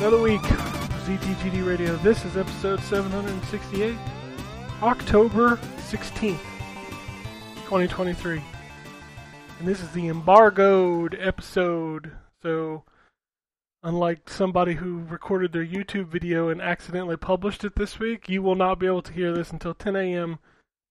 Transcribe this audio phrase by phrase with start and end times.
[0.00, 1.94] Another week, ZTGD Radio.
[1.96, 3.94] This is episode 768,
[4.82, 5.56] October
[5.90, 6.38] 16th,
[7.66, 8.42] 2023.
[9.58, 12.12] And this is the embargoed episode.
[12.42, 12.84] So,
[13.82, 18.54] unlike somebody who recorded their YouTube video and accidentally published it this week, you will
[18.56, 20.38] not be able to hear this until 10 a.m.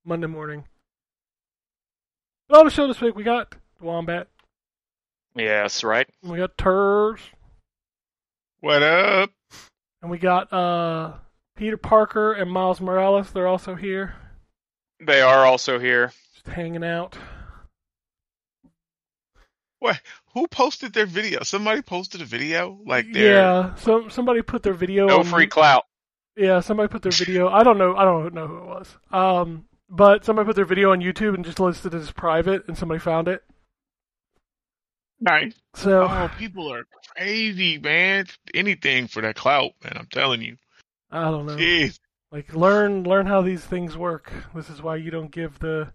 [0.06, 0.66] Monday morning.
[2.48, 4.28] But on the show this week, we got the Wombat,
[5.36, 6.08] Yes, right.
[6.22, 7.22] we got Turs,
[8.62, 9.32] What up?
[10.02, 11.14] and we got uh,
[11.56, 13.32] Peter Parker and Miles Morales.
[13.32, 14.16] They're also here,
[15.06, 16.12] They are also here.
[16.34, 17.18] just hanging out.
[19.80, 20.02] What?
[20.34, 21.44] Who posted their video?
[21.44, 25.08] Somebody posted a video like their Yeah, some somebody put their video.
[25.08, 25.86] No on- free clout.
[26.36, 27.50] Yeah, somebody put their video.
[27.50, 27.96] I don't know.
[27.96, 28.98] I don't know who it was.
[29.12, 32.78] Um, but somebody put their video on YouTube and just listed it as private, and
[32.78, 33.44] somebody found it.
[35.22, 35.56] Night.
[35.76, 38.26] So Oh, people are crazy, man.
[38.54, 39.94] Anything for that clout, man.
[39.96, 40.58] I'm telling you.
[41.12, 41.56] I don't know.
[41.56, 42.00] Jeez.
[42.32, 44.32] Like learn learn how these things work.
[44.54, 45.92] This is why you don't give the.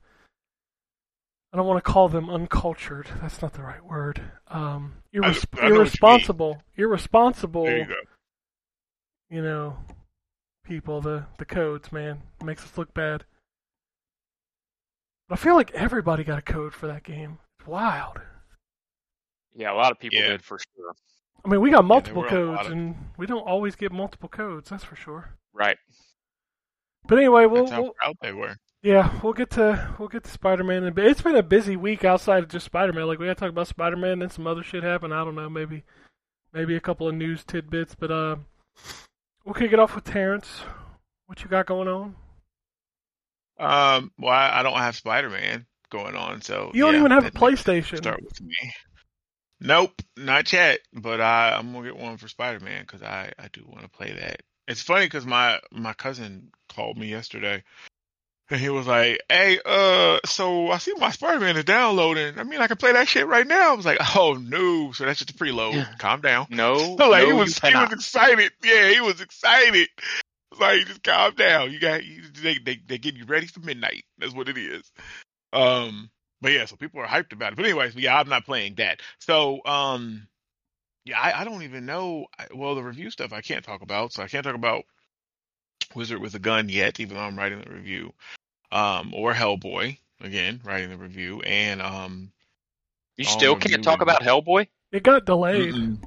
[1.53, 3.07] I don't want to call them uncultured.
[3.23, 4.21] That's not the right word.
[4.49, 5.77] Um, irres- I know what you mean.
[5.77, 7.65] irresponsible, irresponsible.
[7.65, 7.95] There you go.
[9.31, 9.77] you know,
[10.67, 13.25] people, the the codes, man, it makes us look bad.
[15.29, 17.39] But I feel like everybody got a code for that game.
[17.61, 18.21] It's wild.
[19.55, 20.29] Yeah, a lot of people Yeah.
[20.29, 20.95] did for sure.
[21.45, 23.93] I mean, we got multiple were a lot codes, of- and we don't always get
[23.93, 24.71] multiple codes.
[24.71, 25.35] That's for sure.
[25.53, 25.77] Right.
[27.07, 28.57] But anyway, we'll, That's how we'll proud they were.
[28.83, 30.91] yeah, we'll get to we'll get to Spider Man.
[30.95, 33.07] But it's been a busy week outside of just Spider Man.
[33.07, 35.13] Like we got to talk about Spider Man, and some other shit happened.
[35.13, 35.85] I don't know, maybe
[36.55, 37.95] maybe a couple of news tidbits.
[37.95, 38.37] But uh,
[39.45, 40.63] we'll kick it off with Terrence.
[41.27, 42.17] What you got going on?
[43.59, 47.11] Um, well, I, I don't have Spider Man going on, so You don't yeah, even
[47.13, 47.97] have a that needs to PlayStation.
[47.99, 48.55] Start with me.
[49.65, 50.81] Nope, not yet.
[50.93, 53.89] But I, I'm gonna get one for Spider Man because I, I do want to
[53.89, 54.43] play that.
[54.69, 57.65] It's funny because my my cousin called me yesterday,
[58.51, 62.39] and he was like, "Hey, uh, so I see my Spider Man is downloading.
[62.39, 65.07] I mean, I can play that shit right now." I was like, "Oh no!" So
[65.07, 65.75] that's just a preload.
[65.75, 65.89] Yeah.
[65.99, 66.47] Calm down.
[66.51, 68.53] No, like no, he was, he was excited.
[68.63, 69.89] Yeah, he was excited.
[70.61, 71.73] Like just calm down.
[71.73, 74.05] You got you, they they they get you ready for midnight.
[74.19, 74.93] That's what it is.
[75.55, 76.11] Um,
[76.41, 77.57] but yeah, so people are hyped about it.
[77.57, 79.01] But anyways, yeah, I'm not playing that.
[79.19, 80.27] So um,
[81.05, 82.27] yeah, I, I don't even know.
[82.39, 84.85] I- Well, the review stuff I can't talk about, so I can't talk about
[85.95, 88.13] Wizard with a Gun yet, even though I'm writing the review.
[88.73, 92.33] Um, or Hellboy again, writing the review, and um,
[93.17, 94.67] You all still review can't talk and- about Hellboy?
[94.91, 95.75] It got delayed.
[95.75, 95.99] mm-mm.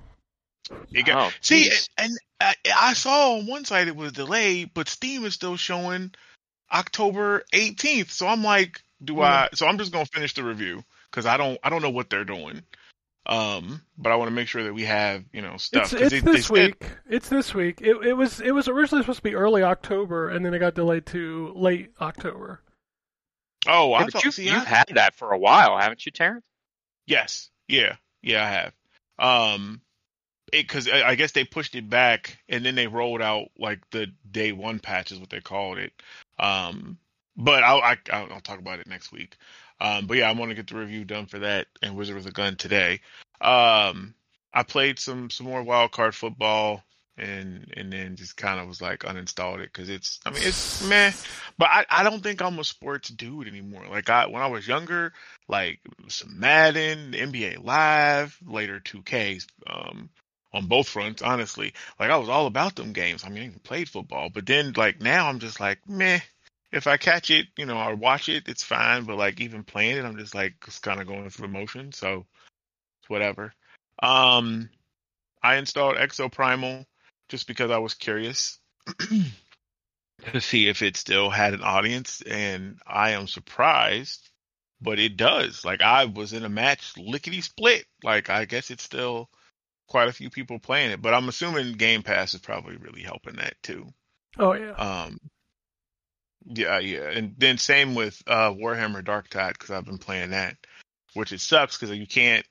[0.92, 1.90] It got- Oh, See, jeez.
[1.98, 5.56] and, and I, I saw on one site it was delayed, but Steam is still
[5.58, 6.14] showing
[6.74, 8.10] October 18th.
[8.12, 9.22] So I'm like, do Hmm.
[9.22, 9.50] I?
[9.54, 12.26] So I'm just gonna finish the review because I don't, I don't know what they're
[12.26, 12.64] doing.
[13.26, 15.84] Um, but I want to make sure that we have, you know, stuff.
[15.84, 16.86] It's, 'cause it's they- they this said- week.
[17.10, 17.82] It's this week.
[17.82, 20.76] It, it was it was originally supposed to be early October, and then it got
[20.76, 22.62] delayed to late October.
[23.68, 24.24] Oh, I Yeah, but thought.
[24.26, 26.46] you, see, you've I- had that for a while, haven't you, Terrence?
[27.06, 27.50] Yes.
[27.68, 27.98] Yeah.
[28.22, 28.74] Yeah, I have.
[29.20, 29.82] Um,
[30.52, 34.08] because I I guess they pushed it back and then they rolled out like the
[34.32, 35.92] day one patch is what they called it.
[36.40, 36.98] Um,
[37.38, 39.38] but I'll I, I'll talk about it next week.
[39.80, 42.26] Um, but yeah, I want to get the review done for that and Wizard with
[42.26, 43.02] a Gun today.
[43.40, 44.16] Um,
[44.54, 46.84] I played some some more wild card football
[47.18, 50.88] and and then just kind of was like uninstalled it because it's I mean it's
[50.88, 51.12] meh.
[51.58, 53.86] But I I don't think I'm a sports dude anymore.
[53.90, 55.14] Like I when I was younger
[55.48, 60.10] like some Madden, NBA Live, later 2Ks, um,
[60.54, 61.74] on both fronts, honestly.
[62.00, 63.24] Like I was all about them games.
[63.26, 66.20] I mean, I played football, but then like now I'm just like, meh.
[66.78, 69.04] If I catch it, you know, or watch it, it's fine.
[69.04, 71.92] But like even playing it, I'm just like just kind of going through the motion.
[71.92, 72.26] So
[73.02, 73.54] it's whatever.
[74.02, 74.70] Um,
[75.44, 76.86] I installed Exoprimal
[77.30, 78.60] just because I was curious
[80.32, 84.30] to see if it still had an audience, and I am surprised
[84.82, 85.66] but it does.
[85.66, 87.86] Like I was in a match lickety split.
[88.04, 89.30] Like I guess it's still
[89.88, 93.38] quite a few people playing it, but I'm assuming Game Pass is probably really helping
[93.38, 93.88] that too.
[94.38, 94.72] Oh yeah.
[94.72, 95.20] Um,
[96.50, 100.56] yeah, yeah, and then same with uh, Warhammer Darktide because I've been playing that,
[101.14, 102.46] which it sucks because you can't.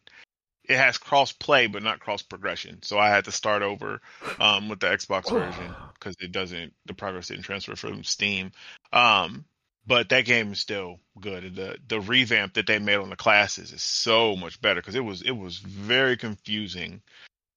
[0.65, 4.01] It has cross play but not cross progression, so I had to start over
[4.41, 6.75] um, with the Xbox version because it doesn't.
[6.87, 8.53] The progress didn't transfer from Steam.
[8.93, 9.45] Um,
[9.87, 11.55] but that game is still good.
[11.55, 15.05] The the revamp that they made on the classes is so much better because it
[15.05, 17.01] was it was very confusing.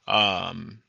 [0.08, 0.82] Um,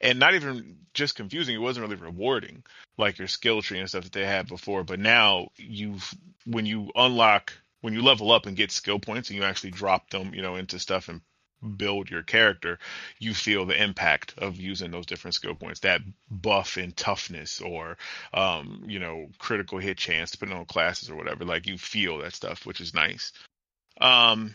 [0.00, 1.54] and not even just confusing.
[1.54, 2.62] It wasn't really rewarding
[2.98, 4.84] like your skill tree and stuff that they had before.
[4.84, 6.14] But now you've
[6.46, 10.10] when you unlock when you level up and get skill points and you actually drop
[10.10, 11.20] them, you know, into stuff and
[11.76, 12.78] build your character,
[13.18, 15.80] you feel the impact of using those different skill points.
[15.80, 16.00] That
[16.30, 17.96] buff in toughness or
[18.34, 21.44] um, you know, critical hit chance, depending on classes or whatever.
[21.44, 23.32] Like you feel that stuff, which is nice.
[24.00, 24.54] Um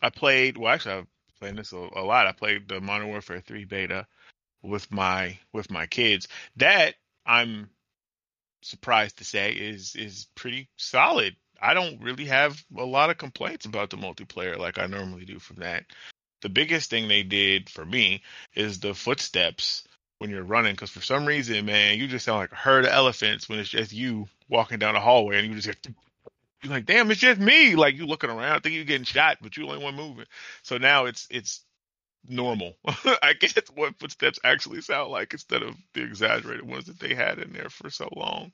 [0.00, 1.06] I played well actually I've
[1.42, 2.28] played this a, a lot.
[2.28, 4.06] I played the Modern Warfare 3 beta
[4.62, 6.28] with my with my kids.
[6.56, 6.94] That
[7.26, 7.68] I'm
[8.62, 11.34] surprised to say is is pretty solid.
[11.60, 15.40] I don't really have a lot of complaints about the multiplayer like I normally do
[15.40, 15.84] from that.
[16.42, 18.22] The biggest thing they did for me
[18.54, 19.84] is the footsteps
[20.18, 22.92] when you're running because for some reason, man, you just sound like a herd of
[22.92, 25.88] elephants when it's just you walking down a hallway and you just
[26.62, 27.74] you're like, damn, it's just me.
[27.74, 30.26] Like you looking around, I think you're getting shot, but you're the only one moving.
[30.62, 31.64] So now it's it's
[32.26, 32.74] normal.
[32.86, 37.38] I guess what footsteps actually sound like instead of the exaggerated ones that they had
[37.38, 38.52] in there for so long.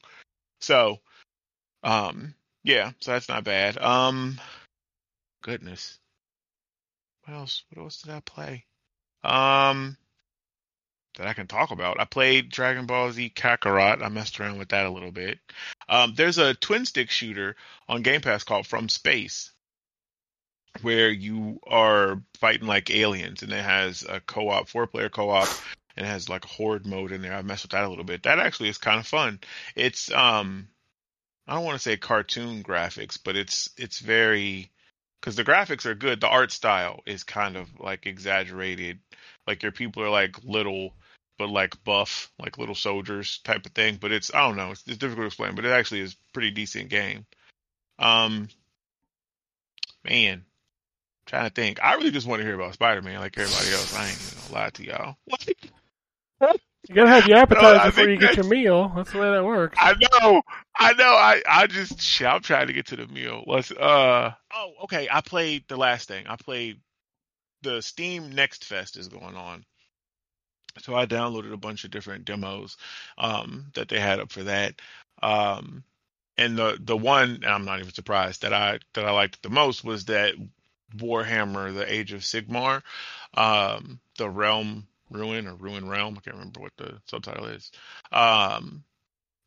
[0.61, 0.99] So,
[1.83, 2.35] um,
[2.65, 3.79] yeah, so that's not bad.
[3.79, 4.41] Um,
[5.43, 5.99] goodness,
[7.25, 7.65] what else?
[7.71, 8.65] What else did I play?
[9.23, 9.97] Um,
[11.19, 12.01] that I can talk about.
[12.01, 14.03] I played Dragon Ball Z Kakarot.
[14.03, 15.39] I messed around with that a little bit.
[15.89, 17.57] Um, there's a twin stick shooter
[17.89, 19.53] on Game Pass called From Space
[20.83, 25.49] where you are fighting like aliens, and it has a co-op, four-player co-op,
[25.97, 27.35] and it has like a horde mode in there.
[27.35, 28.23] I've messed with that a little bit.
[28.25, 29.41] That actually is kind of fun.
[29.75, 30.69] It's um,
[31.47, 34.71] I don't want to say cartoon graphics, but it's it's very
[35.21, 36.21] because the graphics are good.
[36.21, 39.01] The art style is kind of like exaggerated.
[39.47, 40.95] Like your people are like little,
[41.39, 43.97] but like buff, like little soldiers type of thing.
[44.01, 44.73] But it's I don't know.
[44.73, 47.27] It's, it's difficult to explain, but it actually is pretty decent game.
[47.99, 48.49] Um,
[50.05, 50.45] man,
[51.27, 51.83] trying to think.
[51.83, 53.95] I really just want to hear about Spider Man like everybody else.
[53.97, 55.17] I ain't gonna lie to y'all.
[56.89, 58.93] You gotta have your appetizer No, before you get your meal.
[58.95, 59.77] That's the way that works.
[59.79, 60.43] I know,
[60.77, 61.05] I know.
[61.05, 63.45] I I just shit, I'm trying to get to the meal.
[63.47, 65.09] Let's uh oh okay.
[65.11, 66.27] I played the last thing.
[66.27, 66.81] I played
[67.63, 69.65] the Steam Next Fest is going on.
[70.81, 72.77] So I downloaded a bunch of different demos
[73.17, 74.81] um that they had up for that.
[75.23, 75.85] Um
[76.37, 79.85] and the the one I'm not even surprised that I that I liked the most
[79.85, 80.35] was that
[80.97, 82.83] Warhammer: The Age of Sigmar,
[83.35, 86.17] um, the Realm Ruin or Ruin Realm.
[86.17, 87.71] I can't remember what the subtitle is.
[88.13, 88.85] Um,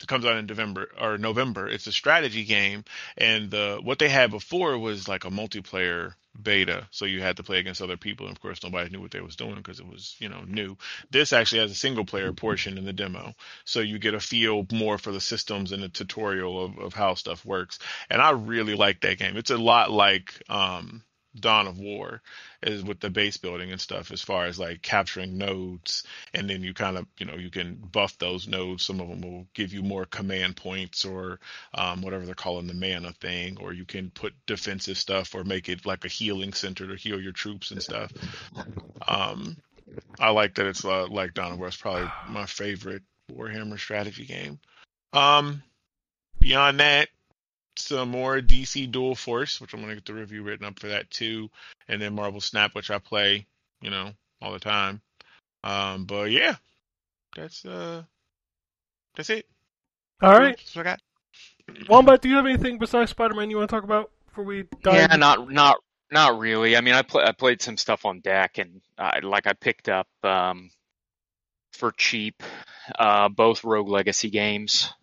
[0.02, 1.68] it comes out in November or November.
[1.68, 2.84] It's a strategy game,
[3.18, 7.44] and the what they had before was like a multiplayer beta, so you had to
[7.44, 8.28] play against other people.
[8.28, 10.78] And of course, nobody knew what they was doing because it was you know new.
[11.10, 13.34] This actually has a single player portion in the demo,
[13.66, 17.16] so you get a feel more for the systems and the tutorial of, of how
[17.16, 17.80] stuff works.
[18.10, 19.38] And I really like that game.
[19.38, 21.04] It's a lot like um,
[21.40, 22.22] Dawn of War
[22.62, 26.04] is with the base building and stuff as far as like capturing nodes.
[26.34, 28.86] And then you kind of you know you can buff those nodes.
[28.86, 31.40] Some of them will give you more command points or
[31.74, 33.58] um, whatever they're calling the mana thing.
[33.62, 37.22] Or you can put defensive stuff or make it like a healing center to heal
[37.22, 38.12] your troops and stuff.
[39.08, 39.58] Um,
[40.20, 44.26] I like that it's uh, like Dawn of War it's probably my favorite Warhammer strategy
[44.26, 44.60] game.
[45.14, 45.64] Um,
[46.40, 47.10] beyond that
[47.78, 51.10] some more DC Dual Force, which I'm gonna get the review written up for that
[51.10, 51.50] too,
[51.88, 53.46] and then Marvel Snap, which I play,
[53.82, 54.12] you know,
[54.42, 55.02] all the time.
[55.64, 56.56] Um, but yeah,
[57.36, 58.04] that's uh,
[59.16, 59.46] that's it.
[60.22, 60.58] All right.
[60.58, 61.02] That's what I got.
[61.90, 64.66] Wombat, do you have anything besides Spider Man you want to talk about before we
[64.84, 64.96] dive?
[64.96, 65.78] Yeah, not not
[66.12, 66.76] not really.
[66.76, 69.90] I mean, I play I played some stuff on deck, and I, like I picked
[69.90, 70.70] up um,
[71.74, 72.44] for cheap
[73.00, 74.94] uh, both Rogue Legacy games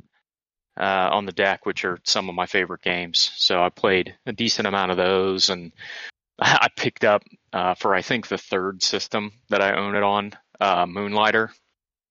[0.78, 3.32] uh, on the deck, which are some of my favorite games.
[3.37, 5.73] So I played a decent amount of those, and
[6.38, 10.32] I picked up uh, for I think the third system that I own it on,
[10.61, 11.50] uh, Moonlighter,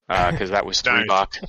[0.07, 1.07] because that was three Nice.
[1.07, 1.39] bucks,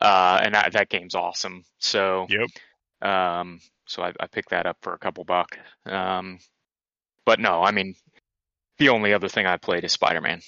[0.00, 1.64] uh, and that, that game's awesome.
[1.78, 3.08] So Yep.
[3.10, 5.58] um, so I, I picked that up for a couple bucks.
[5.84, 6.38] Um,
[7.26, 7.94] but no, I mean,
[8.78, 10.40] the only other thing I played is Spider Man.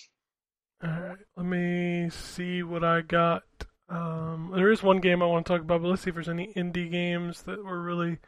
[0.82, 1.18] All right.
[1.36, 3.42] Let me see what I got.
[3.88, 6.28] Um, there is one game I want to talk about, but let's see if there's
[6.28, 8.18] any indie games that were really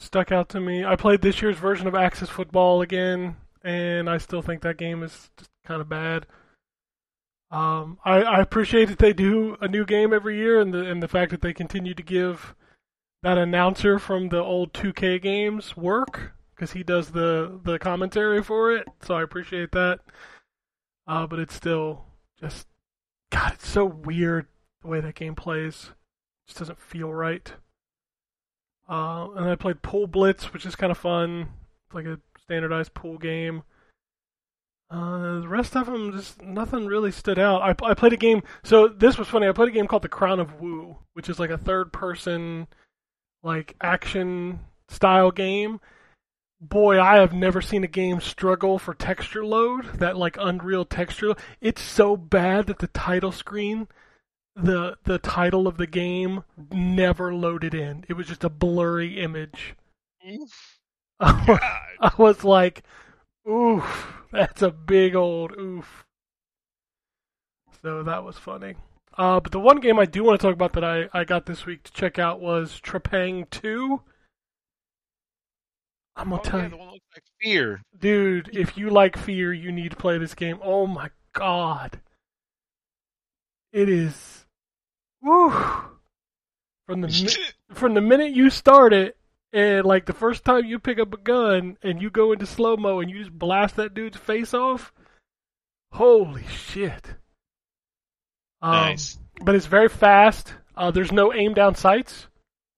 [0.00, 0.84] stuck out to me.
[0.84, 5.02] I played this year's version of Axis Football again, and I still think that game
[5.02, 6.26] is just kind of bad.
[7.50, 11.02] Um, I, I appreciate that they do a new game every year, and the and
[11.02, 12.54] the fact that they continue to give
[13.22, 18.72] that announcer from the old 2K games work because he does the the commentary for
[18.72, 18.86] it.
[19.02, 20.00] So I appreciate that.
[21.06, 22.04] Uh, but it's still
[22.38, 22.66] just
[23.30, 24.46] God, it's so weird
[24.82, 25.90] the way that game plays.
[26.46, 27.52] Just doesn't feel right.
[28.88, 31.48] Uh, and I played Pool Blitz, which is kind of fun.
[31.86, 33.62] It's like a standardized pool game.
[34.90, 37.60] Uh, the rest of them, just nothing really stood out.
[37.60, 38.42] I, I played a game.
[38.62, 39.46] So this was funny.
[39.46, 42.66] I played a game called The Crown of Wu, which is like a third-person,
[43.42, 45.80] like action style game.
[46.60, 49.92] boy, I have never seen a game struggle for texture load.
[49.94, 51.34] That like Unreal texture.
[51.60, 53.88] It's so bad that the title screen,
[54.58, 58.04] the the title of the game, never loaded in.
[58.08, 59.74] It was just a blurry image.
[61.20, 61.78] I
[62.18, 62.82] was like,
[63.48, 66.04] oof, that's a big old oof.
[67.82, 68.76] So that was funny.
[69.16, 71.46] Uh, but the one game I do want to talk about that I, I got
[71.46, 74.02] this week to check out was Trepang 2.
[76.16, 77.82] I'm going Oh, to tell yeah, you, the one that looks like fear.
[77.98, 80.58] dude, if you like Fear, you need to play this game.
[80.62, 82.00] Oh my god.
[83.72, 84.37] It is.
[85.22, 85.50] Woo!
[86.86, 89.16] From the mi- from the minute you start it,
[89.52, 92.76] and like the first time you pick up a gun and you go into slow
[92.76, 94.92] mo and you just blast that dude's face off,
[95.92, 97.14] holy shit!
[98.62, 99.18] Um, nice.
[99.42, 100.54] But it's very fast.
[100.76, 102.28] Uh, there's no aim down sights,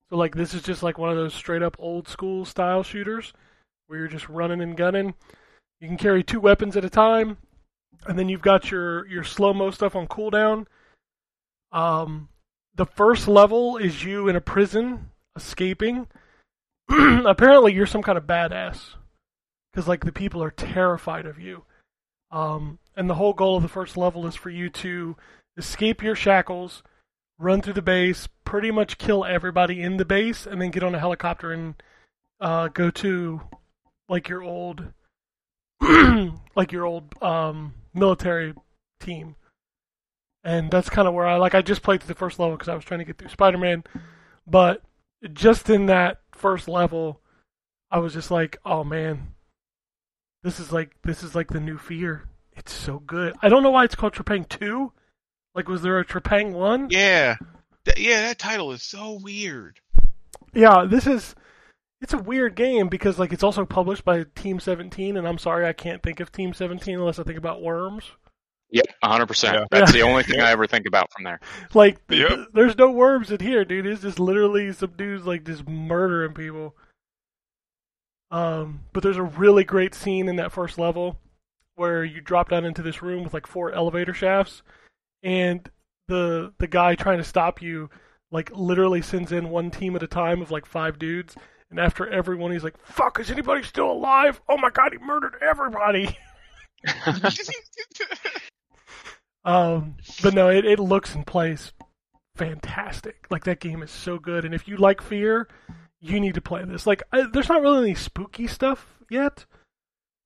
[0.09, 3.32] so like this is just like one of those straight up old school style shooters
[3.87, 5.14] where you're just running and gunning.
[5.80, 7.37] You can carry two weapons at a time,
[8.06, 10.66] and then you've got your your slow mo stuff on cooldown.
[11.73, 12.29] Um,
[12.75, 16.07] the first level is you in a prison escaping.
[16.89, 18.95] Apparently, you're some kind of badass
[19.73, 21.65] because like the people are terrified of you.
[22.31, 25.17] Um, and the whole goal of the first level is for you to
[25.57, 26.83] escape your shackles,
[27.39, 30.95] run through the base, pretty much kill everybody in the base, and then get on
[30.95, 31.83] a helicopter and
[32.41, 33.41] uh, go to
[34.09, 34.93] like your old,
[36.57, 38.55] like your old um, military
[39.00, 39.37] team.
[40.42, 41.54] And that's kind of where I like.
[41.54, 43.85] I just played through the first level because I was trying to get through Spider-Man,
[44.47, 44.82] but
[45.32, 47.20] just in that first level,
[47.90, 49.35] I was just like, "Oh man,
[50.42, 52.25] this is like this is like the new Fear.
[52.52, 54.92] It's so good." I don't know why it's called Trepang Two.
[55.54, 56.88] Like, was there a Trepang One?
[56.90, 57.37] Yeah.
[57.85, 59.80] Th- yeah, that title is so weird.
[60.54, 61.35] Yeah, this is
[62.00, 65.66] it's a weird game because like it's also published by Team 17 and I'm sorry
[65.66, 68.04] I can't think of Team 17 unless I think about Worms.
[68.73, 69.53] Yep, 100%.
[69.55, 69.65] Yeah.
[69.71, 70.00] That's Yeah.
[70.00, 71.41] the only thing I ever think about from there.
[71.75, 73.87] Like th- there's no worms in here, dude.
[73.87, 76.77] It's just literally some dudes like just murdering people.
[78.31, 81.19] Um, but there's a really great scene in that first level
[81.75, 84.62] where you drop down into this room with like four elevator shafts
[85.23, 85.69] and
[86.09, 87.89] the the guy trying to stop you
[88.31, 91.35] like literally sends in one team at a time of like five dudes
[91.71, 95.35] and after everyone he's like fuck is anybody still alive oh my god he murdered
[95.41, 96.17] everybody
[99.44, 101.73] um but no it, it looks and plays
[102.37, 105.49] fantastic like that game is so good and if you like fear
[106.00, 109.44] you need to play this like I, there's not really any spooky stuff yet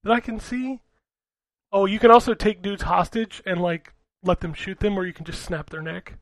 [0.03, 0.81] that i can see
[1.73, 5.13] oh you can also take dudes hostage and like let them shoot them or you
[5.13, 6.19] can just snap their neck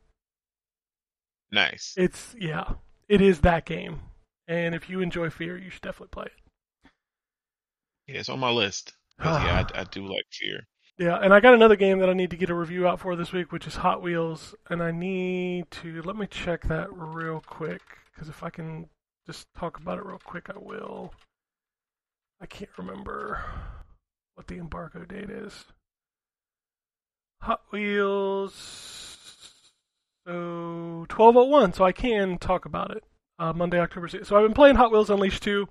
[1.53, 1.93] nice.
[1.95, 2.73] it's yeah,
[3.07, 4.01] it is that game.
[4.47, 6.91] And if you enjoy Fear, you should definitely play it.
[8.07, 8.93] Yeah, it's on my list.
[9.23, 10.67] yeah, I, I do like fear.
[10.97, 13.15] Yeah, and I got another game that I need to get a review out for
[13.15, 17.41] this week, which is Hot Wheels, and I need to let me check that real
[17.45, 17.81] quick
[18.13, 18.89] because if I can
[19.25, 21.13] just talk about it real quick, I will.
[22.39, 23.41] I can't remember
[24.35, 25.65] what the embargo date is.
[27.41, 28.53] Hot Wheels.
[30.27, 33.03] So 1201, so I can talk about it.
[33.39, 34.27] Uh, Monday, October 6th.
[34.27, 35.67] So I've been playing Hot Wheels Unleashed 2.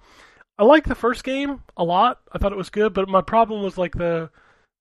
[0.59, 2.21] I like the first game a lot.
[2.33, 4.31] I thought it was good, but my problem was like the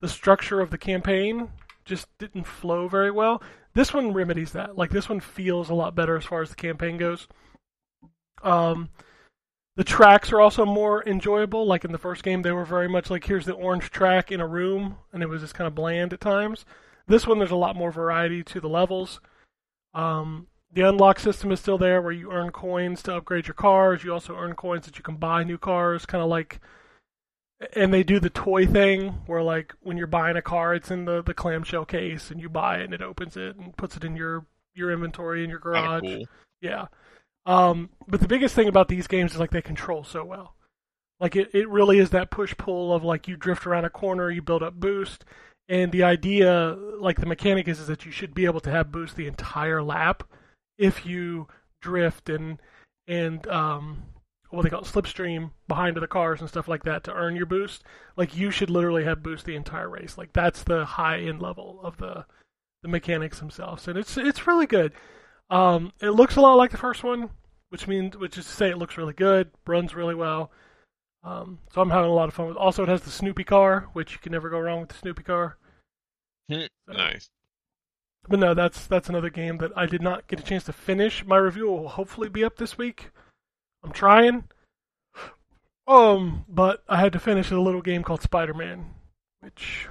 [0.02, 1.48] the structure of the campaign
[1.84, 3.40] just didn't flow very well.
[3.72, 4.76] This one remedies that.
[4.76, 7.28] Like this one feels a lot better as far as the campaign goes.
[8.42, 8.90] Um,
[9.76, 11.66] the tracks are also more enjoyable.
[11.66, 14.40] Like in the first game, they were very much like here's the orange track in
[14.40, 16.66] a room, and it was just kind of bland at times.
[17.06, 19.20] This one, there's a lot more variety to the levels.
[19.94, 24.02] Um, the unlock system is still there, where you earn coins to upgrade your cars.
[24.02, 26.60] You also earn coins that you can buy new cars, kind of like
[27.74, 31.04] and they do the toy thing where like when you're buying a car it's in
[31.04, 34.04] the, the clamshell case and you buy it and it opens it and puts it
[34.04, 36.02] in your your inventory in your garage.
[36.02, 36.24] cool.
[36.60, 36.86] yeah.
[37.46, 40.54] Um but the biggest thing about these games is like they control so well.
[41.20, 44.30] Like it, it really is that push pull of like you drift around a corner
[44.30, 45.24] you build up boost
[45.68, 48.90] and the idea like the mechanic is, is that you should be able to have
[48.92, 50.24] boost the entire lap
[50.78, 51.46] if you
[51.80, 52.58] drift and
[53.06, 54.02] and um
[54.52, 57.46] what they call it, slipstream behind the cars and stuff like that to earn your
[57.46, 57.82] boost.
[58.16, 60.16] Like you should literally have boost the entire race.
[60.18, 62.24] Like that's the high end level of the
[62.82, 64.92] the mechanics themselves, and it's it's really good.
[65.50, 67.30] Um, it looks a lot like the first one,
[67.70, 70.50] which means which is to say it looks really good, runs really well.
[71.24, 72.56] Um, so I'm having a lot of fun with.
[72.56, 75.22] Also, it has the Snoopy car, which you can never go wrong with the Snoopy
[75.22, 75.56] car.
[76.50, 77.28] So- Nice.
[78.28, 81.24] But no, that's that's another game that I did not get a chance to finish.
[81.24, 83.10] My review will hopefully be up this week.
[83.84, 84.44] I'm trying.
[85.86, 88.94] Um, but I had to finish a little game called Spider Man,
[89.40, 89.88] which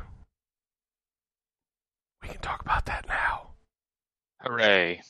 [2.22, 3.52] we can talk about that now.
[4.40, 5.02] Hooray!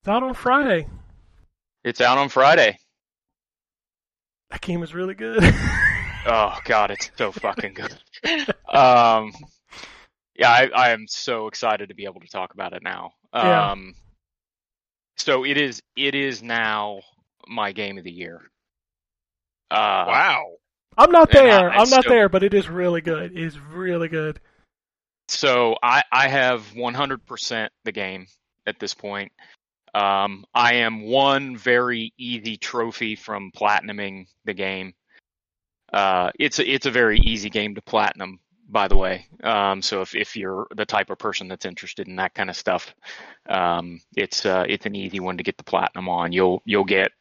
[0.00, 0.88] It's out on Friday.
[1.84, 2.78] It's out on Friday.
[4.50, 5.42] That game is really good.
[6.26, 7.94] Oh God, it's so fucking good.
[8.72, 9.30] um,
[10.34, 13.10] yeah, I, I am so excited to be able to talk about it now.
[13.34, 13.72] Yeah.
[13.72, 13.94] Um,
[15.16, 15.82] so it is.
[15.96, 17.00] It is now
[17.48, 18.40] my game of the year.
[19.70, 20.52] Uh, wow.
[20.96, 21.70] I'm not there.
[21.70, 23.32] I I'm not still- there, but it is really good.
[23.32, 24.40] It is really good.
[25.28, 28.26] So I, I have 100% the game
[28.66, 29.32] at this point.
[29.94, 34.92] Um, I am one very easy trophy from platinuming the game.
[35.92, 39.28] Uh, it's a, it's a very easy game to platinum, by the way.
[39.42, 42.56] Um, so if, if you're the type of person that's interested in that kind of
[42.56, 42.92] stuff,
[43.48, 46.32] um, it's uh, it's an easy one to get the platinum on.
[46.32, 47.12] You'll you'll get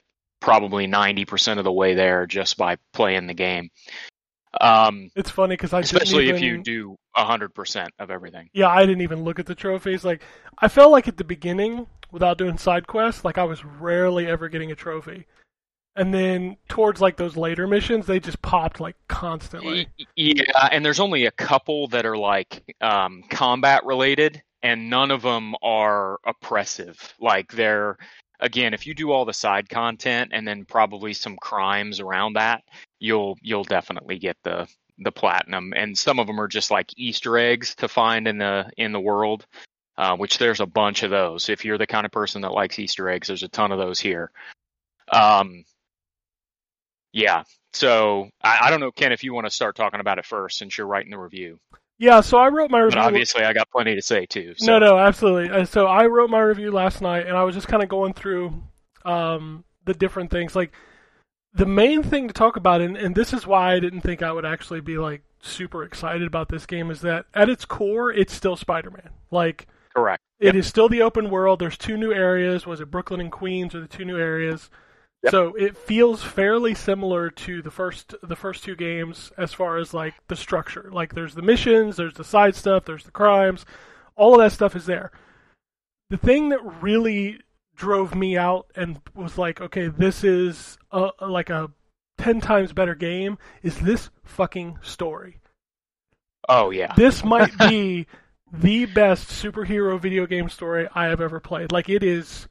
[0.43, 3.71] probably 90% of the way there just by playing the game.
[4.59, 8.50] Um, It's funny because I didn't especially if you do 100% of everything.
[8.53, 10.03] Yeah, I didn't even look at the trophies.
[10.03, 10.21] Like,
[10.59, 14.50] I felt like at the beginning, without doing side quests, like I was rarely ever
[14.50, 15.25] getting a trophy.
[15.95, 19.88] And then towards like those later missions, they just popped like constantly.
[20.17, 25.21] Yeah, and there's only a couple that are like um, combat related, and none of
[25.21, 27.13] them are oppressive.
[27.19, 27.97] Like they're
[28.43, 32.63] again, if you do all the side content and then probably some crimes around that,
[33.00, 34.67] you'll you'll definitely get the
[35.00, 35.73] the platinum.
[35.75, 39.00] And some of them are just like Easter eggs to find in the in the
[39.00, 39.47] world,
[39.97, 41.50] uh, which there's a bunch of those.
[41.50, 44.00] If you're the kind of person that likes Easter eggs, there's a ton of those
[44.00, 44.29] here.
[45.11, 45.63] Um,
[47.13, 50.25] yeah, so I, I don't know, Ken, if you want to start talking about it
[50.25, 51.59] first, since you're writing the review.
[51.98, 53.00] Yeah, so I wrote my review.
[53.00, 54.53] But obviously, I got plenty to say too.
[54.58, 54.66] So.
[54.66, 55.66] No, no, absolutely.
[55.66, 58.62] So I wrote my review last night, and I was just kind of going through
[59.06, 60.56] um, the different things.
[60.56, 60.74] Like
[61.53, 64.32] the main thing to talk about, and, and this is why I didn't think I
[64.32, 68.34] would actually be like super excited about this game, is that at its core, it's
[68.34, 69.10] still Spider-Man.
[69.29, 70.24] Like correct.
[70.40, 71.60] it is still the open world.
[71.60, 72.66] There's two new areas.
[72.66, 74.70] Was it Brooklyn and Queens, or the two new areas?
[75.24, 75.31] Yep.
[75.31, 79.94] So it feels fairly similar to the first the first two games as far as
[79.94, 80.90] like the structure.
[80.92, 83.66] Like there's the missions, there's the side stuff, there's the crimes,
[84.18, 85.12] all of that stuff is there.
[86.09, 87.40] The thing that really
[87.75, 91.72] drove me out and was like, okay, this is a, like a
[92.18, 95.40] ten times better game is this fucking story.
[96.50, 96.94] Oh yeah.
[96.98, 98.07] This might be
[98.51, 101.72] the best superhero video game story I have ever played.
[101.72, 102.50] Like it is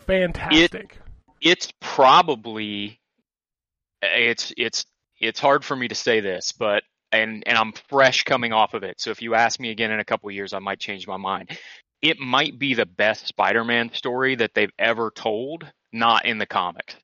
[0.00, 0.98] fantastic.
[1.40, 3.00] It's probably
[4.02, 4.84] it's it's
[5.20, 8.82] it's hard for me to say this, but and and I'm fresh coming off of
[8.82, 9.00] it.
[9.00, 11.16] So if you ask me again in a couple of years, I might change my
[11.16, 11.58] mind.
[12.00, 16.94] It might be the best Spider-Man story that they've ever told, not in the comics.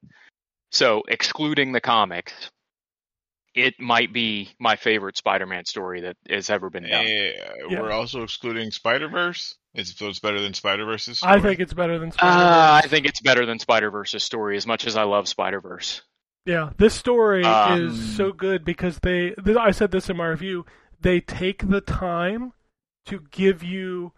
[0.70, 2.32] So excluding the comics,
[3.54, 7.06] it might be my favorite Spider-Man story that has ever been done.
[7.06, 7.30] Yeah,
[7.68, 7.80] Yeah.
[7.80, 9.56] we're also excluding Spider Verse.
[9.74, 11.20] It's so it's better than Spider Verse's.
[11.22, 14.66] I think it's better than Spider Uh, I think it's better than Spider-Verse's story as
[14.66, 16.02] much as I love Spider-Verse.
[16.46, 19.30] Yeah, this story Um, is so good because they.
[19.30, 20.64] Th- I said this in my review.
[21.00, 22.52] They take the time
[23.06, 24.12] to give you,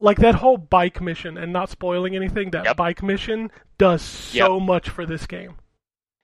[0.00, 2.50] like that whole bike mission, and not spoiling anything.
[2.50, 2.76] That Yep.
[2.76, 5.56] bike mission does so much for this game.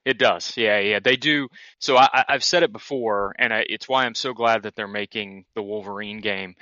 [0.04, 0.98] It does, yeah, yeah.
[0.98, 1.48] They do.
[1.78, 4.74] So I, I- I've said it before, and I, it's why I'm so glad that
[4.74, 6.56] they're making the Wolverine game.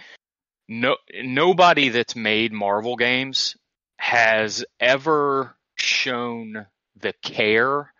[0.73, 3.57] No, nobody that's made Marvel games
[3.99, 7.93] has ever shown the care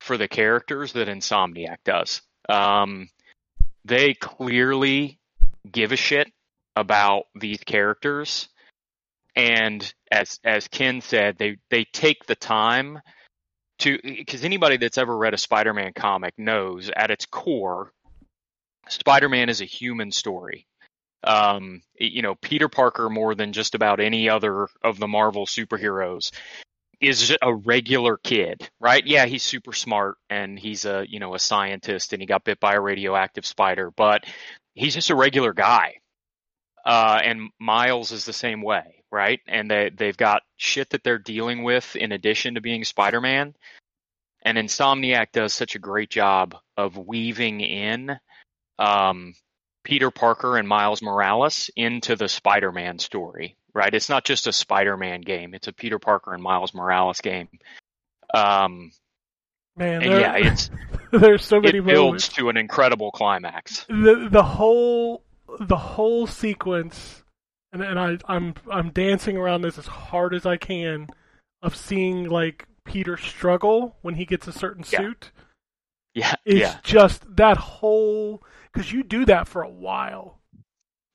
[0.00, 2.22] for the characters that Insomniac does.
[2.48, 3.08] Um,
[3.84, 5.18] they clearly
[5.68, 6.28] give a shit
[6.76, 8.48] about these characters,
[9.34, 13.00] and as as Ken said, they they take the time
[13.80, 17.90] to because anybody that's ever read a Spider-Man comic knows at its core,
[18.88, 20.68] Spider-Man is a human story.
[21.26, 26.30] Um, you know, Peter Parker more than just about any other of the Marvel superheroes
[27.00, 29.06] is a regular kid, right?
[29.06, 32.60] Yeah, he's super smart and he's a you know a scientist and he got bit
[32.60, 34.24] by a radioactive spider, but
[34.74, 35.94] he's just a regular guy.
[36.84, 39.40] Uh, and Miles is the same way, right?
[39.48, 43.54] And they they've got shit that they're dealing with in addition to being Spider-Man.
[44.42, 48.16] And Insomniac does such a great job of weaving in
[48.78, 49.34] um,
[49.86, 53.94] Peter Parker and Miles Morales into the Spider-Man story, right?
[53.94, 57.48] It's not just a Spider-Man game; it's a Peter Parker and Miles Morales game.
[58.34, 58.90] Um,
[59.76, 60.70] Man, there- yeah, it's
[61.12, 62.28] there's so many it builds moments.
[62.30, 63.84] to an incredible climax.
[63.88, 65.22] the the whole
[65.60, 67.22] the whole sequence
[67.72, 71.06] and and I I'm I'm dancing around this as hard as I can
[71.62, 74.98] of seeing like Peter struggle when he gets a certain Yeah.
[74.98, 75.30] suit.
[76.14, 78.42] Yeah, It's yeah, just that whole
[78.76, 80.38] because you do that for a while,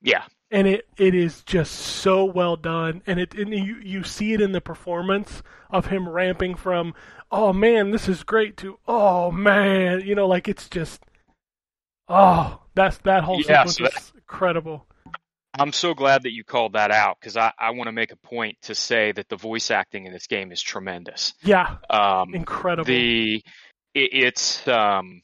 [0.01, 4.33] yeah, and it it is just so well done, and it and you you see
[4.33, 6.93] it in the performance of him ramping from
[7.31, 11.01] oh man this is great to oh man you know like it's just
[12.09, 14.87] oh that's that whole Yeah, sequence so that- is incredible.
[15.59, 18.15] I'm so glad that you called that out because I, I want to make a
[18.15, 21.33] point to say that the voice acting in this game is tremendous.
[21.43, 22.85] Yeah, Um, incredible.
[22.85, 23.43] the
[23.93, 25.21] it, it's um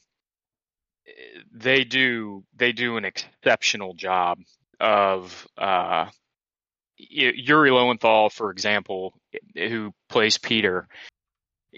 [1.52, 4.38] they do they do an exceptional job
[4.80, 6.06] of uh
[6.96, 9.14] Yuri Lowenthal for example
[9.54, 10.88] who plays Peter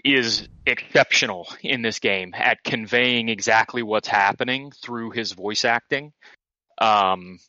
[0.03, 6.13] is exceptional in this game at conveying exactly what's happening through his voice acting
[6.79, 7.39] um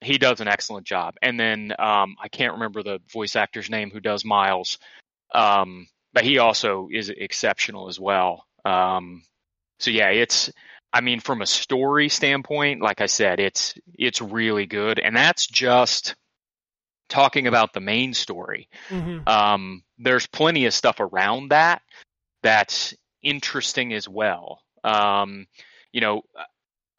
[0.00, 3.90] he does an excellent job and then um I can't remember the voice actor's name
[3.90, 4.78] who does Miles
[5.34, 8.46] um but he also is exceptional as well.
[8.64, 9.22] Um,
[9.80, 10.50] so yeah, it's
[10.94, 15.46] I mean from a story standpoint, like I said, it's it's really good, and that's
[15.48, 16.14] just
[17.08, 18.68] talking about the main story.
[18.88, 21.82] hmm Um, there's plenty of stuff around that
[22.42, 24.62] that's interesting as well.
[24.84, 25.46] Um,
[25.92, 26.22] you know,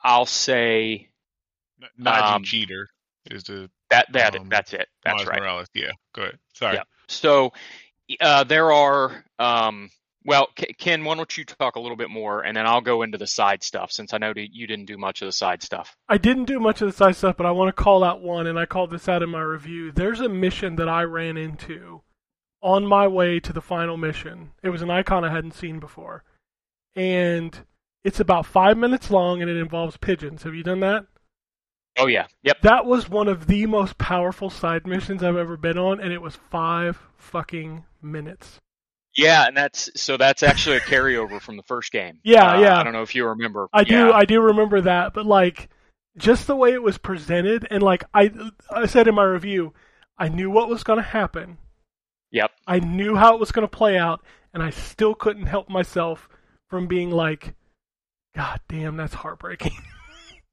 [0.04, 1.10] I'll say
[2.00, 2.88] Nadji Um, Jeter
[3.32, 4.90] is the that that Um, that's it.
[5.04, 5.40] That's Miles right.
[5.40, 5.68] Morales.
[5.74, 6.40] Yeah, go ahead.
[6.54, 6.76] Sorry.
[6.76, 6.84] Yeah.
[7.08, 7.54] So
[8.20, 9.90] uh, there are, um,
[10.26, 13.18] well, Ken, why don't you talk a little bit more, and then I'll go into
[13.18, 15.96] the side stuff since I know you didn't do much of the side stuff.
[16.10, 18.48] I didn't do much of the side stuff, but I want to call out one,
[18.48, 19.92] and I called this out in my review.
[19.92, 22.02] There's a mission that I ran into
[22.62, 24.52] on my way to the final mission.
[24.64, 26.24] It was an icon I hadn't seen before.
[26.96, 27.60] And
[28.04, 30.42] it's about five minutes long, and it involves pigeons.
[30.42, 31.06] Have you done that?
[31.98, 32.62] Oh yeah, yep.
[32.62, 36.22] That was one of the most powerful side missions I've ever been on, and it
[36.22, 38.60] was five fucking minutes.
[39.16, 42.20] Yeah, and that's so that's actually a carryover from the first game.
[42.24, 42.80] Yeah, Uh, yeah.
[42.80, 43.68] I don't know if you remember.
[43.74, 45.70] I do, I do remember that, but like,
[46.18, 48.32] just the way it was presented, and like I,
[48.70, 49.74] I said in my review,
[50.18, 51.58] I knew what was going to happen.
[52.32, 52.52] Yep.
[52.68, 54.22] I knew how it was going to play out,
[54.54, 56.28] and I still couldn't help myself
[56.70, 57.54] from being like,
[58.36, 59.74] "God damn, that's heartbreaking."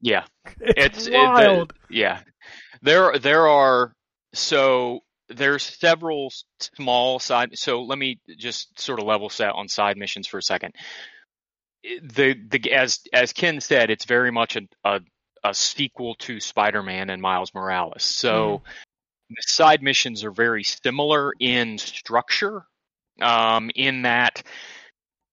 [0.01, 0.25] Yeah.
[0.61, 1.75] it's, It's- it- the- wild.
[1.91, 2.21] Yeah,
[2.83, 3.93] there there are
[4.35, 5.01] so
[5.37, 6.33] there's several
[6.77, 7.51] small side.
[7.59, 10.75] So let me just sort of level set on side missions for a second.
[11.83, 15.01] The the as as Ken said, it's very much a a,
[15.45, 18.05] a sequel to Spider-Man and Miles Morales.
[18.05, 18.63] So
[19.29, 22.65] the side missions are very similar in structure,
[23.21, 24.43] um, in that.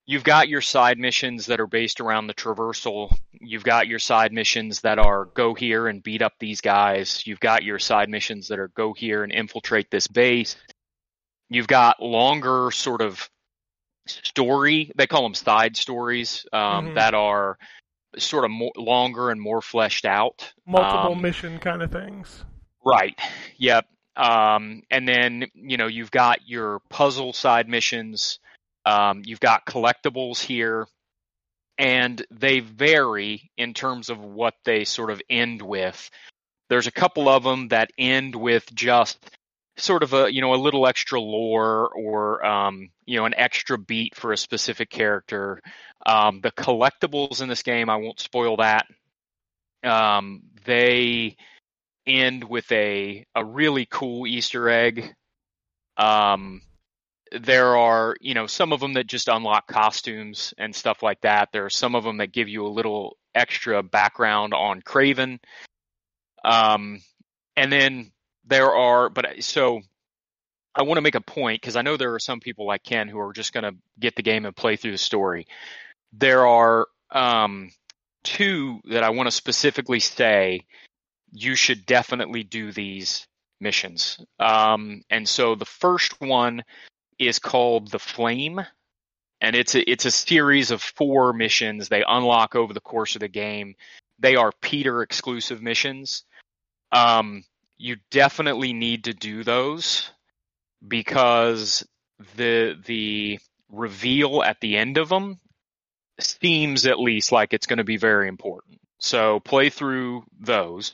[0.09, 3.15] You've got your side missions that are based around the traversal.
[3.31, 7.27] You've got your side missions that are go here and beat up these guys.
[7.27, 10.55] You've got your side missions that are go here and infiltrate this base.
[11.47, 13.29] You've got longer sort of
[14.07, 14.91] story.
[14.95, 16.95] They call them side stories um, Mhm.
[16.95, 17.59] that are
[18.17, 20.51] sort of more longer and more fleshed out.
[20.65, 22.43] Multiple Um, mission kind of things.
[22.83, 23.15] Right.
[23.57, 23.85] Yep.
[24.15, 28.39] Um, and then you know you've got your puzzle side missions.
[28.89, 30.87] Um, you've got collectibles here,
[31.77, 36.09] and they vary in terms of what they sort of end with.
[36.69, 39.19] There's a couple of them that end with just
[39.77, 43.77] sort of a you know a little extra lore or um, you know an extra
[43.77, 45.61] beat for a specific character.
[46.03, 48.87] Um, the collectibles in this game, I won't spoil that.
[49.83, 51.37] Um, they
[52.07, 55.13] end with a a really cool Easter egg.
[55.95, 56.61] Um,
[57.31, 61.49] there are you know some of them that just unlock costumes and stuff like that.
[61.51, 65.39] There are some of them that give you a little extra background on Kraven.
[66.43, 67.01] Um,
[67.55, 68.11] and then
[68.45, 69.81] there are, but so
[70.75, 73.07] I want to make a point because I know there are some people like Ken
[73.07, 75.47] who are just going to get the game and play through the story.
[76.13, 77.71] There are um,
[78.23, 80.61] two that I want to specifically say
[81.31, 83.27] you should definitely do these
[83.59, 84.19] missions.
[84.39, 86.63] Um, and so the first one
[87.19, 88.65] is called the Flame,
[89.41, 93.19] and it's a, it's a series of four missions they unlock over the course of
[93.19, 93.75] the game.
[94.19, 96.23] They are Peter exclusive missions.
[96.91, 97.43] Um,
[97.77, 100.09] you definitely need to do those
[100.85, 101.87] because
[102.35, 105.39] the the reveal at the end of them
[106.19, 108.79] seems at least like it's going to be very important.
[108.99, 110.93] So play through those.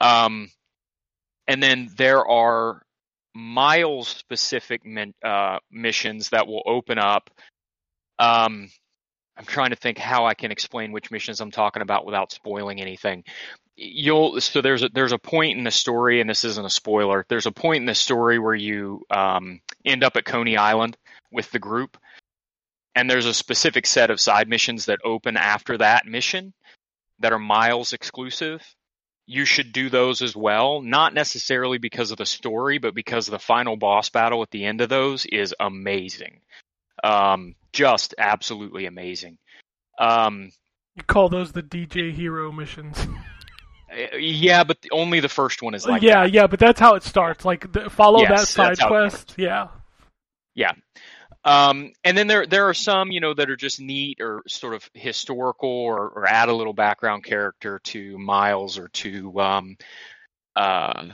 [0.00, 0.50] Um,
[1.46, 2.82] and then there are
[3.40, 7.30] Miles specific min, uh, missions that will open up.
[8.18, 8.70] Um,
[9.36, 12.80] I'm trying to think how I can explain which missions I'm talking about without spoiling
[12.80, 13.24] anything.
[13.74, 17.24] You'll so there's a there's a point in the story, and this isn't a spoiler.
[17.28, 20.98] There's a point in the story where you um, end up at Coney Island
[21.32, 21.96] with the group,
[22.94, 26.52] and there's a specific set of side missions that open after that mission
[27.20, 28.62] that are miles exclusive.
[29.32, 33.38] You should do those as well, not necessarily because of the story, but because the
[33.38, 36.40] final boss battle at the end of those is amazing.
[37.04, 39.38] Um, just absolutely amazing.
[40.00, 40.50] Um,
[40.96, 43.06] You call those the DJ Hero missions?
[44.18, 46.32] yeah, but only the first one is like yeah, that.
[46.32, 47.44] yeah, but that's how it starts.
[47.44, 49.34] Like the, follow Yes, that side quest.
[49.36, 49.68] Yeah.
[50.56, 50.72] Yeah,
[51.44, 54.74] Um, and then there there are some you know that are just neat or sort
[54.74, 59.76] of historical or, or add a little background character to Miles or to um,
[60.54, 61.06] uh,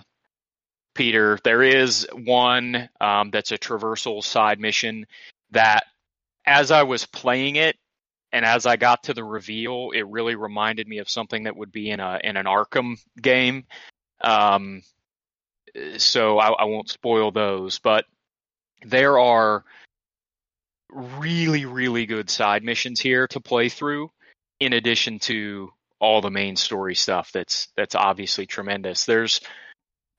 [0.94, 1.38] Peter.
[1.44, 5.06] There is one um, that's a traversal side mission
[5.52, 5.84] that,
[6.44, 7.76] as I was playing it
[8.32, 11.70] and as I got to the reveal, it really reminded me of something that would
[11.70, 13.64] be in a in an Arkham game.
[14.20, 14.82] Um,
[15.98, 18.06] so I, I won't spoil those, but
[18.84, 19.64] there are
[20.90, 24.10] really, really good side missions here to play through,
[24.60, 25.70] in addition to
[26.00, 29.04] all the main story stuff that's that's obviously tremendous.
[29.06, 29.40] There's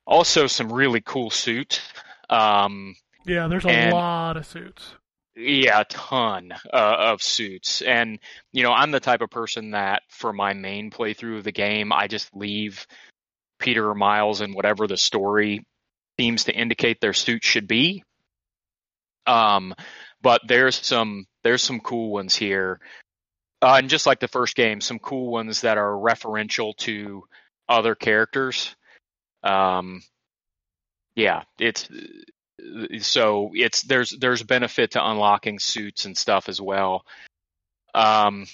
[0.06, 1.82] also some really cool suits.
[2.30, 3.47] Um, yeah.
[3.47, 4.93] There's a And- lot of suits.
[5.36, 7.82] yeah, a ton uh, of suits.
[7.82, 8.19] And,
[8.53, 11.93] you know, I'm the type of person that for my main playthrough of the game,
[11.93, 12.88] I just leave
[13.60, 15.63] Peter or Miles and whatever the story
[16.19, 18.03] seems to indicate their suit should be.
[19.27, 19.75] Um,
[20.21, 22.80] but there's some there's some cool ones here.
[23.62, 27.23] Uh, and just like the first game, some cool ones that are referential to
[27.67, 28.75] other characters.
[29.43, 30.03] Um,
[31.15, 31.89] yeah, it's
[32.99, 37.03] so it's there's there's benefit to unlocking suits and stuff as well.
[37.95, 38.45] Um,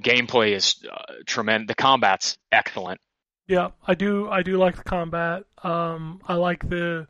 [0.00, 1.68] gameplay is uh, tremendous.
[1.68, 3.00] The combat's excellent.
[3.48, 4.28] Yeah, I do.
[4.28, 5.44] I do like the combat.
[5.62, 7.06] Um, I like the.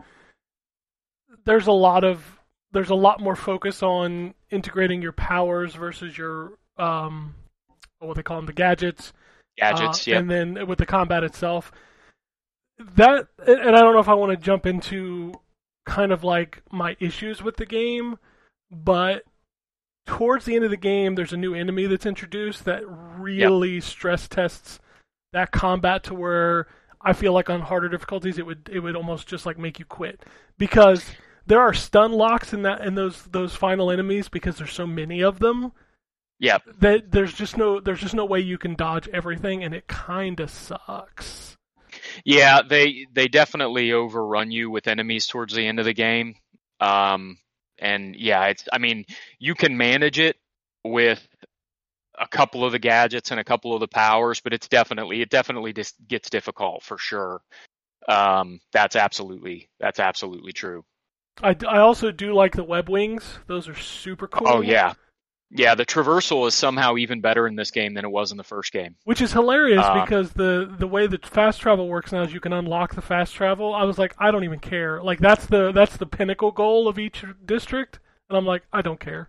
[1.45, 2.36] There's a lot of
[2.77, 7.35] there's a lot more focus on integrating your powers versus your um,
[8.01, 9.15] what they call them, the gadgets.
[9.57, 10.19] Gadgets, Uh, yeah.
[10.19, 11.73] And then with the combat itself,
[12.97, 15.33] that and and I don't know if I want to jump into
[15.87, 18.19] kind of like my issues with the game,
[18.71, 19.23] but
[20.07, 24.29] towards the end of the game, there's a new enemy that's introduced that really stress
[24.29, 24.81] tests
[25.33, 26.67] that combat to where
[27.01, 29.87] I feel like on harder difficulties it would it would almost just like make you
[29.87, 30.27] quit
[30.59, 31.07] because
[31.47, 35.23] there are stun locks in that in those those final enemies because there's so many
[35.23, 35.73] of them
[36.39, 36.63] Yep.
[36.81, 40.41] that there's just no there's just no way you can dodge everything and it kind
[40.41, 41.57] of sucks.
[42.25, 46.35] Yeah, they they definitely overrun you with enemies towards the end of the game.
[46.81, 47.39] Um,
[47.79, 49.05] and yeah, it's I mean
[49.39, 50.37] you can manage it
[50.85, 51.27] with
[52.19, 55.31] a couple of the gadgets and a couple of the powers, but it's definitely it
[55.31, 57.41] definitely just gets difficult for sure.
[58.09, 60.85] Um, that's absolutely that's absolutely true.
[61.43, 63.39] I, I also do like the web wings.
[63.47, 64.49] Those are super cool.
[64.49, 64.95] Oh yeah,
[65.51, 65.75] yeah.
[65.75, 68.73] The traversal is somehow even better in this game than it was in the first
[68.73, 68.97] game.
[69.05, 72.41] Which is hilarious Uh, because the the way that fast travel works now is you
[72.41, 73.75] can unlock the fast travel.
[73.75, 75.03] I was like, I don't even care.
[75.03, 79.01] Like that's the that's the pinnacle goal of each district, and I'm like, I don't
[79.01, 79.29] care.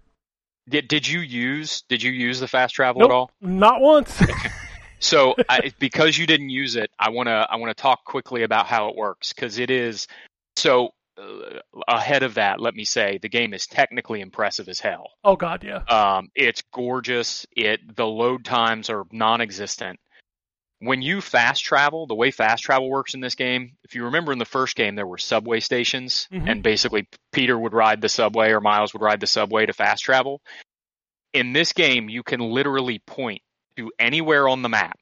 [0.70, 3.10] Did did you use did you use the fast travel Nope.
[3.10, 3.32] at all?
[3.42, 4.22] Not once.
[5.00, 8.44] So I, because you didn't use it, I want to I want to talk quickly
[8.44, 10.08] about how it works because it is
[10.56, 12.60] so uh, ahead of that.
[12.60, 15.12] Let me say the game is technically impressive as hell.
[15.24, 15.78] oh God, yeah.
[15.84, 17.46] Um, it's gorgeous.
[17.56, 20.00] It the load times are non-existent.
[20.80, 24.32] When you fast travel, the way fast travel works in this game, if you remember
[24.32, 26.48] in the first game, there were subway stations, Mhm.
[26.52, 30.04] and basically Peter would ride the subway or Miles would ride the subway to fast
[30.04, 30.40] travel.
[31.34, 33.42] In this game, you can literally point
[33.76, 35.00] to anywhere on the map.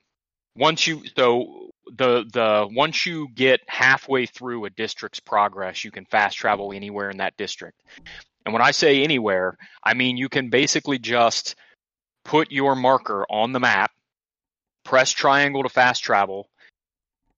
[0.56, 6.06] Once you so the the once you get halfway through a district's progress, you can
[6.06, 7.82] fast travel anywhere in that district.
[8.45, 11.56] And when I say anywhere, I mean you can basically just
[12.24, 13.91] put your marker on the map,
[14.84, 16.50] press triangle to fast travel,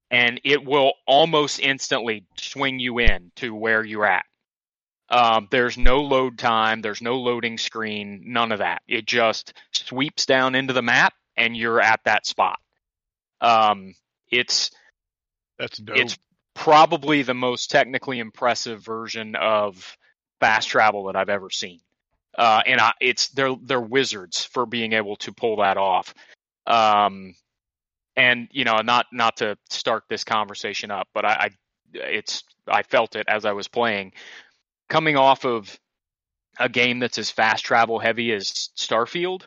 [0.09, 4.25] and it will almost instantly swing you in to where you're at.
[5.09, 8.81] Um, there's no load time, there's no loading screen, none of that.
[8.87, 12.59] It just sweeps down into the map and you're at that spot.
[13.39, 13.93] Um,
[14.31, 14.71] it's
[15.57, 15.97] That's dope.
[15.97, 16.17] it's
[16.53, 19.97] probably the most technically impressive version of
[20.39, 21.79] fast travel that I've ever seen.
[22.37, 26.13] Uh, and I, it's they're they're wizards for being able to pull that off.
[26.65, 27.35] Um,
[28.15, 31.49] and you know, not not to start this conversation up, but I, I
[31.93, 34.13] it's I felt it as I was playing,
[34.89, 35.79] coming off of
[36.59, 39.43] a game that's as fast travel heavy as Starfield.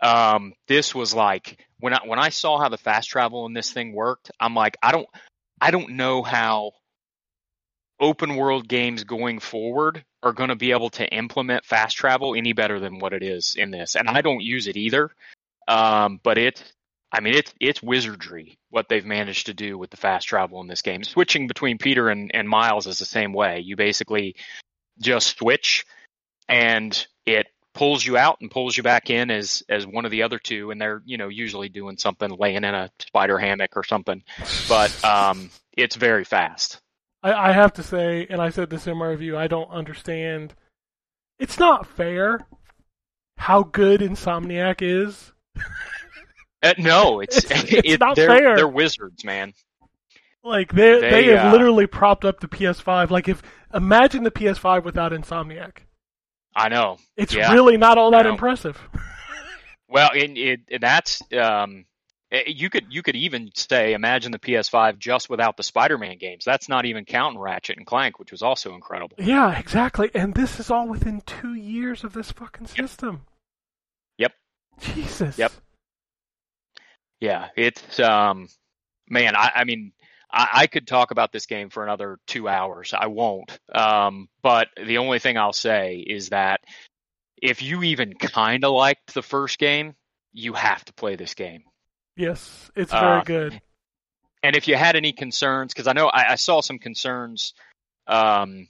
[0.00, 3.72] Um, this was like when I when I saw how the fast travel in this
[3.72, 5.08] thing worked, I'm like, I don't
[5.60, 6.72] I don't know how
[8.00, 12.52] open world games going forward are going to be able to implement fast travel any
[12.52, 13.94] better than what it is in this.
[13.94, 15.10] And I don't use it either.
[15.68, 16.62] Um, but it's,
[17.12, 20.66] I mean, it's, it's wizardry what they've managed to do with the fast travel in
[20.66, 21.04] this game.
[21.04, 23.60] Switching between Peter and, and Miles is the same way.
[23.60, 24.36] You basically
[24.98, 25.84] just switch
[26.48, 27.46] and it
[27.80, 30.70] pulls you out and pulls you back in as as one of the other two
[30.70, 34.22] and they're you know usually doing something laying in a spider hammock or something
[34.68, 36.78] but um it's very fast
[37.22, 40.54] I, I have to say, and I said this in my review, I don't understand.
[41.38, 42.40] It's not fair
[43.38, 45.32] how good Insomniac is.
[46.62, 48.56] uh, no it's It's- it's it- not they're, fair.
[48.56, 49.54] they're wizards man
[50.44, 53.08] Like they they, They, have uh, literally propped up the PS5.
[53.08, 55.78] Like if imagine the PS5 without Insomniac.
[56.54, 57.52] I know It's Yeah.
[57.52, 58.78] really not all that impressive.
[59.88, 61.84] well it, and that's um
[62.32, 66.44] eh, you could you could even say imagine the ps5 just without the spider-man games
[66.44, 70.10] that's not even counting ratchet and clank which was also incredible yeah, exactly.
[70.14, 73.26] And this is all within two years of this fucking system.
[74.18, 74.32] Yep.
[74.80, 75.38] Jesus.
[75.38, 75.52] Yep.
[77.20, 78.48] Yeah, it's um,
[79.08, 79.36] man.
[79.36, 79.92] I, I mean,
[80.32, 82.94] I, I could talk about this game for another two hours.
[82.96, 83.58] I won't.
[83.72, 86.60] Um, but the only thing I'll say is that
[87.40, 89.94] if you even kind of liked the first game,
[90.32, 91.64] you have to play this game.
[92.16, 93.60] Yes, it's very Uh, good.
[94.42, 97.52] And if you had any concerns, because I know I, I saw some concerns
[98.06, 98.68] um,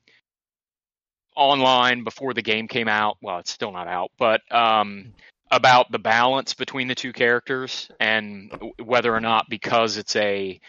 [1.36, 3.18] online before the game came out.
[3.22, 5.14] Well, it's still not out, but um,
[5.50, 10.60] about the balance between the two characters and whether or not because it's a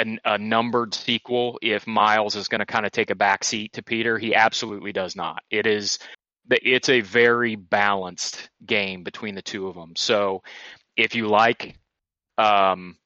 [0.00, 3.82] an, a numbered sequel, if Miles is going to kind of take a backseat to
[3.82, 5.42] Peter, he absolutely does not.
[5.50, 5.98] It is
[6.50, 9.92] it's a very balanced game between the two of them.
[9.96, 10.42] So
[10.96, 11.78] if you like
[12.38, 12.96] um,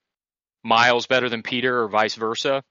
[0.62, 2.62] Miles better than Peter or vice versa,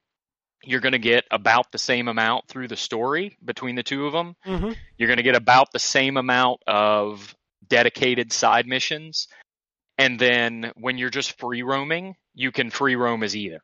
[0.64, 4.14] you're going to get about the same amount through the story between the two of
[4.14, 4.36] them.
[4.44, 7.36] hmm You're going to get about the same amount of
[7.68, 9.28] dedicated side missions.
[9.98, 13.62] And then when you're just free roaming, you can free roam as either.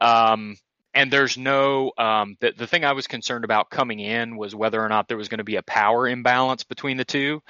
[0.00, 0.56] Um,
[0.94, 4.80] and there's no, um, the, the thing I was concerned about coming in was whether
[4.80, 7.42] or not there was going to be a power imbalance between the two.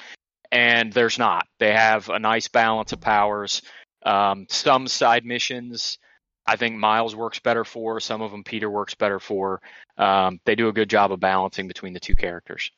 [0.51, 1.47] And there's not.
[1.59, 3.63] They have a nice balance of powers.
[4.05, 5.99] Um, some side missions,
[6.47, 8.01] I think Miles works better for.
[8.01, 9.61] Some of them Peter works better for.
[9.99, 12.71] Um, they do a good job of balancing between the two characters.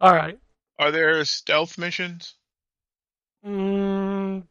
[0.00, 0.38] All right.
[0.78, 2.34] Are there stealth missions?
[3.44, 4.44] Mm,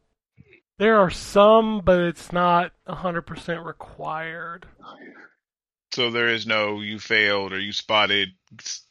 [0.80, 4.64] there are some, but it's not 100% required.
[5.92, 8.30] So there is no you failed or you spotted.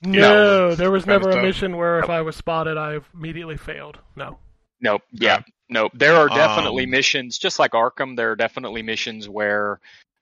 [0.03, 3.97] No, know, there was never a mission where if I was spotted, I immediately failed.
[4.15, 4.37] No.
[4.81, 5.01] Nope.
[5.11, 5.41] Yeah.
[5.67, 5.93] Nope.
[5.95, 8.15] There are definitely Um, missions, just like Arkham.
[8.15, 9.79] There are definitely missions where,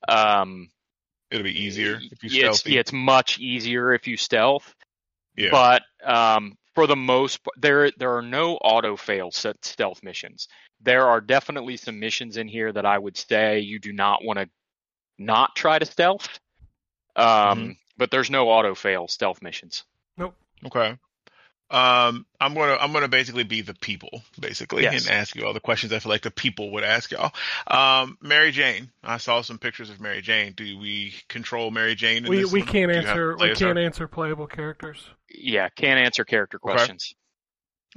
[0.07, 0.69] um,
[1.29, 2.73] It'll be easier if you it's, stealthy.
[2.75, 4.73] yeah, it's much easier if you stealth.
[5.35, 5.49] Yeah.
[5.51, 10.47] But um, for the most, part, there there are no auto fail stealth missions.
[10.79, 14.37] There are definitely some missions in here that I would say you do not want
[14.37, 14.47] to
[15.17, 16.29] not try to stealth.
[17.15, 17.71] Um, Mm-hmm.
[17.97, 19.85] but there's no auto fail stealth missions.
[20.17, 20.35] Nope.
[20.67, 20.95] Okay.
[21.71, 25.07] Um, I'm gonna I'm gonna basically be the people basically Yes.
[25.07, 27.33] and ask you all the questions I feel like the people would ask y'all.
[27.65, 28.91] Um, Mary Jane.
[29.03, 30.53] I saw some pictures of Mary Jane.
[30.55, 32.23] Do we control Mary Jane?
[32.23, 35.09] In We this we can't Do have answer we can't answer playable characters.
[35.29, 36.71] Yeah, can't answer character Okay.
[36.73, 37.13] questions.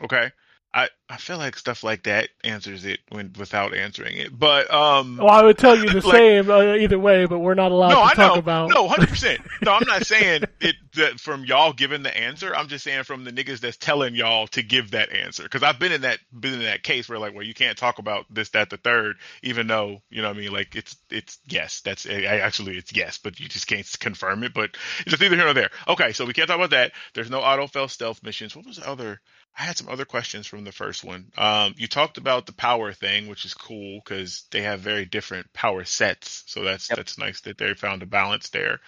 [0.02, 0.30] Okay.
[0.72, 4.38] I, I feel like stuff like that answers it when without answering it.
[4.38, 7.54] But um Well, I would tell you the Like- same uh, either way, but we're
[7.54, 8.38] not allowed no, to I talk know.
[8.38, 8.70] about.
[8.70, 9.40] No, hundred percent.
[9.62, 12.54] No, I'm not saying it that from y'all giving the answer.
[12.54, 15.42] I'm just saying from the niggas that's telling y'all to give that answer.
[15.42, 17.98] Because I've been in that been in that case where like, well, you can't talk
[17.98, 20.52] about this, that, the third, even though you know what I mean.
[20.52, 24.54] Like it's it's yes, that's I, actually it's yes, but you just can't confirm it.
[24.54, 25.70] But it's either here or there.
[25.88, 26.92] Okay, so we can't talk about that.
[27.14, 28.54] There's no auto fail stealth missions.
[28.54, 29.20] What was the other?
[29.58, 31.32] I had some other questions from the first one.
[31.36, 35.52] Um, you talked about the power thing, which is cool because they have very different
[35.52, 36.44] power sets.
[36.46, 36.96] So that's Yep.
[36.96, 38.80] that's nice that they found a balance there.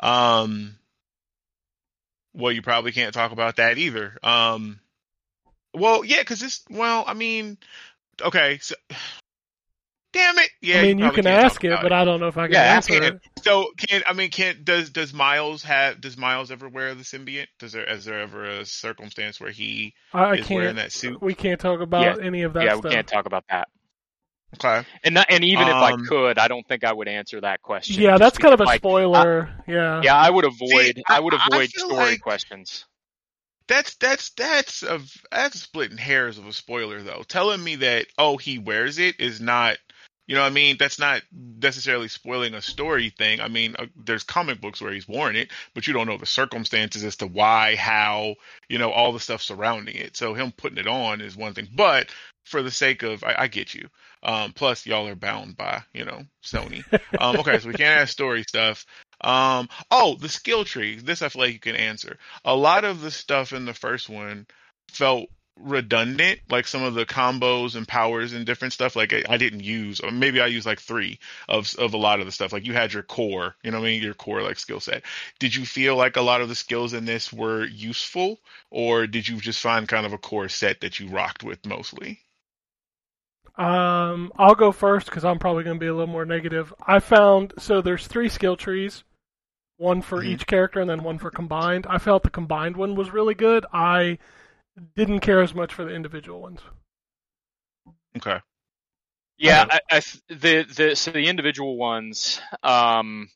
[0.00, 0.78] Um,
[2.34, 4.18] well, you probably can't talk about that either.
[4.22, 4.80] Um,
[5.74, 6.64] well, yeah, because this.
[6.70, 7.58] Well, I mean,
[8.20, 8.74] okay, so.
[10.18, 10.50] Damn it!
[10.60, 12.36] Yeah, I mean, you, probably can ask talk it, about but I don't know if
[12.36, 13.02] I can Yeah, answer can.
[13.04, 13.20] it.
[13.42, 17.46] So can I mean can does does Miles have does Miles ever wear the symbiote?
[17.58, 20.76] Does there is there ever a circumstance where he I, I is wearing can't.
[20.76, 21.22] that suit?
[21.22, 22.84] We can't talk about any of that yeah, stuff.
[22.84, 23.68] we can't talk about that.
[24.56, 24.86] Okay.
[25.04, 27.60] And not, and even if I Um, could, I don't think I would answer that
[27.62, 28.02] question.
[28.02, 29.50] Yeah, that's kind of a like, spoiler.
[29.66, 30.00] yeah.
[30.02, 31.02] Yeah, I would avoid.
[31.06, 32.86] I- I, would avoid feel story like- questions.
[33.66, 37.22] That's that's that's of that's splitting hairs of a spoiler though.
[37.28, 39.76] Telling me that oh he wears it is not
[40.28, 40.76] You know what I mean?
[40.78, 43.40] That's not necessarily spoiling a story thing.
[43.40, 46.26] I mean, uh, there's comic books where he's worn it, but you don't know the
[46.26, 48.34] circumstances as to why, how,
[48.68, 50.18] you know, all the stuff surrounding it.
[50.18, 51.68] So him putting it on is one thing.
[51.74, 52.10] But
[52.44, 53.88] for the sake of, I, I get you.
[54.22, 56.84] Um, plus, y'all are bound by, you know, Sony.
[57.18, 58.84] Um, okay, so we can't ask story stuff.
[59.22, 60.98] Um, oh, the skill tree.
[60.98, 62.18] This I feel like you can answer.
[62.44, 64.46] A lot of the stuff in the first one
[64.90, 65.30] felt
[65.60, 69.64] redundant like some of the combos and powers and different stuff like I, I, didn't
[69.64, 72.52] use or maybe i used like three of of a lot of the stuff.
[72.52, 74.02] Like you had your core you know what i mean?
[74.02, 75.02] Your core like skill set.
[75.38, 78.38] Did you feel like a lot of the skills in this were useful
[78.70, 82.20] or did you just find kind of a core set that you rocked with mostly?
[83.56, 86.72] Um i'll go first because i'm probably going to be a little more negative.
[86.86, 89.02] I found so there's three skill trees
[89.78, 90.32] one for mm-hmm.
[90.32, 91.86] each character and then one for combined.
[91.88, 93.64] I felt the combined one was really good.
[93.72, 94.18] I
[94.96, 96.60] didn't care as much for the individual ones.
[98.16, 98.38] Okay.
[99.38, 103.28] Yeah, I, I, the the so the individual ones, um,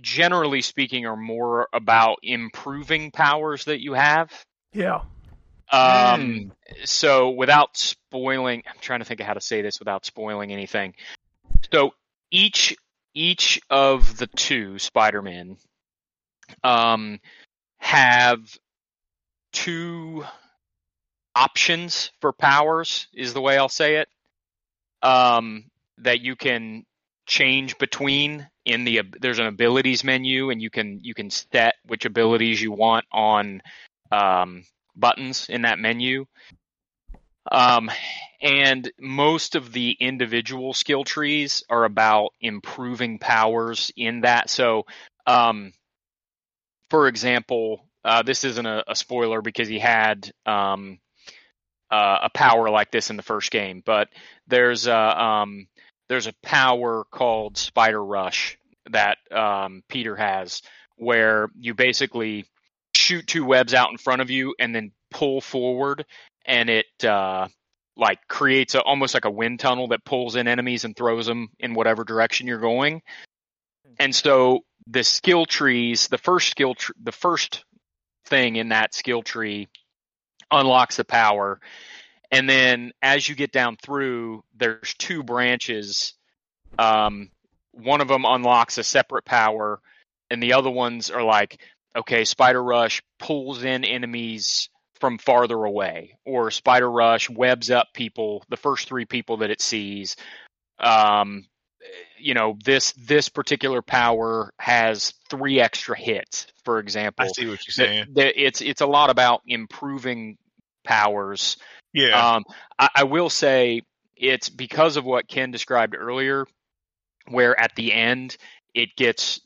[0.00, 4.32] generally speaking, are more about improving powers that you have.
[4.72, 5.02] Yeah.
[5.70, 6.20] Um.
[6.20, 6.50] Mm.
[6.84, 10.94] So without spoiling, I'm trying to think of how to say this without spoiling anything.
[11.70, 11.90] So
[12.30, 12.74] each
[13.14, 15.58] each of the two Spider Men,
[16.64, 17.20] um,
[17.78, 18.40] have
[19.52, 20.24] two
[21.34, 24.08] options for powers is the way I'll say it.
[25.02, 25.64] Um,
[25.98, 26.84] that you can
[27.26, 32.04] change between in the there's an abilities menu and you can you can set which
[32.04, 33.62] abilities you want on
[34.10, 34.64] um,
[34.94, 36.26] buttons in that menu.
[37.50, 37.90] Um,
[38.40, 44.48] and most of the individual skill trees are about improving powers in that.
[44.48, 44.86] So,
[45.26, 45.72] um,
[46.88, 50.98] for example, uh, this isn't a, a, spoiler because he had um,
[51.92, 54.08] uh, a power like this in the first game, but
[54.46, 55.68] there's a um,
[56.08, 58.58] there's a power called Spider Rush
[58.90, 60.62] that um, Peter has,
[60.96, 62.46] where you basically
[62.96, 66.06] shoot two webs out in front of you and then pull forward,
[66.46, 67.46] and it uh,
[67.94, 71.50] like creates a, almost like a wind tunnel that pulls in enemies and throws them
[71.60, 73.02] in whatever direction you're going.
[73.98, 77.64] And so the skill trees, the first skill, tr- the first
[78.24, 79.68] thing in that skill tree
[80.52, 81.60] unlocks the power.
[82.30, 86.14] And then as you get down through, there's two branches.
[86.78, 87.30] Um,
[87.72, 89.80] one of them unlocks a separate power,
[90.30, 91.60] and the other ones are like,
[91.94, 98.44] okay, Spider Rush pulls in enemies from farther away, or Spider Rush webs up people,
[98.48, 100.16] the first three people that it sees.
[100.78, 101.44] Um,
[102.18, 107.24] you know, this this particular power has three extra hits, for example.
[107.24, 108.06] I see what you're saying.
[108.16, 110.38] It's it's a lot about improving
[110.84, 111.56] powers.
[111.92, 112.34] Yeah.
[112.34, 112.44] Um,
[112.78, 113.82] I, I will say
[114.16, 116.46] it's because of what Ken described earlier,
[117.28, 118.36] where at the end
[118.74, 119.40] it gets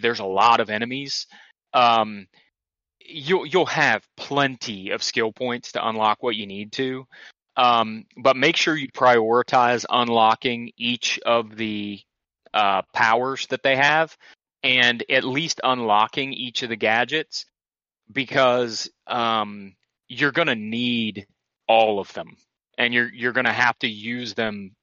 [0.00, 1.26] there's a lot of enemies.
[1.72, 2.26] Um,
[3.00, 7.06] you'll you'll have plenty of skill points to unlock what you need to,
[7.56, 12.00] um, but make sure you prioritize unlocking each of the
[12.54, 14.16] uh, powers that they have,
[14.62, 17.46] and at least unlocking each of the gadgets,
[18.12, 19.74] because um,
[20.08, 21.26] you're going to need
[21.68, 22.36] all of them
[22.76, 24.74] and you're you're going to have to use them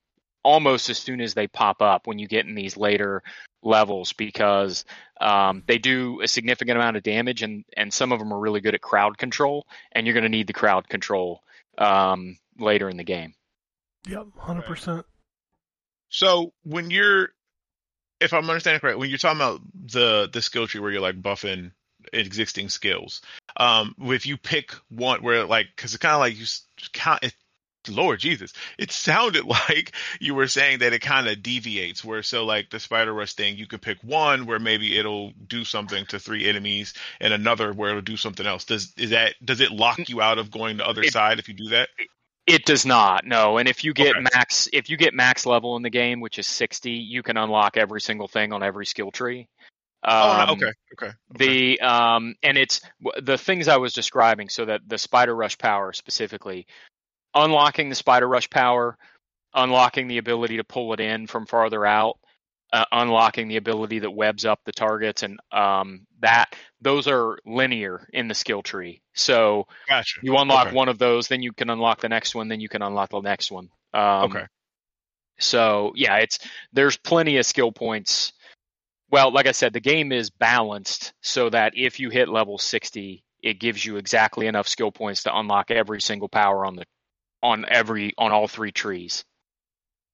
[0.44, 3.24] almost as soon as they pop up when you get in these later
[3.64, 4.86] levels because
[5.20, 8.62] um, they do a significant amount of damage and and some of them are really
[8.62, 11.42] good at crowd control and you're going to need the crowd control
[11.78, 13.34] um, later in the game.
[14.08, 15.06] Yep, hundred percent.
[16.10, 17.30] So when you're,
[18.22, 21.22] if I'm understanding correct, when you're talking about the the skill tree where you're like
[21.22, 21.72] buffing
[22.14, 23.22] existing skills.
[23.58, 26.46] Um, if you pick one where like, because it's kind of like you
[26.94, 27.24] count.
[27.24, 27.34] It,
[27.88, 32.04] Lord Jesus, it sounded like you were saying that it kind of deviates.
[32.04, 35.64] Where so like the spider rush thing, you could pick one where maybe it'll do
[35.64, 38.66] something to three enemies, and another where it'll do something else.
[38.66, 41.48] Does is that does it lock you out of going the other it, side if
[41.48, 41.90] you do that?
[42.48, 43.26] It does not.
[43.26, 44.26] No, and if you get okay.
[44.34, 47.76] max if you get max level in the game, which is sixty, you can unlock
[47.76, 49.48] every single thing on every skill tree.
[50.08, 51.14] Um, oh, okay, okay, okay.
[51.40, 52.82] The um, and it's
[53.22, 54.50] the things I was describing.
[54.50, 56.68] So that the Spider Rush power specifically,
[57.34, 58.98] unlocking the Spider Rush power,
[59.54, 62.20] unlocking the ability to pull it in from farther out,
[62.72, 68.08] uh, unlocking the ability that webs up the targets, and um, that those are linear
[68.14, 69.02] in the skill tree.
[69.16, 70.20] So gotcha.
[70.22, 70.76] you unlock okay.
[70.76, 73.22] one of those, then you can unlock the next one, then you can unlock the
[73.22, 73.70] next one.
[73.92, 74.46] Um, okay.
[75.40, 76.38] So yeah, it's
[76.74, 78.34] there's plenty of skill points
[79.10, 83.24] well, like I said, the game is balanced so that if you hit level 60,
[83.42, 86.86] it gives you exactly enough skill points to unlock every single power on the
[87.44, 89.24] on every on all three trees.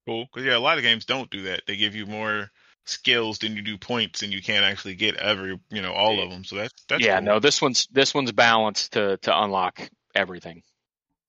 [0.06, 0.26] Cool.
[0.26, 1.62] Because yeah, a lot of games don't do that.
[1.66, 2.52] They give you more
[2.86, 6.30] skills than you do points, and you can't actually get every you know all of
[6.30, 6.44] them.
[6.44, 7.26] So that's that's yeah, cool.
[7.26, 10.64] no, this one's this one's balanced to to unlock everything.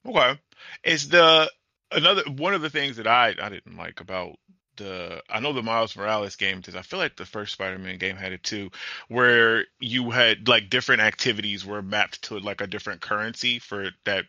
[0.07, 0.39] Okay.
[0.83, 1.51] Is the
[1.93, 4.37] another one of the things that I I didn't like about
[4.77, 8.16] the I know the Miles Morales game because I feel like the first Spider-Man game
[8.16, 8.70] had it too,
[9.09, 14.25] where you had like different activities were mapped to like a different currency for that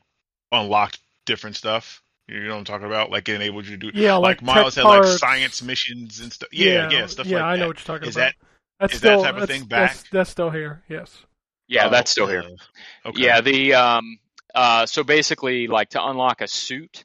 [0.51, 2.01] unlocked different stuff.
[2.27, 3.11] You know what I'm talking about?
[3.11, 6.31] Like it enabled you to do Yeah, like, like, Miles had like science missions and
[6.31, 6.49] stuff.
[6.51, 7.29] Yeah, yeah, stuff like that.
[7.29, 7.59] yeah, like I that.
[7.59, 8.33] know what you're talking Is about.
[8.79, 10.09] that's is that type of that's, thing That's, back?
[10.11, 10.83] that's still here.
[10.89, 11.25] Yes.
[11.67, 12.43] Yeah, Oh, that's still here.
[12.43, 13.23] uh, Okay.
[13.23, 14.19] Yeah, the um
[14.55, 17.03] uh so basically like to unlock a suit,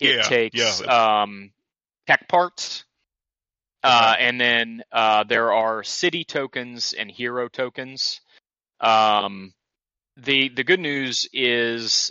[0.00, 1.22] it Yeah, takes yeah.
[1.22, 1.50] um
[2.08, 2.84] tech parts.
[3.82, 8.20] Uh and then uh there are city tokens and hero tokens.
[8.80, 9.52] Um
[10.16, 12.10] the the good news is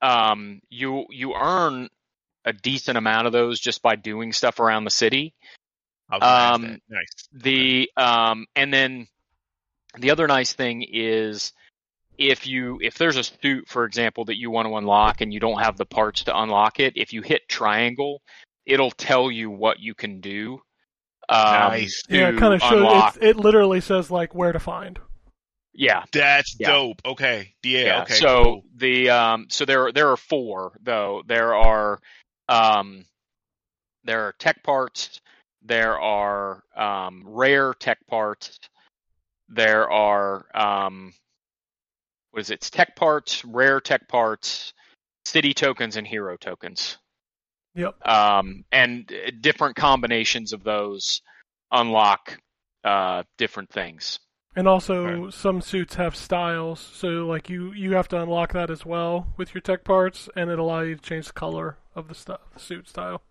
[0.00, 1.88] um you you earn
[2.44, 5.34] a decent amount of those just by doing stuff around the city.
[6.08, 6.80] I was gonna ask um.
[6.88, 7.28] Nice.
[7.32, 9.08] the um and then
[9.98, 11.52] the other nice thing is
[12.16, 15.40] if you if there's a suit for example that you want to unlock and you
[15.40, 18.22] don't have the parts to unlock it if you hit triangle
[18.68, 20.60] it'll tell you what you can do
[21.30, 22.02] um, Nice.
[22.08, 22.72] Yeah, it kind of shows.
[22.72, 24.98] unlock- it literally says like where to find.
[25.74, 26.70] yeah That's Yeah.
[26.70, 27.02] dope.
[27.04, 27.54] Okay.
[27.62, 28.02] Yeah.
[28.02, 28.14] Okay.
[28.14, 28.62] so cool.
[28.76, 31.98] the um so there there are four though there are
[32.48, 33.04] um
[34.04, 35.20] there are tech parts
[35.62, 38.58] there are um rare tech parts
[39.50, 41.12] there are um
[42.30, 44.72] what is it it's tech parts rare tech parts
[45.26, 46.96] city tokens and hero tokens
[47.78, 48.06] Yep.
[48.06, 51.22] um and uh, different combinations of those
[51.72, 52.38] unlock
[52.84, 54.18] uh different things
[54.56, 55.30] And also, Okay.
[55.36, 59.54] some suits have styles, so like you you have to unlock that as well with
[59.54, 62.58] your tech parts, and it allow you to change the color of the stuff, the
[62.58, 63.22] suit style.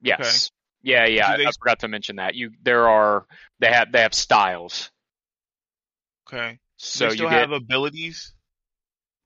[0.00, 0.50] Yes.
[0.82, 1.26] Yeah, yeah.
[1.28, 2.34] Do I, they- I forgot to mention that.
[2.36, 3.26] You there are
[3.58, 4.90] they have they have styles.
[6.26, 6.58] Okay.
[6.78, 8.32] So they you still get have abilities,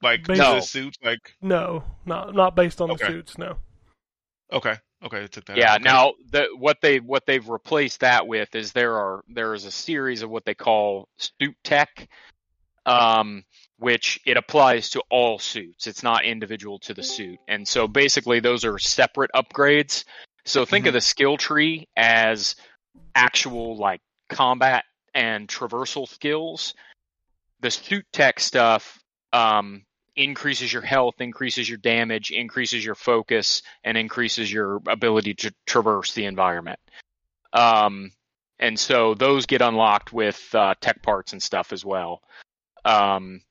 [0.02, 0.98] like Basi- the suits.
[1.02, 3.04] Like No, not not based on Okay.
[3.04, 3.38] the suits.
[3.38, 3.58] No.
[4.52, 5.56] Okay, okay, I took that.
[5.56, 5.72] yeah.
[5.74, 5.82] out.
[5.82, 9.70] Now the what they what they've replaced that with is there are there is a
[9.70, 12.08] series of what they call suit tech,
[12.86, 13.44] um,
[13.78, 15.86] which it applies to all suits.
[15.86, 20.04] It's not individual to the suit, and so basically those are separate upgrades.
[20.44, 20.88] So think Mhm.
[20.88, 22.56] of the skill tree as
[23.14, 24.84] actual like combat
[25.14, 26.74] and traversal skills.
[27.60, 28.98] The suit tech stuff
[29.32, 29.84] um,
[30.16, 36.14] increases your health, increases your damage, increases your focus, and increases your ability to traverse
[36.14, 36.78] the environment.
[37.52, 38.12] Um,
[38.58, 42.22] and so those get unlocked with uh, tech parts and stuff as well.
[42.84, 43.42] Um,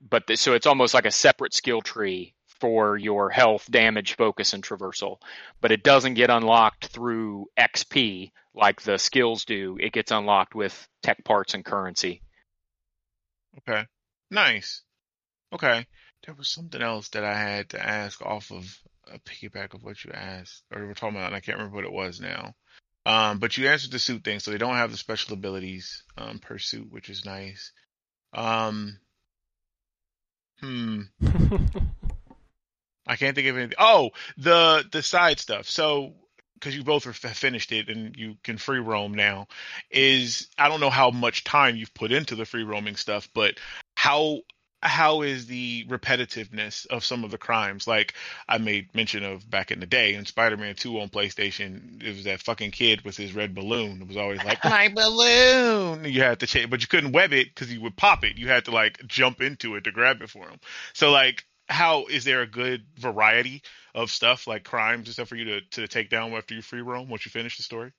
[0.00, 4.52] but th- so it's almost like a separate skill tree for your health, damage, focus,
[4.52, 5.18] and traversal.
[5.60, 9.76] But it doesn't get unlocked through XP like the skills do.
[9.80, 12.22] It gets unlocked with tech parts and currency.
[13.58, 13.86] Okay.
[14.30, 14.82] Nice.
[15.54, 15.86] Okay.
[16.26, 18.64] There was something else that I had to ask off of
[19.12, 21.76] a piggyback of what you asked, or we were talking about, and I can't remember
[21.76, 22.54] what it was now.
[23.06, 26.38] Um, but you answered the suit thing, so they don't have the special abilities um,
[26.38, 27.72] per suit, which is nice.
[28.32, 28.98] Um,
[30.60, 31.02] hmm.
[33.06, 33.76] I can't think of anything.
[33.78, 35.68] Oh, the the side stuff.
[35.68, 36.14] So
[36.54, 39.48] because you both have finished it and you can free roam now,
[39.90, 43.58] is I don't know how much time you've put into the free roaming stuff, but
[43.94, 44.40] how
[44.84, 47.86] how is the repetitiveness of some of the crimes?
[47.86, 48.14] Like
[48.48, 52.24] I made mention of back in the day in Spider-Man 2 on PlayStation, it was
[52.24, 54.02] that fucking kid with his red balloon.
[54.02, 56.04] It was always like my balloon.
[56.04, 58.36] You had to change, but you couldn't web it because he would pop it.
[58.36, 60.60] You had to like jump into it to grab it for him.
[60.92, 63.62] So like, how is there a good variety
[63.94, 66.82] of stuff like crimes and stuff for you to to take down after you free
[66.82, 67.92] roam once you finish the story?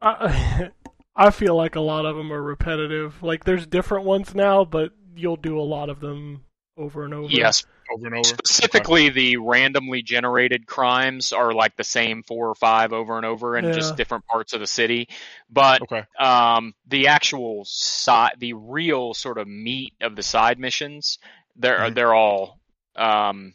[0.00, 0.70] I,
[1.16, 3.22] I feel like a lot of them are repetitive.
[3.22, 6.44] Like there's different ones now, but you'll do a lot of them
[6.76, 7.28] over and over.
[7.28, 8.24] Yes, Over and over.
[8.24, 13.56] specifically the randomly generated crimes are like the same four or five over and over
[13.56, 13.72] in Yeah.
[13.72, 15.08] just different parts of the city.
[15.50, 16.04] But Okay.
[16.18, 21.18] um, the actual side, the real sort of meat of the side missions,
[21.56, 21.94] they're Mhm.
[21.94, 22.60] they're all,
[22.96, 23.54] um,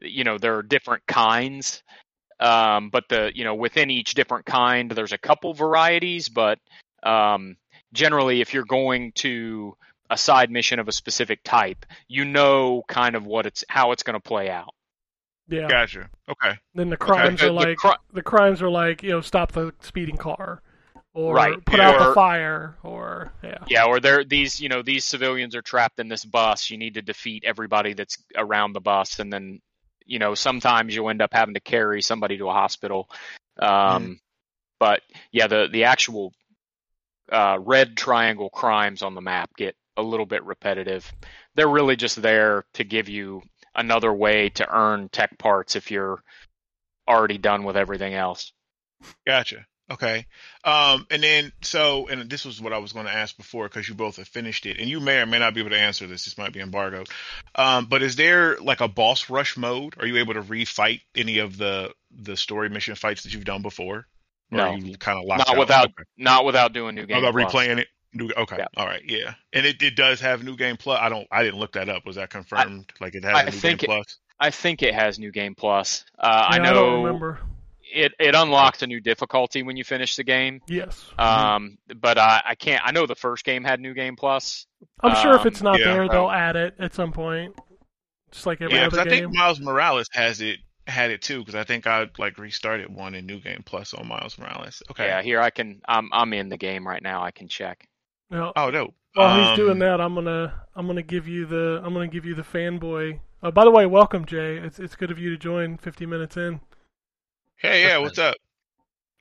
[0.00, 1.82] you know, there are different kinds.
[2.40, 6.58] Um, but the you know within each different kind, there's a couple varieties, but
[7.04, 7.56] um,
[7.92, 9.76] generally, if you're going to
[10.14, 14.02] a side mission of a specific type, you know kind of what it's how it's
[14.02, 14.72] going to play out.
[15.48, 15.68] Yeah.
[15.68, 16.08] Gotcha.
[16.28, 16.54] Okay.
[16.74, 19.52] Then the crimes The- are the like cri- the crimes are like you know stop
[19.52, 20.62] the speeding car,
[21.12, 23.58] or Right, put out the fire, or yeah.
[23.68, 26.70] Yeah, or there these you know these civilians are trapped in this bus.
[26.70, 29.60] You need to defeat everybody that's around the bus, and then
[30.06, 33.08] you know, sometimes you'll end up having to carry somebody to a hospital.
[33.58, 34.18] Um, Mhm.
[34.80, 35.02] But
[35.32, 36.32] yeah, the the actual
[37.32, 41.10] uh, red triangle crimes on the map get a little bit repetitive.
[41.54, 43.42] They're really just there to give you
[43.74, 46.22] another way to earn tech parts if you're
[47.08, 48.52] already done with everything else.
[49.26, 49.66] Gotcha.
[49.90, 50.24] Okay.
[50.64, 53.86] Um, and then so, and this was what I was going to ask before because
[53.86, 56.06] you both have finished it, and you may or may not be able to answer
[56.06, 56.24] this.
[56.24, 57.08] This might be embargoed.
[57.54, 59.96] Um, but is there like a boss rush mode?
[59.98, 63.60] Are you able to refight any of the the story mission fights that you've done
[63.60, 64.06] before?
[64.52, 64.78] Or No.
[64.98, 65.58] kind of locked Not out?
[65.58, 66.04] without Okay.
[66.16, 67.16] not without doing new game.
[67.22, 67.52] Without Plus.
[67.52, 67.88] replaying it.
[68.14, 68.56] New, okay.
[68.58, 68.66] Yeah.
[68.76, 69.02] All right.
[69.04, 69.34] Yeah.
[69.52, 70.98] And it, it does have new game plus.
[71.00, 71.26] I don't.
[71.30, 72.06] I didn't look that up.
[72.06, 72.92] Was that confirmed?
[73.00, 74.18] like it has I a new think game it- plus.
[74.40, 76.04] I think it has new game plus.
[76.18, 77.38] Uh, I Yeah, know don't remember.
[77.92, 80.60] it it unlocks a new difficulty when you finish the game.
[80.66, 81.04] Yes.
[81.16, 82.82] Um, but I, I can't.
[82.84, 84.66] I know the first game had new game plus.
[85.00, 85.92] I'm sure if um, it's not yeah.
[85.94, 87.54] there, they'll add it at some point.
[88.32, 90.58] Just like every Yeah, because other I think Miles Morales has it
[90.88, 91.38] had it too.
[91.38, 94.82] Because I think I like restarted one in New Game Plus on Miles Morales.
[94.90, 95.06] Okay.
[95.06, 95.80] Yeah, here I can.
[95.86, 97.22] I'm I'm in the game right now.
[97.22, 97.86] I can check.
[98.30, 98.52] Yeah.
[98.56, 98.94] Oh, no.
[99.14, 102.24] While he's Um, doing that, I'm gonna I'm gonna give you the I'm gonna give
[102.24, 103.20] you the fanboy.
[103.42, 104.56] Uh, by the way, welcome Jay.
[104.56, 106.60] It's it's good of you to join 50 minutes in.
[107.56, 108.36] Hey, yeah, what's up?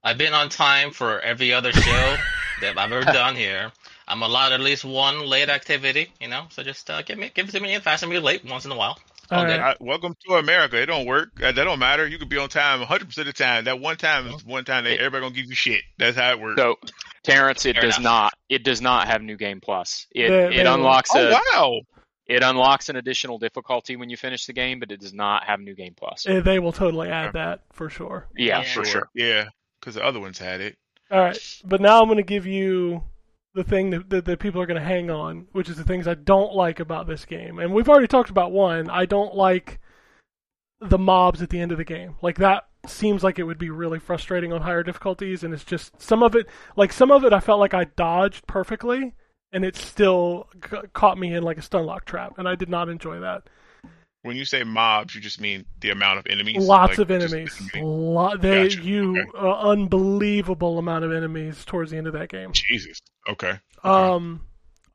[0.04, 2.18] I've been on time for every other show
[2.62, 3.72] that I've ever done here.
[4.08, 6.47] I'm allowed at least one late activity, you know.
[6.49, 8.72] So just uh, give me, give it to me fast and be late once in
[8.72, 8.99] a while.
[9.32, 9.59] All All good.
[9.59, 9.78] right.
[9.80, 10.82] I, welcome to America.
[10.82, 11.30] It don't work.
[11.41, 12.07] Uh, That don't matter.
[12.07, 13.65] You could be on time 100 percent of the time.
[13.65, 15.82] That one time is one time that everybody gonna give you shit.
[15.97, 16.59] That's how it works.
[16.61, 16.76] So,
[17.24, 18.03] Terrence, it Fair does enough.
[18.03, 18.34] not.
[18.49, 20.07] It does not have new game plus.
[20.13, 20.74] It They- it they will.
[20.76, 21.80] unlocks oh wow.
[22.28, 25.59] it unlocks an additional difficulty when you finish the game, but it does not have
[25.61, 26.28] new game plus.
[26.28, 28.28] Uh, They will totally add that for sure.
[28.36, 28.74] Yeah, Yeah.
[28.74, 29.09] for sure.
[29.15, 29.45] Yeah,
[29.80, 30.78] because the other ones had it.
[31.11, 33.03] All right, but now I'm going to give you
[33.54, 36.08] the thing that, that, that people are going to hang on, which is the things
[36.08, 37.60] I don't like about this game.
[37.60, 38.89] And we've already talked about one.
[38.89, 39.80] I don't like
[40.82, 42.16] the mobs at the end of the game.
[42.22, 46.01] Like that seems like it would be really frustrating on higher difficulties, and it's just
[46.01, 46.47] some of it.
[46.76, 49.14] Like some of it, I felt like I dodged perfectly,
[49.51, 52.70] and it still c- caught me in like a stun lock trap, and I did
[52.70, 53.43] not enjoy that.
[54.24, 56.57] When you say mobs, you just mean the amount of enemies.
[56.65, 57.69] Lots Like, of just enemies.
[57.76, 58.82] enemy- Lot they Gotcha.
[58.82, 59.30] you Okay.
[59.38, 62.51] uh, unbelievable amount of enemies towards the end of that game.
[62.53, 63.01] Jesus.
[63.30, 63.49] Okay.
[63.49, 63.59] okay.
[63.84, 64.41] Um,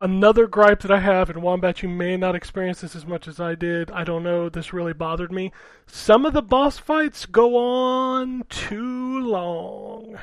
[0.00, 3.38] another gripe that I have, and Wombat, you may not experience this as much as
[3.38, 3.90] I did.
[3.90, 4.48] I don't know.
[4.48, 5.52] This really bothered me.
[5.86, 10.18] Some of the boss fights go on too long.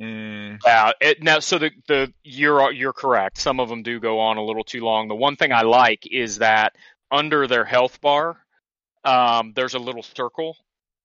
[0.00, 0.90] Mm, Yeah.
[1.00, 3.38] It, now, so the the you're you're correct.
[3.38, 5.08] Some of them do go on a little too long.
[5.08, 6.74] The one thing I like is that
[7.14, 8.36] under their health bar,
[9.04, 10.56] um, there's a little circle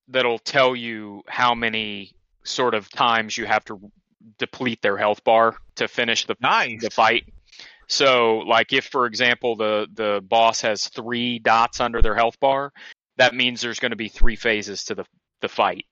[0.07, 2.12] that'll tell you how many
[2.43, 3.80] sort of times you have to
[4.38, 6.82] deplete their health bar to finish the nice.
[6.82, 7.26] the fight.
[7.88, 12.72] So, like if, for example, the the boss has three dots under their health bar,
[13.18, 15.05] that means there's going to be three phases to the
[15.41, 15.86] the fight.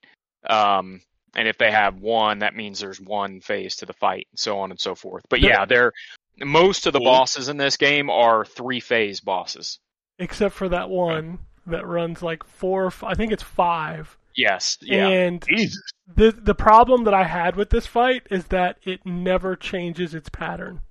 [0.49, 1.01] Um,
[1.35, 4.59] and if they have one, that means there's one phase to the fight, and so
[4.59, 5.25] on and so forth.
[5.29, 5.93] But yeah, they're
[6.39, 9.79] most of the bosses in this game are three phase bosses.
[10.19, 12.91] Except for that one that runs like four.
[13.03, 14.17] I think it's five.
[14.35, 15.81] Yes, yeah, And Jesus.
[16.15, 20.29] the the problem that I had with this fight is that it never changes its
[20.29, 20.81] pattern.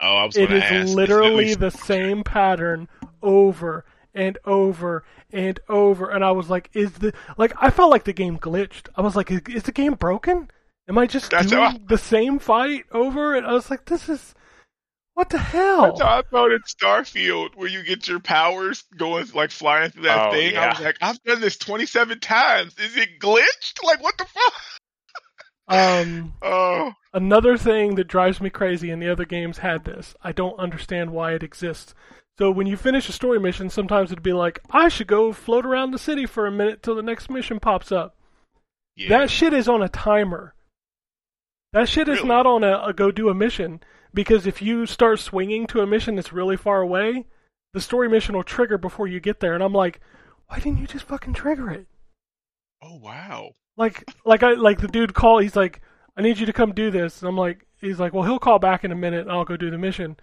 [0.00, 0.94] Oh, I was It going is to ask.
[0.96, 2.88] literally It's the same pattern
[3.22, 3.84] over
[4.14, 6.10] and over and over.
[6.10, 8.88] And I was like, is the like I felt like the game glitched.
[8.94, 10.50] I was like, is, is the game broken?
[10.88, 13.34] Am I just That's doing how- the same fight over?
[13.34, 14.34] And I was like, this is
[15.18, 15.98] what the hell?
[15.98, 20.28] how I felt in Starfield, where you get your powers going like flying through that
[20.28, 20.56] Oh, thing.
[20.56, 22.72] I was like, I've done this 27 times.
[22.78, 23.82] Is it glitched?
[23.82, 24.52] Like, what the fuck?
[25.66, 30.14] Um, Oh, another thing that drives me crazy, and the other games had this.
[30.22, 31.96] I don't understand why it exists.
[32.38, 35.66] So when you finish a story mission, sometimes it'd be like, I should go float
[35.66, 38.14] around the city for a minute till the next mission pops up.
[38.94, 39.08] yeah.
[39.08, 40.54] That shit is on a timer.
[41.72, 43.80] That shit is not on a, a go do a mission
[44.14, 47.26] because if you start swinging to a mission that's really far away,
[47.74, 49.54] the story mission will trigger before you get there.
[49.54, 50.00] And I'm like,
[50.46, 51.86] why didn't you just fucking trigger it?
[52.82, 53.50] oh, wow.
[53.76, 55.38] Like, like I like the dude call.
[55.38, 55.80] He's like,
[56.16, 57.20] I need you to come do this.
[57.20, 59.22] And I'm like, he's like, well, he'll call back in a minute.
[59.22, 60.16] and I'll go do the mission.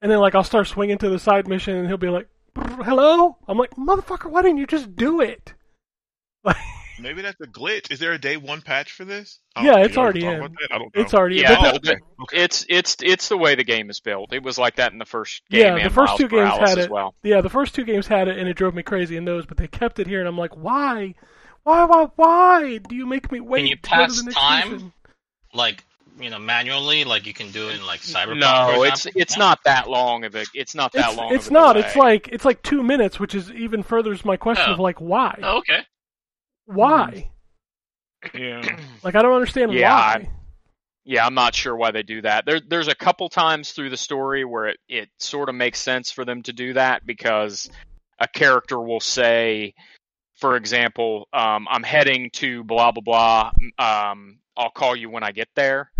[0.00, 3.36] And then like I'll start swinging to the side mission, and he'll be like, hello.
[3.46, 5.54] I'm like, motherfucker, why didn't you just do it?
[6.44, 6.56] Like,
[7.02, 7.90] Maybe that's a glitch.
[7.90, 9.40] Is there a day one patch for this?
[9.56, 10.34] I Yeah, it's already in.
[10.34, 10.88] I don't know.
[10.94, 11.96] it's already Yeah, oh, but Oh, okay.
[12.22, 12.42] okay.
[12.44, 14.32] it's it's it's the way the game is built.
[14.32, 15.76] It was like that in the first game.
[15.76, 16.90] Yeah, the first Miles two games Morales had it.
[16.90, 17.14] well.
[17.22, 19.44] Yeah, the first two games had it, and it drove me crazy in those.
[19.46, 21.14] But they kept it here, and I'm like, why,
[21.64, 23.58] why, why, why do you make me wait?
[23.60, 24.72] Can you to go to pass the next time?
[24.72, 24.92] mission?
[25.54, 25.84] Like
[26.20, 28.38] you know manually, like you can do it in like Cyberpunk?
[28.40, 29.20] no, for it's example?
[29.22, 31.34] it's not that long of a it's not that It's, long.
[31.34, 31.72] it's of a not.
[31.74, 31.86] delay.
[31.86, 34.72] It's like it's like two minutes, which is even furthers my question Oh.
[34.74, 35.80] of like why, Oh, okay.
[36.74, 37.30] Why?
[38.34, 38.62] Yeah.
[39.02, 40.28] Like I don't understand Yeah, why.
[41.04, 42.46] Yeah, I'm not sure why they do that.
[42.46, 46.12] There, there's a couple times through the story where it, it sort of makes sense
[46.12, 47.68] for them to do that because
[48.20, 49.74] a character will say,
[50.36, 53.50] for example, um, I'm heading to blah, blah, blah.
[53.78, 55.90] Um, I'll call you when I get there.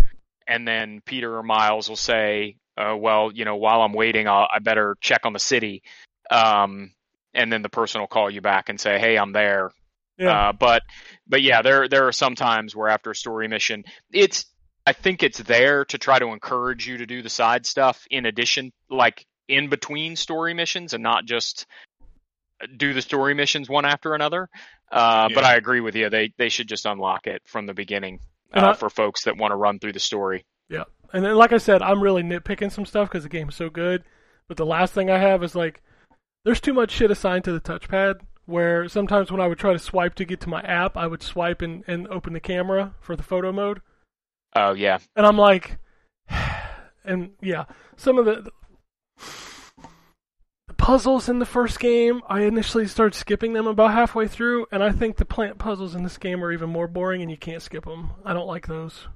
[0.47, 4.47] And then Peter or Miles will say, uh, well, you know, while I'm waiting, I'll,
[4.49, 5.83] I better check on the city.
[6.31, 6.91] Um,
[7.33, 9.71] and then the person will call you back and say, hey, I'm there.
[10.17, 10.49] Yeah.
[10.49, 10.83] Uh, but
[11.27, 14.45] but yeah, there there are some times where after a story mission, it's
[14.85, 18.25] I think it's there to try to encourage you to do the side stuff in
[18.25, 21.65] addition, like in between story missions, and not just
[22.77, 24.49] do the story missions one after another.
[24.91, 28.19] Uh, But I agree with you; they they should just unlock it from the beginning
[28.53, 30.45] uh, I- for folks that want to run through the story.
[30.69, 33.69] Yeah, and then like I said, I'm really nitpicking some stuff because the game's so
[33.69, 34.03] good.
[34.47, 35.81] But the last thing I have is like,
[36.45, 38.19] there's too much shit assigned to the touchpad.
[38.45, 41.23] Where sometimes when I would try to swipe to get to my app, I would
[41.23, 43.81] swipe and, and open the camera for the photo mode,
[44.55, 45.77] Oh yeah, and I'm like,
[47.05, 47.65] and yeah,
[47.95, 48.51] some of the
[50.67, 54.83] the puzzles in the first game, I initially started skipping them about halfway through, and
[54.83, 57.61] I think the plant puzzles in this game are even more boring, and you can't
[57.61, 58.11] skip them.
[58.25, 59.07] I don't like those.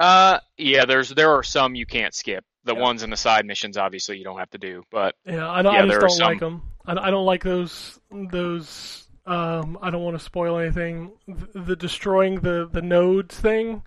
[0.00, 0.84] uh, yeah.
[0.84, 2.44] There's there are some you can't skip.
[2.64, 2.80] The Yeah.
[2.80, 4.82] ones in the side missions, obviously, you don't have to do.
[4.90, 5.74] But Yeah, I don't.
[5.74, 6.62] Yeah, I just don't like them.
[6.86, 7.98] I, I don't like those.
[8.10, 9.06] Those.
[9.24, 11.12] Um, I don't want to spoil anything.
[11.28, 13.82] The, the destroying the the nodes thing.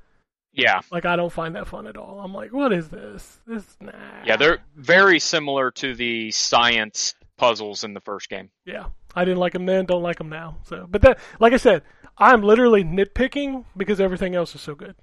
[0.53, 2.19] yeah, Like I don't find that fun at all.
[2.21, 3.39] I'm like, what is this?
[3.45, 3.91] This nah.
[4.25, 8.49] yeah, they're very similar to the science puzzles in the first game.
[8.65, 9.85] Yeah, I didn't like them then.
[9.85, 10.57] Don't like them now.
[10.63, 11.83] So, but that, like I said,
[12.17, 14.95] I'm literally nitpicking because everything else is so good.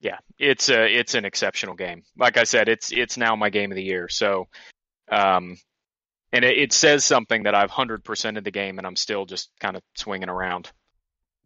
[0.00, 2.02] yeah, it's a it's an exceptional game.
[2.18, 4.08] Like I said, it's it's now my game of the year.
[4.08, 4.48] So,
[5.12, 5.58] um,
[6.32, 9.26] and it, it says something that I've hundred percent of the game, and I'm still
[9.26, 10.70] just kind of swinging around.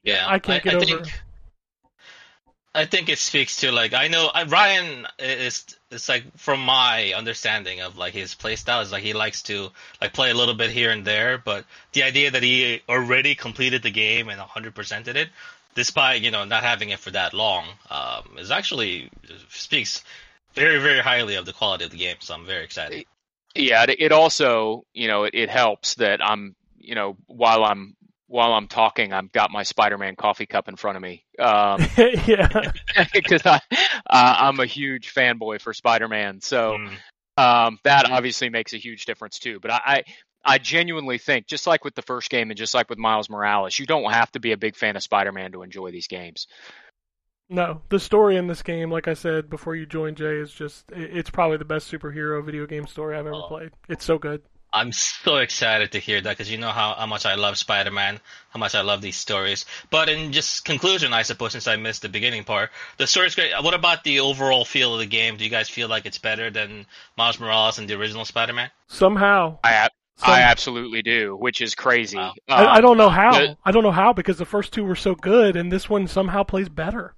[0.02, 1.22] Yeah, I can't get I over think, it.
[2.76, 7.14] I think it speaks to like I know I, Ryan is it's like from my
[7.14, 10.54] understanding of like his play style is like he likes to like play a little
[10.54, 15.16] bit here and there, but the idea that he already completed the game and 100%ed
[15.16, 15.28] it,
[15.74, 19.10] despite you know not having it for that long, um, is actually
[19.48, 20.04] speaks
[20.54, 22.16] very very highly of the quality of the game.
[22.20, 23.06] So I'm very excited.
[23.56, 27.96] Yeah, it, it also you know it, it helps that I'm you know while I'm
[28.28, 31.24] while I'm talking, I've got my Spider-Man coffee cup in front of me.
[31.38, 31.80] Um,
[32.26, 32.72] yeah,
[33.12, 33.60] because I
[34.10, 36.78] uh, I'm a huge fanboy for Spider-Man, so.
[36.78, 36.90] Mm.
[37.42, 39.60] um, that obviously makes a huge difference too.
[39.60, 40.02] But I, I,
[40.44, 43.78] I genuinely think, just like with the first game and just like with Miles Morales,
[43.78, 46.46] you don't have to be a big fan of Spider-Man to enjoy these games.
[47.48, 50.84] No, the story in this game, like I said before you joined, Jay, is just
[50.92, 53.48] it's probably the best superhero video game story I've ever Oh.
[53.48, 53.70] played.
[53.88, 54.42] It's so good.
[54.72, 58.20] I'm so excited to hear that because you know how, how much I love Spider-Man,
[58.50, 59.64] how much I love these stories.
[59.90, 63.52] But in just conclusion, I suppose since I missed the beginning part, the story's great.
[63.62, 65.38] What about the overall feel of the game?
[65.38, 66.84] Do you guys feel like it's better than
[67.16, 68.70] Miles Morales and the original Spider-Man?
[68.88, 72.18] Somehow, I, ab- some- I absolutely do, which is crazy.
[72.18, 72.34] Wow.
[72.48, 73.32] I, I Um, don't know how.
[73.32, 76.06] the- I don't know how because the first two were so good, and this one
[76.06, 77.14] somehow plays better.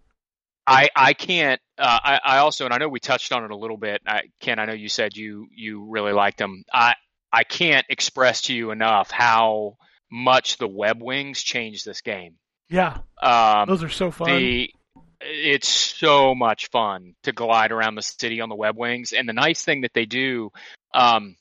[0.68, 1.60] I, I can't.
[1.78, 4.02] Uh, I, I also, and I know we touched on it a little bit.
[4.06, 6.64] I, Ken, I know you said you you really liked them.
[6.72, 6.94] I
[7.32, 9.76] I can't express to you enough how
[10.10, 12.36] much the web wings changed this game.
[12.70, 14.28] Yeah, Um, those are so fun.
[14.28, 14.70] the
[15.20, 19.32] it's so much fun to glide around the city on the web wings and the
[19.32, 20.50] nice thing that they do
[20.94, 21.34] um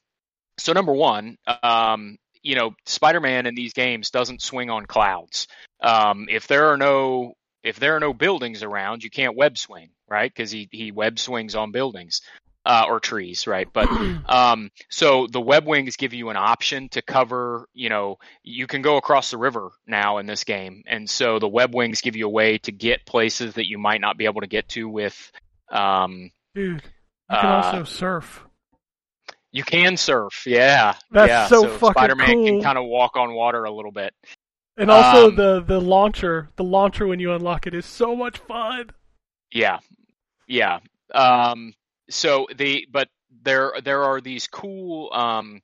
[0.58, 5.48] so number one um you know spider-man in these games doesn't swing on clouds
[5.82, 7.34] um if there are no
[7.64, 11.20] if there are no buildings around you can't web swing right because he he web
[11.20, 12.22] swings on buildings
[12.66, 13.88] uh, or trees right but
[14.28, 18.82] um, so the web wings give you an option to cover, you know, you can
[18.82, 20.84] go across the river now in this game.
[20.86, 24.02] And so the web wings give you a way to get places that you might
[24.02, 25.32] not be able to get to with,
[25.72, 26.84] um, Dude,
[27.30, 28.44] you can uh, also surf.
[29.52, 30.44] you can surf.
[30.46, 30.96] Yeah.
[31.12, 31.48] That's yeah.
[31.48, 32.46] so fucking Spider-Man cool.
[32.46, 34.14] can kind of walk on water a little bit.
[34.78, 38.38] And also um, the the launcher, the launcher when you unlock it is so much
[38.38, 38.92] fun.
[39.52, 39.80] Yeah,
[40.48, 40.80] yeah.
[41.14, 41.74] Um,
[42.10, 43.10] so the but
[43.44, 45.62] there there are these cool um,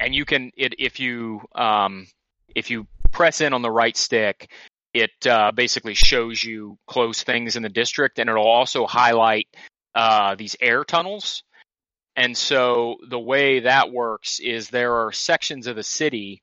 [0.00, 2.06] and you can it if you um
[2.54, 4.50] if you press in on the right stick,
[4.92, 9.46] it uh, basically shows you close things in the district, and it'll also highlight
[9.94, 11.42] uh, these air tunnels.
[12.16, 16.42] And so the way that works is there are sections of the city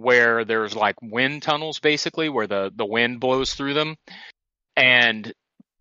[0.00, 3.96] where there's like wind tunnels basically where the the wind blows through them
[4.76, 5.32] and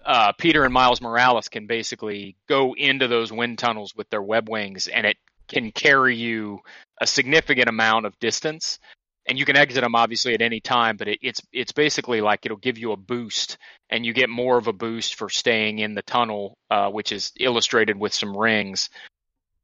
[0.06, 4.50] uh, Peter and Miles Morales can basically go into those wind tunnels with their web
[4.50, 5.18] wings, and it
[5.48, 6.60] can carry you
[7.02, 8.80] a significant amount of distance.
[9.28, 12.46] And you can exit them obviously at any time, but it, it's it's basically like
[12.46, 13.58] it'll give you a boost,
[13.90, 17.32] and you get more of a boost for staying in the tunnel, uh, which is
[17.40, 18.90] illustrated with some rings.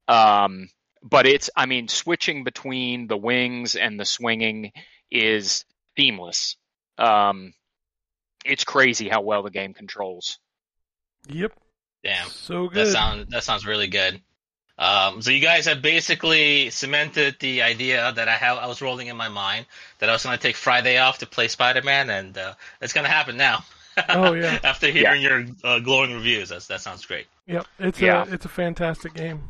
[0.07, 0.69] Um,
[1.05, 4.71] but it's I mean switching between the wings and the swinging
[5.11, 5.63] is
[5.97, 6.57] seamless.
[6.97, 7.53] Um,
[8.43, 10.39] it's crazy how well the game controls.
[11.29, 11.53] Yep.
[12.03, 12.27] Damn.
[12.27, 12.87] So good.
[12.87, 14.19] That sounds that sounds really good.
[14.77, 19.07] Um, so you guys have basically cemented the idea that I have I was rolling
[19.07, 19.67] in my mind
[19.99, 22.91] that I was going to take Friday off to play Spider Man, and uh, it's
[22.91, 23.63] going to happen now.
[24.09, 24.59] Oh, yeah.
[24.65, 27.27] After hearing your uh, glowing reviews, that's, that sounds great.
[27.47, 27.65] Yep.
[27.79, 28.25] It's Yeah.
[28.27, 29.43] a it's a fantastic game.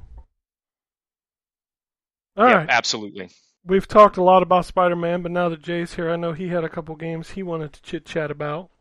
[2.38, 2.70] All Yeah, right.
[2.70, 3.30] absolutely.
[3.66, 6.50] We've talked a lot about Spider Man, but now that Jay's here, I know he
[6.50, 8.72] had a couple games he wanted to chit chat about.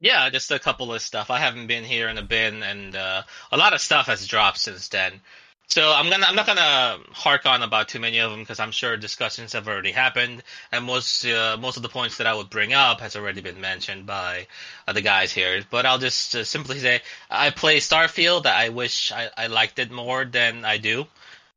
[0.00, 1.30] Yeah, just a couple of stuff.
[1.30, 4.58] I haven't been here in a bit, and uh, a lot of stuff has dropped
[4.58, 5.20] since then.
[5.66, 8.70] So I'm gonna I'm not gonna hark on about too many of them because I'm
[8.70, 12.50] sure discussions have already happened, and most uh, most of the points that I would
[12.50, 14.46] bring up has already been mentioned by
[14.86, 15.64] uh, the guys here.
[15.70, 17.00] But I'll just uh, simply say
[17.30, 18.44] I play Starfield.
[18.46, 21.06] I wish I, I liked it more than I do.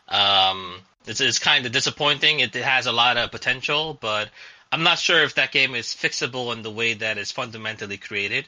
[0.07, 2.39] Um, it's, it's kind of disappointing.
[2.39, 4.29] It, it has a lot of potential, but
[4.71, 8.45] I'm not sure if that game is fixable in the way that it's fundamentally created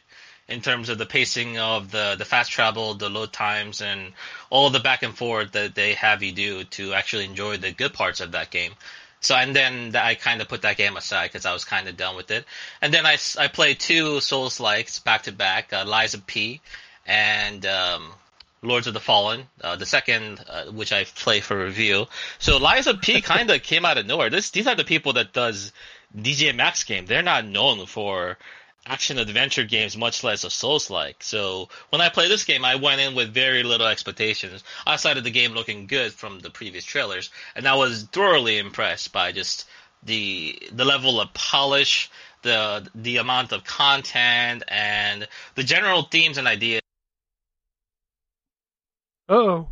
[0.47, 4.13] in terms of the pacing of the, the fast travel, the load times, and
[4.49, 7.93] all the back and forth that they have you do to actually enjoy the good
[7.93, 8.73] parts of that game.
[9.21, 11.97] So, and then I kind of put that game aside because I was kind of
[11.97, 12.45] done with it.
[12.81, 16.61] And then I, I played two Souls likes back to back, uh, Lies of P
[17.05, 18.11] and um,
[18.61, 22.07] Lords of the Fallen, uh, the second, uh, which I play for review.
[22.39, 24.29] So Lies of P kind of came out of nowhere.
[24.29, 25.71] This, these are the people that does
[26.15, 27.05] DJ Max game.
[27.05, 28.37] They're not known for
[28.85, 31.23] action adventure games, much less a Souls like.
[31.23, 35.23] So when I played this game, I went in with very little expectations outside of
[35.23, 39.67] the game looking good from the previous trailers, and I was thoroughly impressed by just
[40.03, 42.09] the the level of polish,
[42.41, 46.81] the the amount of content, and the general themes and ideas.
[49.29, 49.67] Uh oh.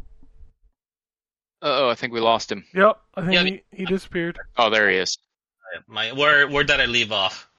[1.62, 2.66] Oh, I think we lost him.
[2.76, 2.98] Yep.
[3.16, 4.38] I think Yeah, he, he disappeared.
[4.58, 5.18] Oh, there he is.
[5.88, 7.50] My where where did I leave off?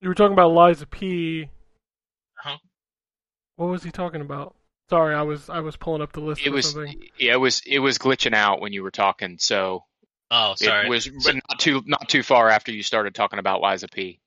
[0.00, 1.44] You were talking about Lies of P.
[2.44, 2.58] Uh-huh.
[3.56, 4.54] What was he talking about?
[4.90, 7.02] Sorry, I was I was pulling up the list It or was something.
[7.18, 9.84] yeah, it was it was glitching out when you were talking, so
[10.30, 10.86] Oh, sorry.
[10.86, 13.90] it was So- not too not too far after you started talking about Lies of
[13.90, 14.20] P.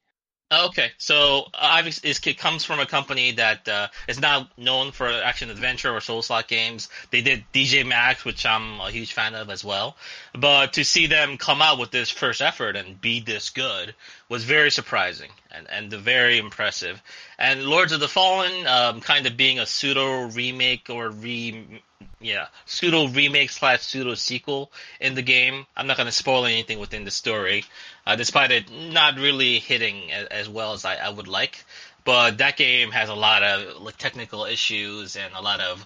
[0.50, 5.50] Okay, so obviously it comes from a company that uh, is not known for action
[5.50, 6.88] adventure or Souls-like games.
[7.12, 9.98] They did DJ Max, which I'm a huge fan of as well.
[10.34, 13.94] But to see them come out with this first effort and be this good
[14.30, 17.02] was very surprising and, and very impressive.
[17.38, 21.82] And Lords of the Fallen, um, kind of being a pseudo remake or re
[22.20, 25.66] yeah pseudo remake slash pseudo sequel in the game.
[25.76, 27.66] I'm not going to spoil anything within the story,
[28.06, 31.64] uh, despite it not really hitting as, as well as I, I would like.
[32.04, 35.86] But that game has a lot of like technical issues and a lot of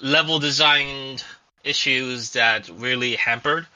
[0.00, 1.18] level design
[1.64, 3.66] issues that really hampered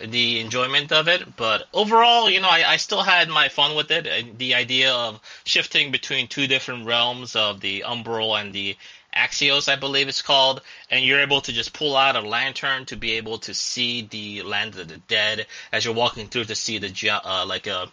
[0.00, 1.36] the enjoyment of it.
[1.36, 4.06] But overall, you know, I, I still had my fun with it.
[4.06, 8.76] And the idea of shifting between two different realms of the Umbral and the
[9.16, 12.96] Axios, I believe it's called, and you're able to just pull out a lantern to
[12.96, 16.78] be able to see the land of the dead as you're walking through to see
[16.78, 17.86] the uh, like a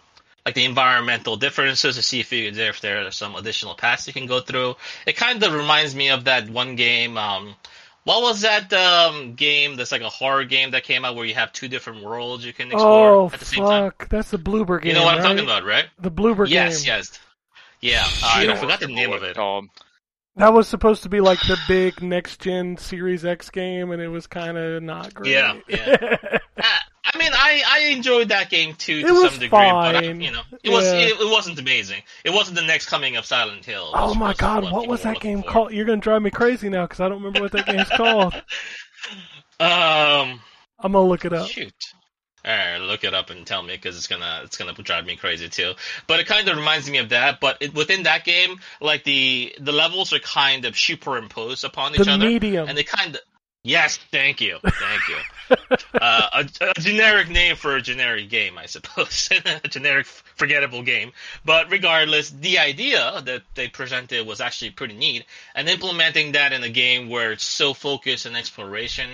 [0.44, 4.12] like the environmental differences to see if you if there are some additional paths you
[4.12, 4.76] can go through.
[5.06, 7.16] It kind of reminds me of that one game.
[7.16, 7.54] Um,
[8.04, 11.34] what was that um, game that's like a horror game that came out where you
[11.34, 13.90] have two different worlds you can explore Oh at the same time?
[13.90, 14.08] fuck!
[14.10, 14.90] That's the Bloober game.
[14.90, 15.86] You know what I'm talking about, right?
[15.98, 16.88] The Bloober yes, game.
[16.88, 17.10] yes.
[17.10, 17.20] yes.
[17.80, 19.30] Yeah, I I forgot the name of it.
[19.30, 19.66] it's called.
[20.36, 24.08] That was supposed to be like the big next gen Series X game, and it
[24.08, 25.32] was kind of not great.
[25.32, 26.16] Yeah, yeah.
[26.56, 26.62] Uh,
[27.12, 30.20] I mean, I, I enjoyed that game too to was some degree, but I, fine.
[30.20, 31.00] you know, it was Yeah.
[31.00, 32.00] it, it wasn't amazing.
[32.24, 33.90] It wasn't the next coming of Silent Hill.
[33.92, 35.48] oh my god, what people was that game for.
[35.50, 35.72] called?
[35.72, 38.34] You're gonna drive me crazy now because I don't remember what that game's called.
[39.60, 40.40] Um,
[40.80, 41.48] I'm gonna look it up.
[41.48, 41.72] shoot.
[42.44, 45.48] Right, look it up and tell me because it's gonna it's gonna drive me crazy
[45.48, 45.72] too.
[46.06, 47.40] But it kind of reminds me of that.
[47.40, 52.02] But it, within that game, like the the levels are kind of superimposed upon each
[52.02, 52.68] The other, medium.
[52.68, 53.22] and they kind of
[53.64, 55.16] yes, thank you, thank you.
[56.00, 59.28] uh, a, a generic name for a generic game, I suppose,
[59.64, 61.12] a generic forgettable game.
[61.44, 66.62] But regardless, the idea that they presented was actually pretty neat, and implementing that in
[66.62, 69.10] a game where it's so focused on exploration,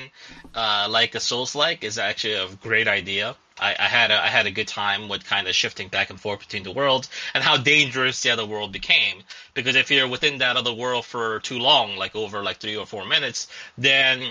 [0.55, 3.37] uh, like a Souls-like, is actually a great idea.
[3.59, 6.21] I, I had a I had a good time with kind of shifting back and
[6.21, 9.23] forth between the worlds and how dangerous the other world became.
[9.55, 12.87] Because if you're within that other world for too long, like over like three or
[12.87, 14.31] four minutes, then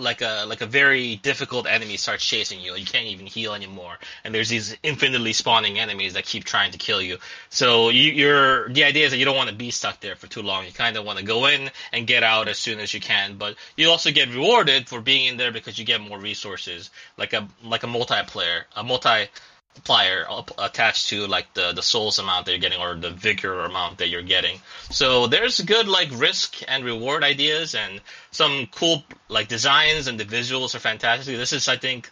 [0.00, 2.74] like a like a very difficult enemy starts chasing you.
[2.74, 6.78] You can't even heal anymore, and there's these infinitely spawning enemies that keep trying to
[6.78, 7.18] kill you.
[7.48, 10.26] So you, you're the idea is that you don't want to be stuck there for
[10.26, 10.64] too long.
[10.64, 13.36] You kind of want to go in and get out as soon as you can,
[13.36, 17.32] but you also get rewarded for being in there because you get more resources, like
[17.32, 19.28] a like a multiplayer, a multi
[19.74, 20.26] multiplier
[20.58, 24.08] attached to like the the souls amount that you're getting or the vigor amount that
[24.08, 24.58] you're getting.
[24.90, 28.00] So there's good like risk and reward ideas and
[28.30, 31.36] some cool like designs and the visuals are fantastic.
[31.36, 32.10] This is I think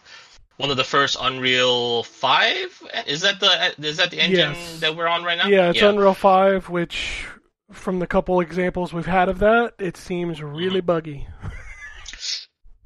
[0.57, 2.81] one of the first Unreal Five.
[3.07, 4.79] Is that the is that the engine Yes.
[4.79, 5.47] that we're on right now?
[5.47, 7.25] Yeah, it's Unreal 5, which,
[7.71, 10.85] from the couple examples we've had of that, it seems really mm-hmm.
[10.85, 11.27] buggy.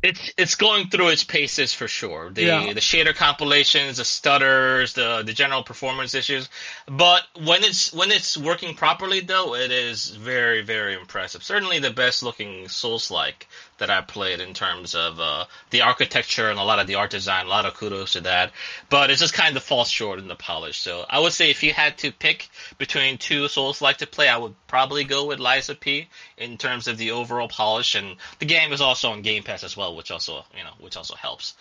[0.04, 2.30] It's it's going through its paces for sure.
[2.30, 2.74] The Yeah.
[2.74, 6.50] the shader compilations, the stutters, the the general performance issues.
[6.88, 11.42] But when it's when it's working properly though, it is very, very impressive.
[11.42, 13.48] Certainly the best looking Souls like
[13.78, 17.12] that I played in terms of uh, the architecture and a lot of the art
[17.12, 18.52] design, a lot of kudos to that.
[18.90, 20.80] But it just kind of falls short in the polish.
[20.80, 24.30] So I would say if you had to pick between two Souls like to play,
[24.30, 26.08] I would probably go with Lies of P
[26.38, 29.76] in terms of the overall polish and the game is also on Game Pass as
[29.76, 31.56] well, which also you know which also helps.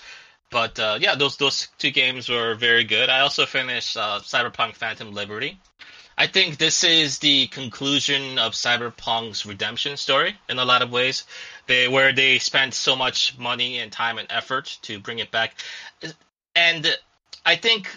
[0.51, 3.09] But uh, yeah, those those two games were very good.
[3.09, 5.59] I also finished uh, Cyberpunk Phantom Liberty.
[6.17, 11.25] I think this is the conclusion of Cyberpunk's redemption story in a lot of ways,
[11.67, 15.55] they, where they spent so much money and time and effort to bring it back,
[16.55, 16.99] and
[17.45, 17.89] I think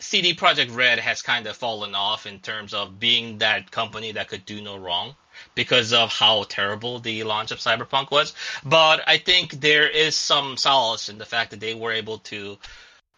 [0.00, 4.28] CD Projekt Red has kind of fallen off in terms of being that company that
[4.28, 5.16] could do no wrong
[5.54, 8.34] because of how terrible the launch of Cyberpunk was.
[8.64, 12.58] But I think there is some solace in the fact that they were able to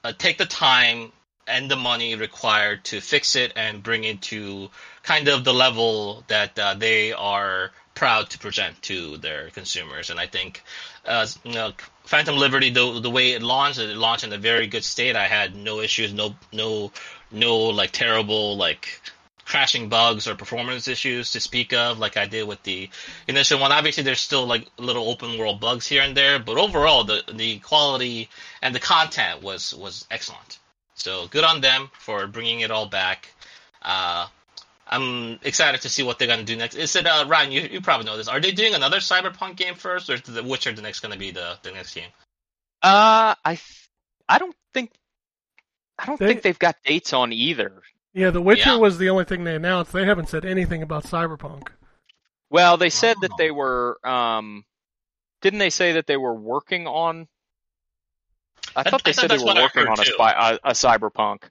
[0.05, 1.13] uh, take the time
[1.47, 4.71] and the money required to fix it and bring it to
[5.03, 10.11] kind of the level that uh, they are proud to present to their consumers.
[10.11, 10.63] And I think,
[11.05, 11.73] uh, you know,
[12.05, 15.17] Phantom Liberty, the the way it launched, it launched in a very good state.
[15.17, 16.93] I had no issues, no no
[17.31, 19.01] no like terrible like
[19.45, 22.89] crashing bugs or performance issues to speak of, like I did with the
[23.27, 23.73] initial one.
[23.73, 27.59] Obviously, there's still like little open world bugs here and there, but overall, the the
[27.59, 28.29] quality
[28.63, 30.59] and the content was was excellent.
[30.95, 33.33] So good on them for bringing it all back.
[33.83, 34.27] Uh,
[34.93, 36.75] I'm excited to see what they're gonna do next.
[36.75, 37.53] Is it uh, Ryan?
[37.53, 38.27] You, you probably know this.
[38.29, 41.31] Are they doing another Cyberpunk game first, or is the Witcher the next gonna be
[41.31, 42.09] the the next game?
[42.83, 43.89] Uh, I th-
[44.29, 44.91] I don't think
[45.99, 47.83] I don't They- think they've got dates on either.
[48.13, 48.77] Yeah, The Witcher Yeah.
[48.79, 49.93] was the only thing they announced.
[49.93, 51.69] They haven't said anything about Cyberpunk.
[52.49, 53.37] Well, they said that Oh.
[53.39, 54.65] they were um
[55.43, 57.29] didn't they say that they were working on
[58.75, 61.45] I I- thought they I thought said they were working on a, a, a cyberpunk.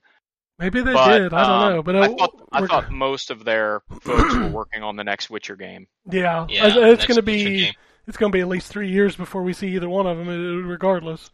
[0.60, 1.32] Maybe they But, did.
[1.32, 1.82] I don't um, know.
[1.82, 5.56] But I thought I thought most of their folks were working on the next Witcher
[5.56, 5.88] game.
[6.10, 7.74] yeah, Yeah, it's, going to be
[8.06, 10.28] it's going to be at least three years before we see either one of them,
[10.28, 11.30] uh, regardless.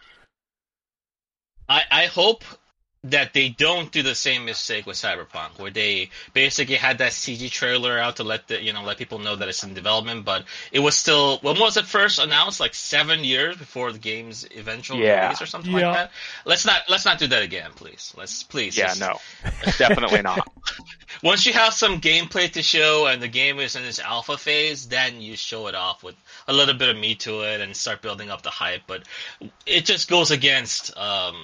[1.69, 2.45] I, I hope
[3.11, 7.51] that they don't do the same mistake with Cyberpunk, where they basically had that CG
[7.51, 10.45] trailer out to let the you know let people know that it's in development, but
[10.73, 12.61] it was still when was it first announced?
[12.61, 15.25] Like seven years before the game's eventual Yeah.
[15.27, 15.89] release or something Yeah.
[15.89, 16.11] like that.
[16.45, 18.13] Let's not let's not do that again, please.
[18.17, 18.77] Let's please.
[18.77, 19.19] Yeah, just- no,
[19.79, 20.47] definitely not.
[21.23, 24.89] Once you have some gameplay to show and the game is in its alpha phase,
[24.89, 26.15] then you show it off with
[26.49, 28.83] a little bit of meat to it and start building up the hype.
[28.87, 29.05] But
[29.65, 31.37] it just goes against, um,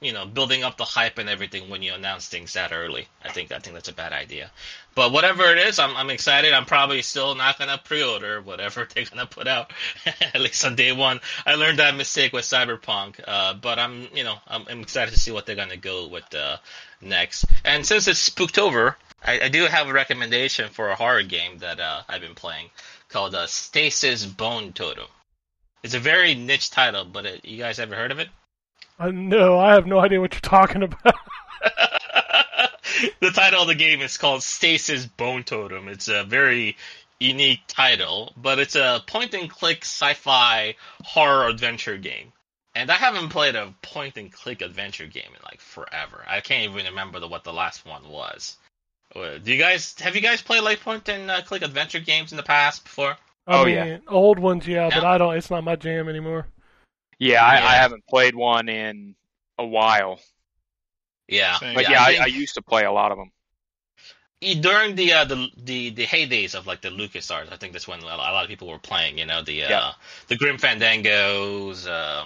[0.00, 3.08] you know, building up the hype and everything when you announce things that early.
[3.24, 4.50] I think I think that's a bad idea.
[4.94, 6.52] But whatever it is, I'm I'm excited.
[6.52, 9.72] I'm probably still not gonna pre-order whatever they're gonna put out
[10.20, 11.20] at least on day one.
[11.46, 15.20] I learned that mistake with Cyberpunk, uh, but I'm you know I'm, I'm excited to
[15.20, 16.58] see what they're gonna go with uh,
[17.00, 17.46] next.
[17.64, 21.80] And since it's Spooktober, I, I do have a recommendation for a horror game that
[21.80, 22.68] uh, I've been playing
[23.08, 25.06] called uh, Stasis Bone Totem.
[25.82, 28.28] It's a very niche title, but it, you guys ever heard of it?
[29.02, 31.02] Uh, no, I have no idea what you're talking about.
[33.20, 35.88] the title of the game is called Stasis Bone Totem.
[35.88, 36.76] It's a very
[37.18, 42.32] unique title, but it's a point and click sci-fi horror adventure game.
[42.76, 46.24] And I haven't played a point and click adventure game in like forever.
[46.26, 48.56] I can't even remember the, what the last one was.
[49.14, 52.32] Uh, Do you guys have you guys played like point and uh, click adventure games
[52.32, 53.16] in the past before?
[53.46, 53.98] I Oh, mean, yeah.
[54.08, 55.36] old ones, yeah, but I don't.
[55.36, 56.46] It's not my jam anymore.
[57.22, 59.14] Yeah, I, I haven't played one in
[59.58, 60.18] a while,
[61.28, 61.74] Yeah, Same.
[61.74, 63.30] but yeah, I I, think- I used to play a lot of them.
[64.40, 68.00] During the uh, the the the heydays of like the LucasArts, I think that's when
[68.00, 69.18] a lot of people were playing.
[69.18, 69.92] You know, the uh, Yeah.
[70.26, 72.24] the Grim Fandangos, uh,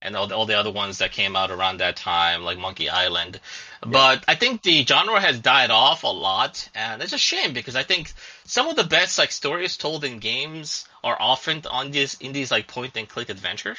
[0.00, 2.88] and all the, all the other ones that came out around that time, like Monkey
[2.88, 3.40] Island.
[3.84, 7.74] But I think the genre has died off a lot, and it's a shame because
[7.74, 8.12] I think
[8.44, 12.52] some of the best like stories told in games are often on these in these
[12.52, 13.78] like point and click adventures.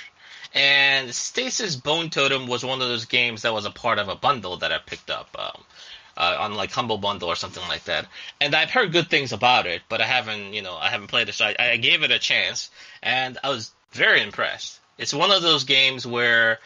[0.54, 4.16] And Stasis Bone Totem was one of those games that was a part of a
[4.16, 5.36] bundle that I picked up.
[5.38, 5.64] Um,
[6.18, 8.08] uh, on like Humble Bundle or something like that.
[8.42, 11.30] And I've heard good things about it, but I haven't, you know, I haven't played
[11.30, 11.36] it.
[11.36, 12.72] So I, I gave it a chance,
[13.04, 14.80] and I was very impressed.
[14.98, 16.60] It's one of those games where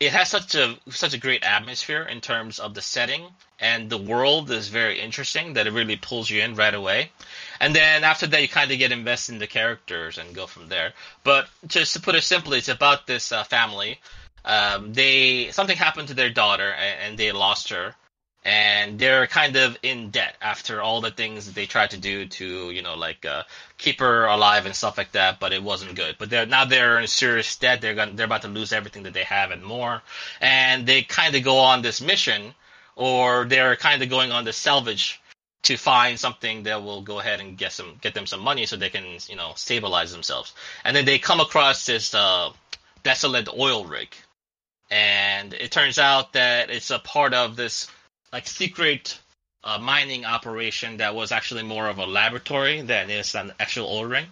[0.00, 3.22] it has such a such a great atmosphere in terms of the setting
[3.60, 7.12] and the world is very interesting that it really pulls you in right away.
[7.60, 10.68] And then after that, you kind of get invested in the characters and go from
[10.68, 10.94] there.
[11.22, 14.00] But just to put it simply, it's about this uh, family.
[14.46, 17.94] Um, they something happened to their daughter and, and they lost her
[18.44, 22.26] and they're kind of in debt after all the things that they tried to do
[22.26, 23.42] to you know like uh,
[23.76, 26.16] keep her alive and stuff like that but it wasn't good.
[26.18, 27.80] But they're now they're in serious debt.
[27.80, 30.02] They're going they're about to lose everything that they have and more.
[30.40, 32.54] And they kind of go on this mission
[32.96, 35.20] or they're kind of going on the salvage
[35.62, 38.76] to find something that will go ahead and get some get them some money so
[38.76, 40.54] they can you know stabilize themselves.
[40.84, 42.50] And then they come across this uh,
[43.02, 44.14] desolate oil rig.
[44.90, 47.88] And it turns out that it's a part of this
[48.32, 49.18] like secret
[49.64, 54.04] uh, mining operation that was actually more of a laboratory than is an actual oil
[54.04, 54.26] ring.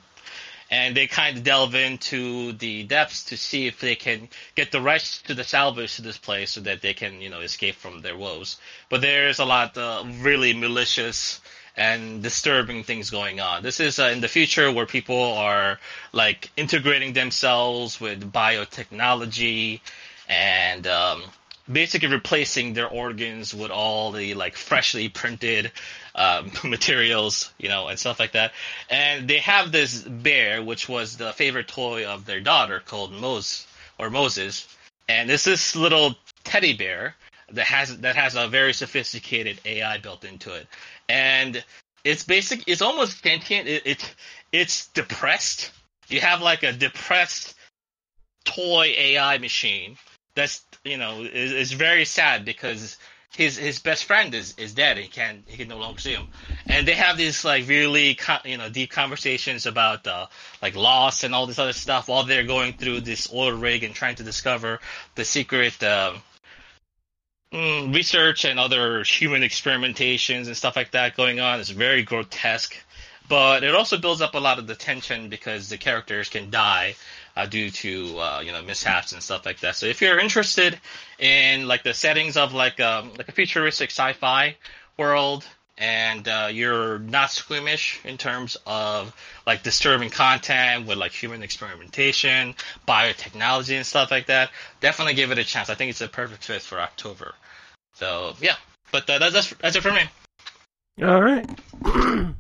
[0.71, 4.83] And they kind of delve into the depths to see if they can get the
[4.83, 8.03] rights to the salvage to this place so that they can, you know, escape from
[8.03, 8.59] their woes.
[8.91, 11.41] But there's a lot of really malicious
[11.75, 13.63] and disturbing things going on.
[13.63, 15.79] This is uh, in the future where people are
[16.13, 19.81] like integrating themselves with biotechnology
[20.29, 21.23] and um,
[21.71, 25.71] basically replacing their organs with all the like freshly printed
[26.15, 28.53] um, materials, you know, and stuff like that.
[28.91, 33.67] And they have this bear, which was the favorite toy of their daughter, called Mose
[33.99, 34.67] or Moses.
[35.09, 36.15] And it's this little
[36.45, 37.15] teddy bear
[37.53, 40.67] that has that has a very sophisticated AI built into it,
[41.09, 41.65] and
[42.05, 42.65] it's basic.
[42.67, 43.69] It's almost sentient.
[43.69, 44.15] It, it
[44.53, 45.71] it's depressed.
[46.09, 47.55] You have like a depressed
[48.45, 49.97] toy AI machine
[50.39, 52.97] that's you know is, very sad because
[53.37, 54.97] his his best friend is is dead.
[54.97, 56.29] He can't he can no longer see him,
[56.67, 60.27] and they have these like really you know deep conversations about uh,
[60.63, 63.95] like loss and all this other stuff while they're going through this oil rig and
[63.95, 64.81] trying to discover
[65.17, 65.83] the secret.
[65.83, 66.15] Uh,
[67.53, 71.59] mm, research and other human experimentations and stuff like that going on.
[71.59, 72.77] It's very grotesque,
[73.29, 76.95] but it also builds up a lot of the tension because the characters can die
[77.39, 79.77] uh, due to uh, you know mishaps and stuff like that.
[79.77, 80.79] So if you're interested
[81.21, 84.57] in like the settings of like um, like a futuristic sci-fi
[84.99, 85.47] world
[85.79, 89.15] and uh, you're not squeamish in terms of
[89.47, 92.57] like disturbing content with like human experimentation,
[92.89, 95.71] biotechnology, and stuff like that, definitely give it a chance.
[95.71, 97.35] I think it's a perfect fit for October.
[97.95, 98.57] So yeah,
[98.91, 100.03] but uh, that's that's, that's it for me.
[101.07, 101.49] All right.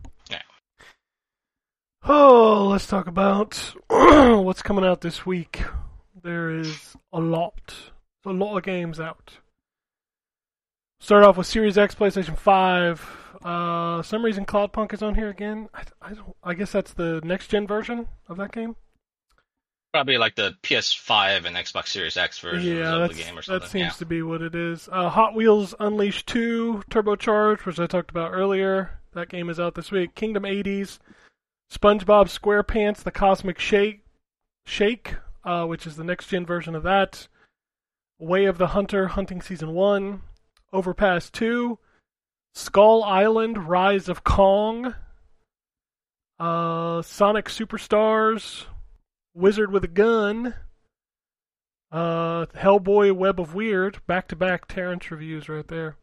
[2.10, 3.54] Oh, let's talk about
[3.90, 5.62] what's coming out this week.
[6.22, 7.74] There is a lot,
[8.24, 9.34] a lot of games out.
[11.00, 13.06] Start off with Series X, PlayStation Five.
[13.44, 15.68] Uh, some reason Cloudpunk is on here again.
[15.74, 16.34] I, I don't.
[16.42, 18.76] I guess that's the next gen version of that game.
[19.92, 23.60] Probably like the PS5 and Xbox Series X version yeah, of the game or something.
[23.60, 23.98] That seems yeah.
[23.98, 24.88] to be what it is.
[24.90, 28.98] Uh, Hot Wheels Unleashed 2 Turbocharged, which I talked about earlier.
[29.12, 30.14] That game is out this week.
[30.14, 30.98] Kingdom 80s.
[31.70, 34.04] SpongeBob SquarePants: The Cosmic Shake,
[34.64, 37.28] Shake, uh, which is the next gen version of that.
[38.18, 40.22] Way of the Hunter: Hunting Season One,
[40.72, 41.78] Overpass Two,
[42.54, 44.94] Skull Island: Rise of Kong,
[46.38, 48.64] uh, Sonic Superstars,
[49.34, 50.54] Wizard with a Gun,
[51.92, 55.96] uh, Hellboy: Web of Weird, back-to-back Terrence reviews right there.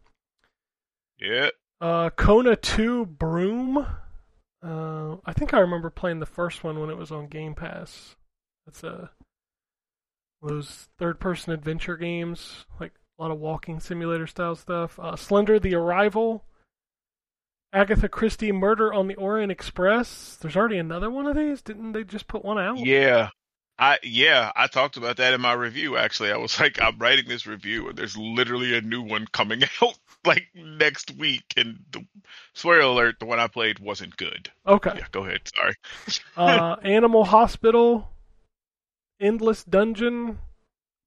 [1.20, 1.50] Yeah.
[1.82, 3.88] Uh, Kona 2 Brume.
[4.66, 8.16] Uh, I think I remember playing the first one when it was on Game Pass.
[8.66, 9.12] That's a
[10.42, 15.00] those third-person adventure games, like a lot of walking simulator style stuff.
[15.00, 16.46] Uh, Slender: The Arrival,
[17.74, 20.36] Agatha Christie: Murder on the Orient Express.
[20.42, 21.62] There's already another one of these.
[21.62, 22.78] Didn't they just put one out?
[22.80, 23.30] Yeah.
[23.78, 26.32] I yeah, I talked about that in my review actually.
[26.32, 29.98] I was like, I'm writing this review and there's literally a new one coming out
[30.26, 32.06] like next week and the
[32.54, 34.50] spoiler alert, the one I played wasn't good.
[34.66, 34.94] Okay.
[34.96, 35.42] Yeah, go ahead.
[35.56, 35.76] Sorry.
[36.38, 38.10] uh, Animal Hospital,
[39.20, 40.40] Endless Dungeon.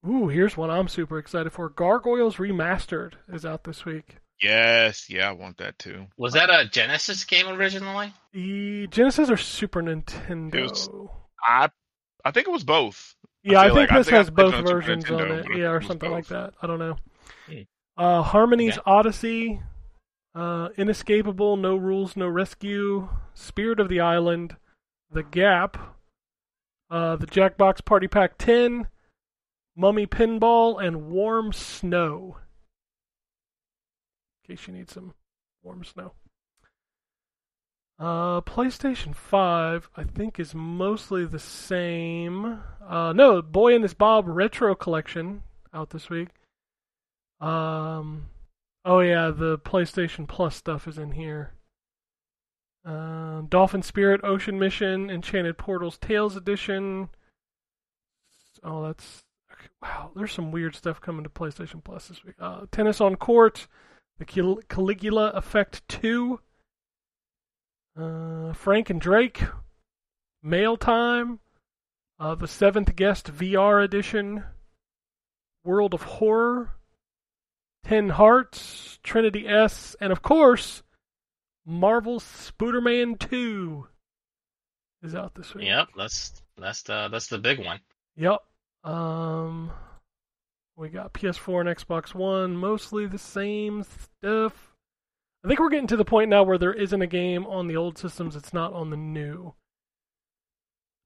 [0.07, 1.69] Ooh, here's one I'm super excited for.
[1.69, 4.17] Gargoyles Remastered is out this week.
[4.41, 6.05] Yes, yeah, I want that too.
[6.17, 8.13] Was that a Genesis game originally?
[8.31, 10.55] The Genesis or Super Nintendo?
[10.55, 10.89] It was-
[11.45, 11.69] I
[12.25, 13.15] I think it was both.
[13.43, 15.31] Yeah, I, feel think like- I this think has played both it on versions on
[15.31, 15.45] it.
[15.55, 16.53] Yeah, or it was something like that.
[16.61, 16.97] I don't know.
[17.47, 17.61] Hmm.
[17.97, 18.81] Uh, Harmony's Okay.
[18.85, 19.61] Odyssey,
[20.35, 24.55] uh, Inescapable, No Rules, No Rescue, Spirit of the Island,
[25.11, 25.77] The Gap,
[26.89, 28.87] uh, the Jackbox Party Pack 10,
[29.75, 32.37] Mummy Pinball, and Warm Snow.
[34.43, 35.13] In case you need some
[35.63, 36.13] warm snow.
[37.99, 42.61] Uh, PlayStation 5, I think, is mostly the same.
[42.87, 45.43] Uh, no, Boy and His Blob Retro Collection
[45.73, 46.29] out this week.
[47.41, 48.27] Um,
[48.85, 51.51] oh yeah, the PlayStation Plus stuff is in here.
[52.85, 57.09] Uh, Dolphin Spirit Ocean Mission, Enchanted Portals Tales Edition.
[58.63, 60.11] Oh, that's okay, wow.
[60.15, 62.35] There's some weird stuff coming to PlayStation Plus this week.
[62.39, 63.67] Uh, Tennis on Court,
[64.17, 66.39] the Cal- Caligula Effect Two.
[67.99, 69.41] Uh, Frank and Drake,
[70.41, 71.39] Mail Time,
[72.17, 74.45] uh, the Seventh Guest VR Edition,
[75.65, 76.71] World of Horror,
[77.83, 80.81] Ten Hearts, Trinity S, and of course,
[81.65, 83.87] Marvel's Spooderman 2
[85.03, 85.65] is out this week.
[85.65, 87.79] Yep, that's that's the that's the big one.
[88.15, 88.39] Yep.
[88.85, 89.71] Um,
[90.77, 94.68] we got PS4 and Xbox One, mostly the same stuff.
[95.43, 97.77] I think we're getting to the point now where there isn't a game on the
[97.77, 99.53] old systems that's not on the new.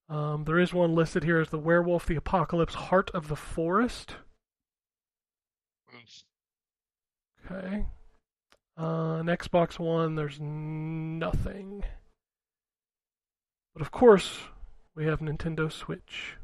[0.10, 4.16] Um, there is one listed here as the Werewolf the Apocalypse Heart of the Forest.
[7.46, 7.86] Okay.
[8.78, 11.84] Uh, on Xbox One, there's nothing.
[13.74, 14.40] But of course,
[14.96, 16.38] we have Nintendo Switch.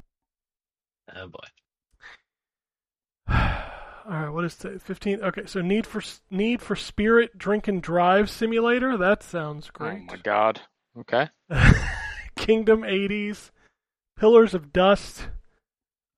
[1.16, 1.48] Oh boy.
[4.06, 4.82] All right, what is it?
[4.82, 5.22] 15.
[5.22, 8.98] Okay, so Need for Need for Spirit Drink and Drive Simulator.
[8.98, 10.02] That sounds great.
[10.04, 10.62] Oh my god.
[10.98, 11.30] Okay.
[12.36, 13.52] Kingdom 80s,
[14.18, 15.28] Pillars of Dust,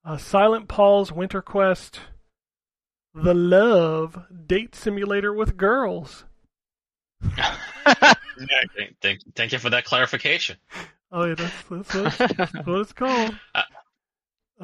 [0.04, 2.00] uh, Silent Paul's Winter Quest,
[3.14, 6.24] The Love Date Simulator with Girls.
[8.48, 10.56] Thank, thank, thank you for that clarification.
[11.12, 13.36] Oh yeah, that's, that's, what, that's what it's called.
[13.54, 13.62] Uh,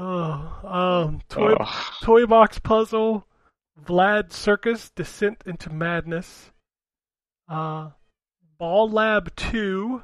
[0.00, 1.94] Oh, um, toy Ugh.
[2.04, 3.26] Toy Box Puzzle,
[3.84, 6.52] Vlad Circus Descent into Madness,
[7.48, 7.90] uh,
[8.58, 10.00] Ball Lab 2,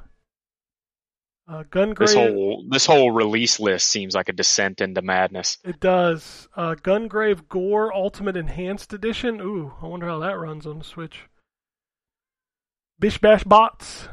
[1.47, 1.99] uh, Gungrave.
[1.99, 5.59] This whole this whole release list seems like a descent into madness.
[5.63, 6.49] It does.
[6.57, 9.39] Uh, Gungrave Gore Ultimate Enhanced Edition.
[9.39, 11.29] Ooh, I wonder how that runs on the Switch.
[12.99, 14.09] Bish Bash Bots.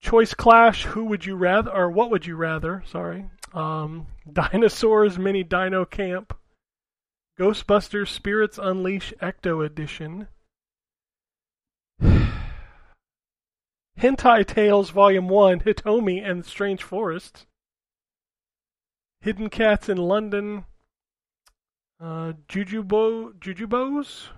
[0.00, 0.84] Choice Clash.
[0.84, 2.84] Who would you rather, or what would you rather?
[2.86, 3.26] Sorry.
[3.52, 6.36] Um, Dinosaurs Mini Dino Camp.
[7.38, 10.28] Ghostbusters Spirits Unleash Ecto Edition.
[13.98, 17.46] Hentai Tales Volume 1 Hitomi and Strange Forest.
[19.22, 20.64] Hidden Cats in London.
[22.00, 24.28] Uh, Jujubo, Jujubos.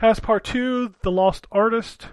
[0.00, 2.08] Passpartout, The Lost Artist.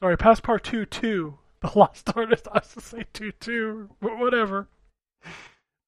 [0.00, 2.48] Sorry, Passpartout 2, The Lost Artist.
[2.52, 4.68] I was to say 2 2, but whatever.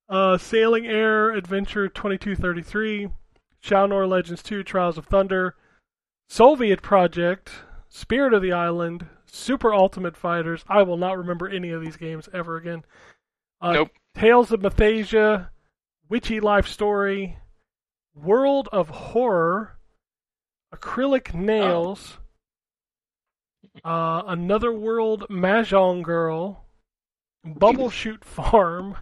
[0.09, 3.09] Uh, Sailing Air Adventure 2233.
[3.63, 5.55] Shaonor Legends 2, Trials of Thunder.
[6.29, 7.51] Soviet Project.
[7.89, 9.07] Spirit of the Island.
[9.27, 10.65] Super Ultimate Fighters.
[10.69, 12.85] I will not remember any of these games ever again.
[13.61, 13.91] Uh, Nope.
[14.15, 15.51] Tales of Mathasia,
[16.09, 17.37] Witchy Life Story,
[18.15, 19.79] World of Horror,
[20.75, 22.19] Acrylic Nails,
[23.85, 26.65] uh, Another World Mahjong Girl,
[27.45, 28.97] Bubble Shoot Farm.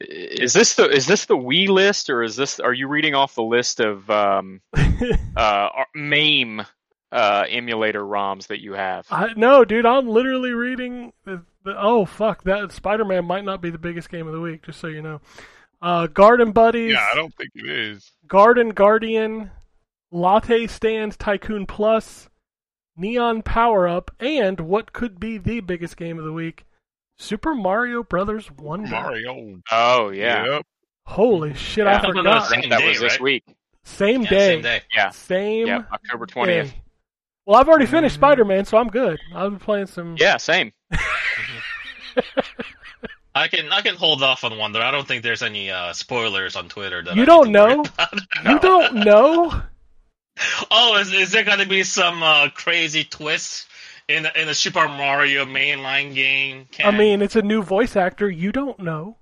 [0.00, 3.34] Is this the is this the Wii list or is this are you reading off
[3.34, 4.60] the list of um,
[5.36, 6.64] uh, MAME
[7.10, 9.06] uh, emulator ROMs that you have?
[9.10, 13.70] I no, dude, I'm literally reading the, the oh fuck that Spider-Man might not be
[13.70, 15.20] the biggest game of the week, just so you know.
[15.80, 16.92] Uh, Garden Buddies.
[16.92, 18.10] Yeah, I don't think it is.
[18.26, 19.50] Garden Guardian,
[20.10, 22.28] Latte Stand Tycoon Plus,
[22.96, 26.64] Neon Power Up, and what could be the biggest game of the week,
[27.18, 28.88] Super Mario Brothers Wonder.
[28.90, 29.60] Mario.
[29.70, 30.66] Oh yeah, Yep.
[31.06, 31.90] Holy shit, Yeah.
[31.98, 32.36] I Something forgot.
[32.36, 33.20] about Same that day, was this right?
[33.20, 33.44] week.
[33.84, 34.46] Same Yeah, day.
[34.54, 34.82] same day.
[34.94, 36.72] Yeah, Same yeah, October twentieth.
[37.46, 39.18] Well, I've already finished Spider-Man, so I'm good.
[39.34, 40.16] I've been playing some.
[40.18, 40.70] Yeah, same.
[43.34, 44.80] I can I can hold off on Wonder.
[44.80, 47.60] I don't think there's any uh, spoilers on Twitter that You I don't need to
[47.62, 47.84] worry know?
[48.52, 49.62] You don't know?
[50.70, 53.66] Oh, is, is there going to be some uh, crazy twist
[54.08, 56.66] in the, in the Super Mario mainline game?
[56.82, 58.28] I mean, it's a new voice actor.
[58.30, 59.16] You don't know.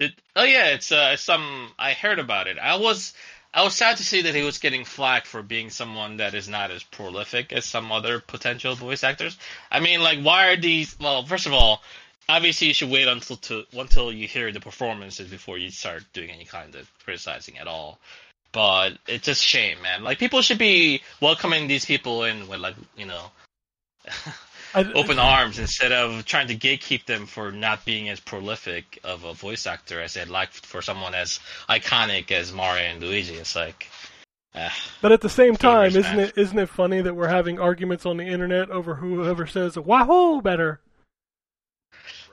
[0.00, 1.70] It, oh yeah, it's uh, some.
[1.78, 2.58] I heard about it.
[2.58, 3.14] I was
[3.54, 6.48] I was sad to see that he was getting flack for being someone that is
[6.48, 9.38] not as prolific as some other potential voice actors.
[9.70, 10.98] I mean, like, why are these?
[10.98, 11.80] Well, first of all,
[12.28, 16.30] obviously you should wait until to until you hear the performances before you start doing
[16.30, 18.00] any kind of criticizing at all.
[18.54, 20.04] But it's just shame, man.
[20.04, 23.32] Like people should be welcoming these people in with like you know
[24.94, 29.34] open arms instead of trying to gatekeep them for not being as prolific of a
[29.34, 33.34] voice actor as they'd like for someone as iconic as Mario and Luigi.
[33.34, 33.88] It's like,
[34.54, 34.70] uh,
[35.02, 36.20] But at the same time, isn't man.
[36.20, 40.40] it isn't it funny that we're having arguments on the internet over whoever says "Wahoo"
[40.40, 40.78] better?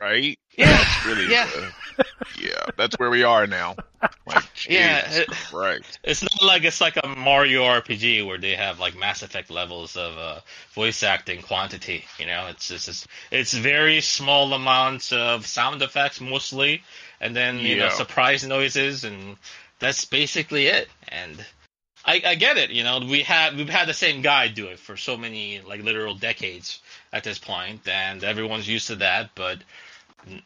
[0.02, 0.38] Right?
[0.57, 1.45] Yeah, That's really yeah.
[1.45, 1.72] the-
[2.40, 2.65] yeah.
[2.78, 3.76] That's where we are now.
[4.26, 5.99] Like, Yeah, it- Christ.
[6.03, 9.95] it's not like it's like a Mario RPG where they have like Mass Effect levels
[9.95, 10.40] of uh,
[10.73, 12.03] voice acting quantity.
[12.18, 16.82] You know, it's just it's, it's very small amounts of sound effects mostly,
[17.19, 19.38] and then you know surprise noises, and
[19.80, 20.88] that's basically it.
[21.10, 21.45] And
[22.03, 22.72] I, I get it.
[22.72, 25.84] You know, we have we've had the same guy do it for so many like
[25.84, 26.82] literal decades
[27.14, 29.32] at this point, and everyone's used to that.
[29.36, 29.60] But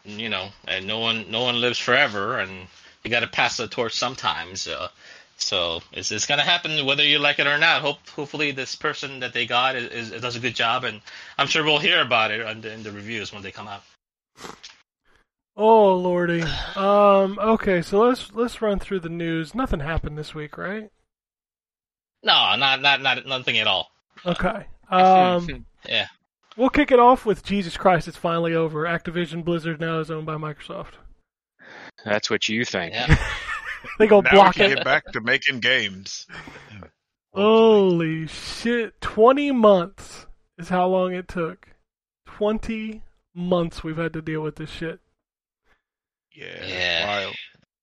[0.03, 2.67] you know, and no one no one lives forever, and
[3.03, 4.67] you got to pass the torch sometimes.
[4.67, 4.89] Uh,
[5.37, 7.81] so it's, it's gonna happen whether you like it or not.
[7.81, 11.01] Hope hopefully this person that they got is, is does a good job, and
[11.37, 13.83] I'm sure we'll hear about it in the, in the reviews when they come out.
[15.57, 16.43] Oh lordy.
[16.75, 17.39] Um.
[17.39, 19.55] Okay, so let's let's run through the news.
[19.55, 20.89] Nothing happened this week, right?
[22.23, 23.91] No, not not not nothing at all.
[24.25, 24.67] Okay.
[24.87, 25.65] Um.
[25.89, 26.05] Yeah.
[26.57, 28.07] We'll kick it off with Jesus Christ.
[28.07, 28.83] It's finally over.
[28.83, 30.93] Activision Blizzard now is owned by Microsoft.
[32.05, 32.93] That's what you think.
[32.93, 33.17] Yeah.
[33.99, 34.75] They go Now block we can it.
[34.77, 36.25] get back to making games.
[37.33, 38.99] Holy shit!
[38.99, 40.25] Twenty months
[40.57, 41.67] is how long it took.
[42.25, 43.03] Twenty
[43.35, 44.99] months we've had to deal with this shit.
[46.33, 46.65] Yeah.
[46.65, 47.07] Yeah.
[47.07, 47.35] Wild.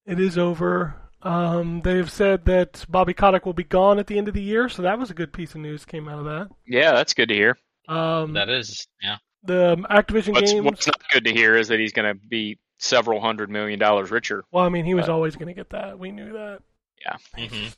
[0.06, 0.94] It is over.
[1.22, 4.68] Um, they've said that Bobby Kotick will be gone at the end of the year,
[4.68, 6.48] so that was a good piece of news came out of that.
[6.66, 7.56] Yeah, that's good to hear.
[7.88, 9.16] Um, That is, yeah.
[9.44, 10.64] the um, Activision What's, games.
[10.64, 14.10] what's not good to hear is that he's going to be several hundred million dollars
[14.10, 14.44] richer.
[14.50, 15.98] Well, I mean, he was Uh, always going to get that.
[15.98, 16.60] We knew that.
[17.04, 17.16] Yeah.
[17.44, 17.68] Mm-hmm.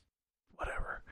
[0.56, 1.02] Whatever.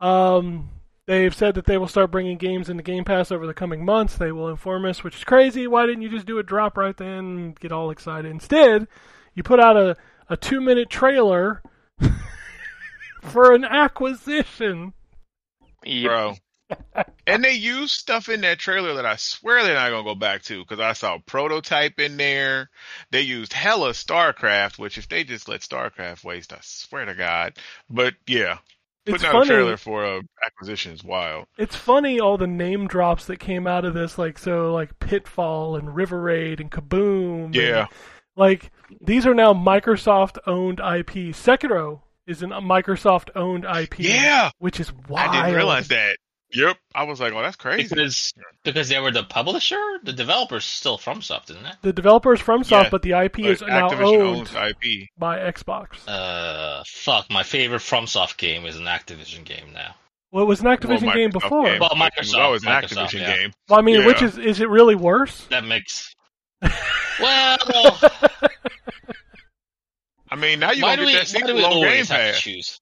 [0.00, 0.70] Um,
[1.06, 4.16] they've said that they will start bringing games into Game Pass over the coming months.
[4.16, 5.66] They will inform us, which is crazy.
[5.66, 8.30] Why didn't you just do a drop right then and get all excited?
[8.30, 8.86] Instead,
[9.34, 9.96] you put out a,
[10.28, 11.62] a two minute trailer
[13.22, 14.92] for an acquisition.
[15.84, 16.08] Yep.
[16.10, 16.34] Bro.
[17.26, 20.42] And they use stuff in that trailer that I swear they're not gonna go back
[20.44, 22.70] to because I saw prototype in there.
[23.10, 27.54] They used hella StarCraft, which if they just let StarCraft waste, I swear to God.
[27.88, 28.58] But yeah,
[29.06, 29.44] It's putting out funny.
[29.50, 31.46] a trailer for a acquisition is wild.
[31.56, 35.76] It's funny all the name drops that came out of this, like so, like Pitfall
[35.76, 37.44] and River Raid and Kaboom.
[37.46, 37.86] and, Yeah,
[38.36, 38.70] like
[39.00, 41.32] these are now Microsoft owned IP.
[41.34, 44.00] Sekiro is a Microsoft owned IP.
[44.00, 44.50] yeah.
[44.58, 45.30] which is wild.
[45.34, 46.18] I didn't realize that.
[46.54, 47.88] Yep, I was like, oh, that's crazy.
[47.90, 48.32] Because
[48.64, 51.76] because they were the publisher, the developer's still FromSoft, isn't it?
[51.82, 55.08] The developer's FromSoft, Yeah, but the IP But is now owned owns IP.
[55.18, 55.88] by Xbox.
[56.08, 59.94] Uh, fuck, my favorite FromSoft game is an Activision game now.
[60.30, 61.64] well, it was an Activision Well, game before.
[61.66, 61.80] game.
[61.80, 63.36] Well, It was always an Microsoft, Activision yeah.
[63.36, 63.52] game.
[63.68, 64.06] Well, I mean, Yeah.
[64.06, 65.44] which is is it really worse?
[65.50, 66.14] That makes
[67.20, 67.58] well.
[70.30, 71.96] I mean, now you why gonna do get we, that why do sequel we Game
[71.98, 72.40] have to Pass.
[72.40, 72.80] choose?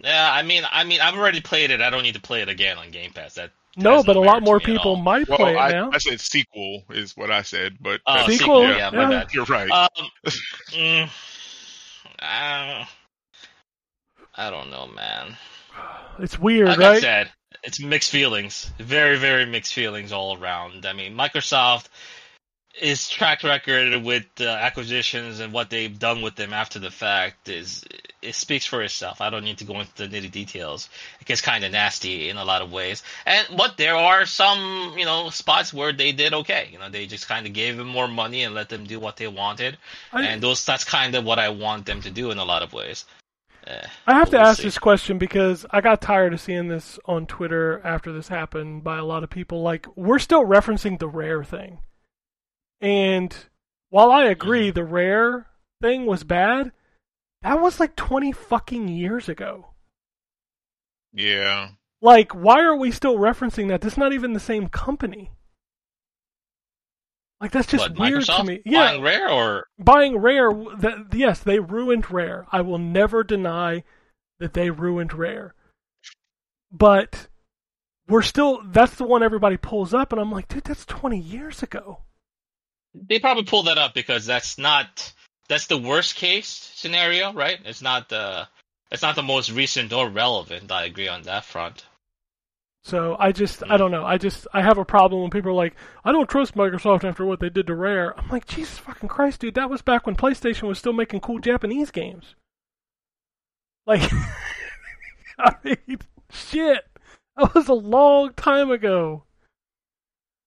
[0.00, 1.80] Yeah, I mean, I mean, I've already played it.
[1.80, 3.34] I don't need to play it again on Game Pass.
[3.34, 5.58] That no, has but a lot more to me at people might Well, play it
[5.58, 5.90] I, now.
[5.92, 9.08] I said sequel is what I said, but Oh, that's- Sequel, sequel, yeah, my yeah.
[9.20, 9.34] bad.
[9.34, 9.70] you're right.
[9.70, 9.88] Um,
[10.70, 11.08] mm,
[12.20, 12.84] uh,
[14.38, 15.36] I don't know, man.
[16.18, 17.00] It's weird, Like I right?
[17.02, 17.30] said,
[17.62, 18.70] it's mixed feelings.
[18.78, 20.86] Very, very mixed feelings all around.
[20.86, 21.86] I mean, Microsoft
[22.80, 27.48] is track record with uh, acquisitions and what they've done with them after the fact
[27.48, 27.84] is
[28.20, 29.20] it speaks for itself.
[29.20, 30.88] I don't need to go into the nitty details.
[31.20, 33.02] It gets kind of nasty in a lot of ways.
[33.24, 36.68] And but there are some, you know, spots where they did okay.
[36.72, 39.16] You know, they just kind of gave them more money and let them do what
[39.16, 39.78] they wanted.
[40.12, 42.62] I, and those that's kind of what I want them to do in a lot
[42.62, 43.04] of ways.
[43.66, 44.64] Eh, I have to we'll ask see.
[44.64, 48.98] this question because I got tired of seeing this on Twitter after this happened by
[48.98, 49.62] a lot of people.
[49.62, 51.78] Like, we're still referencing the rare thing.
[52.80, 53.34] And
[53.90, 54.74] while I agree mm-hmm.
[54.74, 55.46] the rare
[55.80, 56.72] thing was bad,
[57.42, 59.68] that was like 20 fucking years ago.
[61.12, 61.70] yeah.
[62.02, 63.80] Like, why are we still referencing that?
[63.80, 65.30] That's not even the same company.
[67.40, 68.62] Like, that's just what, weird Microsoft to me.
[68.64, 72.46] Yeah, buying Rare or buying Rare, that, yes, they ruined Rare.
[72.52, 73.82] I will never deny
[74.38, 75.54] that they ruined Rare.
[76.70, 77.28] But
[78.08, 81.62] we're still, that's the one everybody pulls up, and I'm like, dude, that's 20 years
[81.62, 82.02] ago.
[83.08, 85.12] They probably pulled that up because that's not
[85.48, 87.58] that's the worst case scenario, right?
[87.64, 88.48] It's not the
[88.90, 90.70] it's not the most recent or relevant.
[90.70, 91.84] I agree on that front.
[92.82, 93.76] So I just I hmm.
[93.78, 94.04] don't know.
[94.04, 95.74] I just I have a problem when people are like,
[96.04, 98.18] I don't trust Microsoft after what they did to Rare.
[98.18, 101.40] I'm like, Jesus fucking Christ, dude, that was back when PlayStation was still making cool
[101.40, 102.34] Japanese games.
[103.86, 104.10] Like
[105.38, 105.98] I mean
[106.30, 106.84] shit.
[107.36, 109.24] That was a long time ago.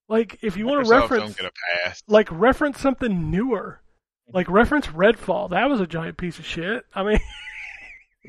[0.10, 1.52] Like if you want to reference don't get a
[1.86, 2.04] pass.
[2.08, 3.80] like reference something newer.
[4.34, 5.50] Like reference Redfall.
[5.52, 6.84] That was a giant piece of shit.
[6.94, 7.20] I mean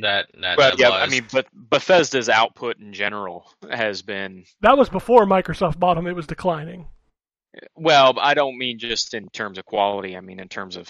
[0.01, 1.01] That that, But that yeah, was.
[1.03, 6.07] I mean, but Bethesda's output in general has been that was before Microsoft bought them,
[6.07, 6.87] it was declining.
[7.75, 8.15] well.
[8.21, 10.17] I don't mean just in terms of quality.
[10.17, 10.89] I mean in terms of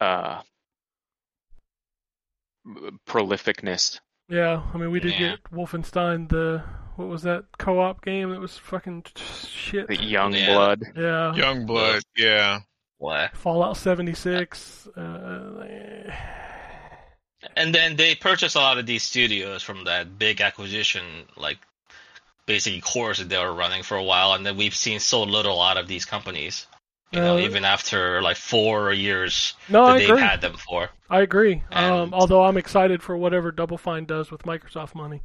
[0.00, 0.40] uh
[3.06, 4.00] prolificness.
[4.28, 5.18] Yeah, I mean, we did Yeah.
[5.36, 6.64] get Wolfenstein, the
[6.96, 9.88] what was that co-op game that was fucking shit?
[9.88, 10.52] The young Yeah.
[10.54, 10.82] blood.
[10.96, 12.60] Yeah, Young blood, yeah.
[12.98, 13.36] What?
[13.36, 14.86] Fallout 76.
[14.96, 16.10] Uh.
[17.56, 21.02] And then they purchased a lot of these studios from that big acquisition,
[21.36, 21.58] like
[22.46, 25.60] basically course that they were running for a while, and then we've seen so little
[25.60, 26.66] out of these companies.
[27.12, 30.22] You know, Uh, even after like four years no, that I they've agree.
[30.22, 30.90] had them for.
[31.10, 31.62] I agree.
[31.70, 35.22] Um, although I'm excited for whatever Double Fine does with Microsoft money.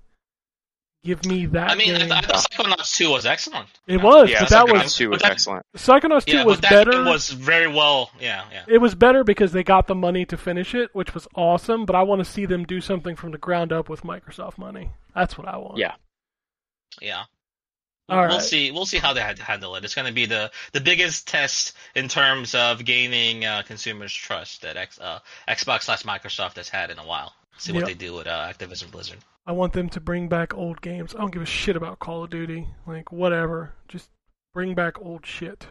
[1.04, 2.12] Give me that I mean, I, game.
[2.12, 3.68] I thought Psychonauts 2 was excellent.
[3.88, 5.66] it was, Yeah, but that Psychonauts was 2 was but that- excellent.
[5.78, 6.92] Psychonauts 2 Yeah, was but that better.
[6.92, 8.12] game was very well.
[8.20, 8.66] Yeah, yeah.
[8.68, 11.86] It was better because they got the money to finish it, which was awesome.
[11.86, 14.92] But I want to see them do something from the ground up with Microsoft money.
[15.16, 15.78] That's what I want.
[15.78, 15.94] Yeah.
[17.02, 17.24] Yeah.
[18.10, 18.42] All we'll right.
[18.42, 18.72] see.
[18.72, 19.86] We'll see how they had to handle it.
[19.86, 24.64] It's going to be the the biggest test in terms of gaining uh, consumers' trust
[24.64, 27.34] that X, uh, Xbox slash Microsoft has had in a while.
[27.60, 27.88] See what Yep.
[27.88, 29.18] they do with uh, Activision Blizzard.
[29.46, 31.14] I want them to bring back old games.
[31.14, 32.68] I don't give a shit about Call of Duty.
[32.88, 33.74] Like whatever.
[33.88, 34.10] Just
[34.54, 35.68] bring back old shit.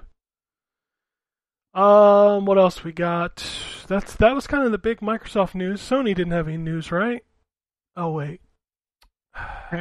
[1.74, 3.44] Um, what else we got?
[3.86, 5.80] That's that was kind of the big Microsoft news.
[5.80, 7.24] Sony didn't have any news, right?
[7.96, 8.40] Oh wait.
[9.72, 9.78] we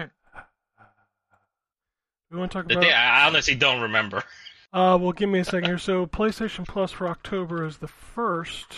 [2.38, 4.24] want to talk about day, I honestly don't remember.
[4.74, 5.78] Uh, well, give me a second here.
[5.78, 8.76] So, PlayStation Plus for October is the first.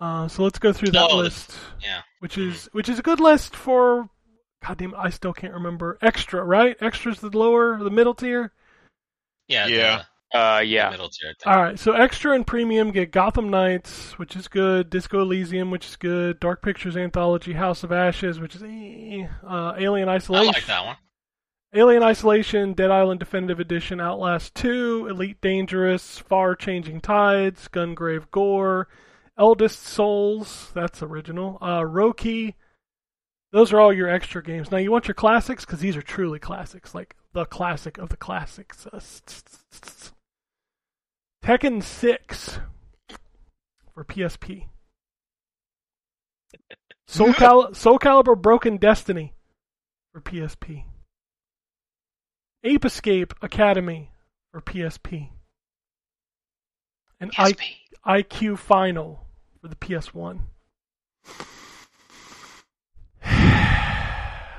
[0.00, 1.52] Uh, so let's go through that Oh, list,
[1.82, 2.02] Yeah.
[2.20, 4.08] which is which is a good list for.
[4.66, 5.98] God damn, it, I still can't remember.
[6.02, 6.76] Extra, right?
[6.80, 8.52] Extra's the lower, the middle tier.
[9.48, 9.66] Yeah.
[9.66, 10.02] Yeah.
[10.32, 10.90] The, Uh, the yeah.
[10.90, 11.32] middle tier.
[11.46, 14.90] All right, so extra and premium get Gotham Knights, which is good.
[14.90, 16.38] Disco Elysium, which is good.
[16.40, 19.26] Dark Pictures Anthology, House of Ashes, which is eh.
[19.48, 20.48] uh, Alien Isolation.
[20.54, 20.96] I like that one.
[21.74, 28.88] Alien Isolation, Dead Island Definitive Edition, Outlast 2, Elite Dangerous, Far Changing Tides, Gungrave Gore,
[29.38, 32.54] Eldest Souls, that's original, uh, Roki.
[33.52, 34.70] Those are all your extra games.
[34.70, 35.64] Now, you want your classics?
[35.64, 38.86] Because these are truly classics, like the classic of the classics.
[38.86, 39.00] Uh,
[41.42, 42.58] Tekken 6
[43.94, 44.66] for PSP.
[47.06, 49.32] Soul, Cal- Soul Calibur Broken Destiny
[50.12, 50.84] for PSP.
[52.64, 54.10] Ape Escape Academy
[54.52, 55.30] for PSP.
[57.20, 57.54] And I-
[58.06, 59.27] IQ Final
[59.60, 60.40] for the PS1.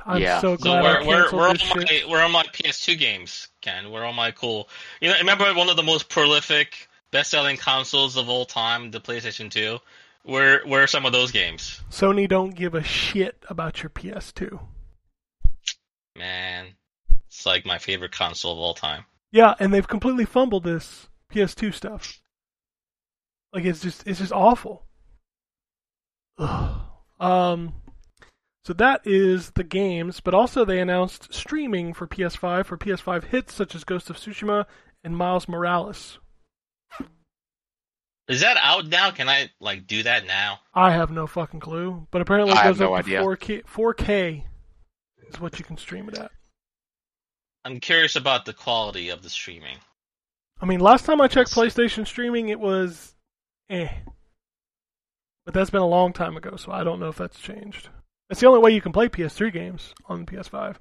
[0.06, 0.40] I'm Yeah.
[0.40, 1.76] so So glad I we're we're we're on, this shit.
[2.06, 3.90] my, we're on my PS2 games, Ken.
[3.90, 4.68] We're on my cool.
[5.00, 9.50] You know, remember one of the most prolific, best-selling consoles of all time, the PlayStation
[9.50, 9.78] 2.
[10.24, 11.80] Where where are some of those games?
[11.90, 14.60] Sony don't give a shit about your PS2.
[16.16, 16.66] Man,
[17.26, 19.04] it's like my favorite console of all time.
[19.32, 22.20] Yeah, and they've completely fumbled this PS2 stuff.
[23.52, 24.84] Like it's just it's just awful.
[26.40, 26.80] Ugh.
[27.20, 27.74] Um
[28.64, 33.54] so that is the games, but also they announced streaming for PS5 for PS5 hits
[33.54, 34.66] such as Ghost of Tsushima
[35.02, 36.18] and Miles Morales.
[38.28, 39.10] Is that out now?
[39.10, 40.60] Can I like do that now?
[40.72, 43.22] I have no fucking clue, but apparently it I have goes no up to idea.
[43.22, 44.44] 4K 4K
[45.28, 46.30] is what you can stream it at.
[47.64, 49.78] I'm curious about the quality of the streaming.
[50.60, 53.14] I mean, last time I checked PlayStation streaming, it was
[53.68, 53.88] eh.
[55.50, 57.88] But that's been a long time ago, so I don't know if that's changed.
[58.28, 60.76] That's the only way you can play PS3 games on the PS5.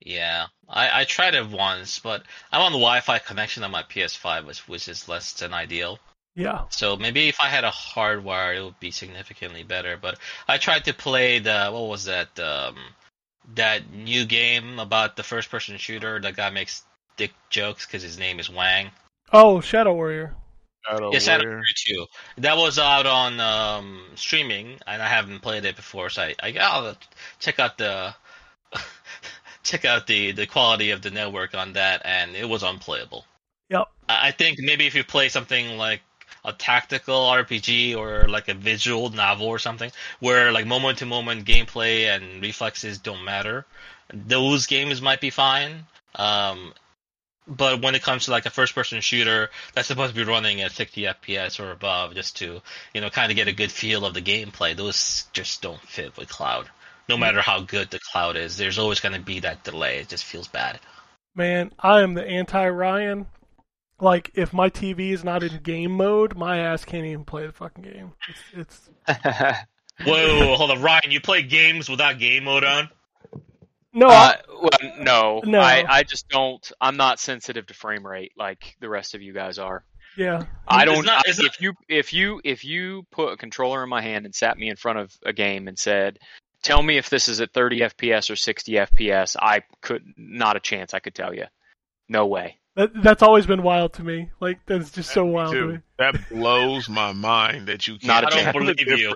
[0.00, 4.46] Yeah, I, I tried it once, but I'm on the Wi-Fi connection on my PS5,
[4.46, 5.98] which which is less than ideal.
[6.34, 6.62] Yeah.
[6.70, 9.98] So maybe if I had a hardwire, it would be significantly better.
[10.00, 10.16] But
[10.48, 12.76] I tried to play the what was that um,
[13.56, 16.18] that new game about the first-person shooter.
[16.18, 16.82] That guy makes
[17.18, 18.90] dick jokes because his name is Wang.
[19.34, 20.34] Oh, Shadow Warrior.
[20.86, 21.62] Shadow Yeah, Shadow Warrior.
[21.86, 22.06] Warrior 2.
[22.38, 26.56] That was out on um, streaming, and I haven't played it before, so I, I
[26.60, 26.96] I'll
[27.38, 28.14] check out the
[29.62, 33.24] check out the the quality of the network on that, and it was unplayable.
[33.70, 33.88] Yep.
[34.08, 36.00] I I think maybe if you play something like
[36.44, 41.44] a tactical RPG or like a visual novel or something where like moment to moment
[41.44, 43.66] gameplay and reflexes don't matter,
[44.12, 45.84] those games might be fine.
[46.14, 46.72] Um,
[47.46, 50.60] but when it comes to like a first person shooter that's supposed to be running
[50.60, 52.60] at 60 FPS or above just to,
[52.94, 56.16] you know, kind of get a good feel of the gameplay, those just don't fit
[56.16, 56.68] with cloud.
[57.08, 57.22] No hmm.
[57.22, 59.98] matter how good the cloud is, there's always going to be that delay.
[59.98, 60.78] It just feels bad.
[61.34, 63.26] Man, I am the anti Ryan.
[64.00, 67.52] Like, if my TV is not in game mode, my ass can't even play the
[67.52, 68.12] fucking game.
[68.54, 69.16] It's, it's...
[70.06, 71.10] Whoa, hold on, Ryan.
[71.10, 72.88] You play games without game mode on?
[73.92, 75.60] No, uh, I, well, no, No.
[75.60, 76.70] I, I just don't.
[76.80, 79.84] I'm not sensitive to frame rate like the rest of you guys are.
[80.16, 80.44] yeah.
[80.68, 81.04] I don't.
[81.04, 84.00] not- I- it's not- if you if you if you put a controller in my
[84.02, 86.18] hand and sat me in front of a game and said,
[86.62, 90.60] "Tell me if this is at 30 FPS or 60 FPS," I could not a
[90.60, 90.94] chance.
[90.94, 91.44] I could tell you,
[92.08, 92.58] no way.
[92.76, 94.30] That, that's always been wild to me.
[94.38, 95.78] Like, that's just so Me wild to me.
[95.98, 99.14] That blows my mind that you can't Not a I don't believe you.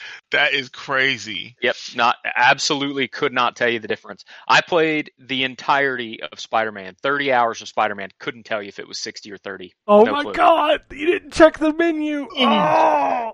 [0.00, 0.52] Difference.
[0.52, 1.56] That is crazy.
[1.62, 4.24] Yep, not absolutely could not tell you the difference.
[4.48, 8.10] I played the entirety of Spider-Man, 30 hours of Spider-Man.
[8.18, 9.72] Couldn't tell you if it was 60 or 30.
[9.86, 10.32] Oh No my clue.
[10.34, 10.80] god!
[10.90, 12.28] You didn't check the menu!
[12.36, 13.32] Oh!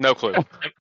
[0.00, 0.34] No clue.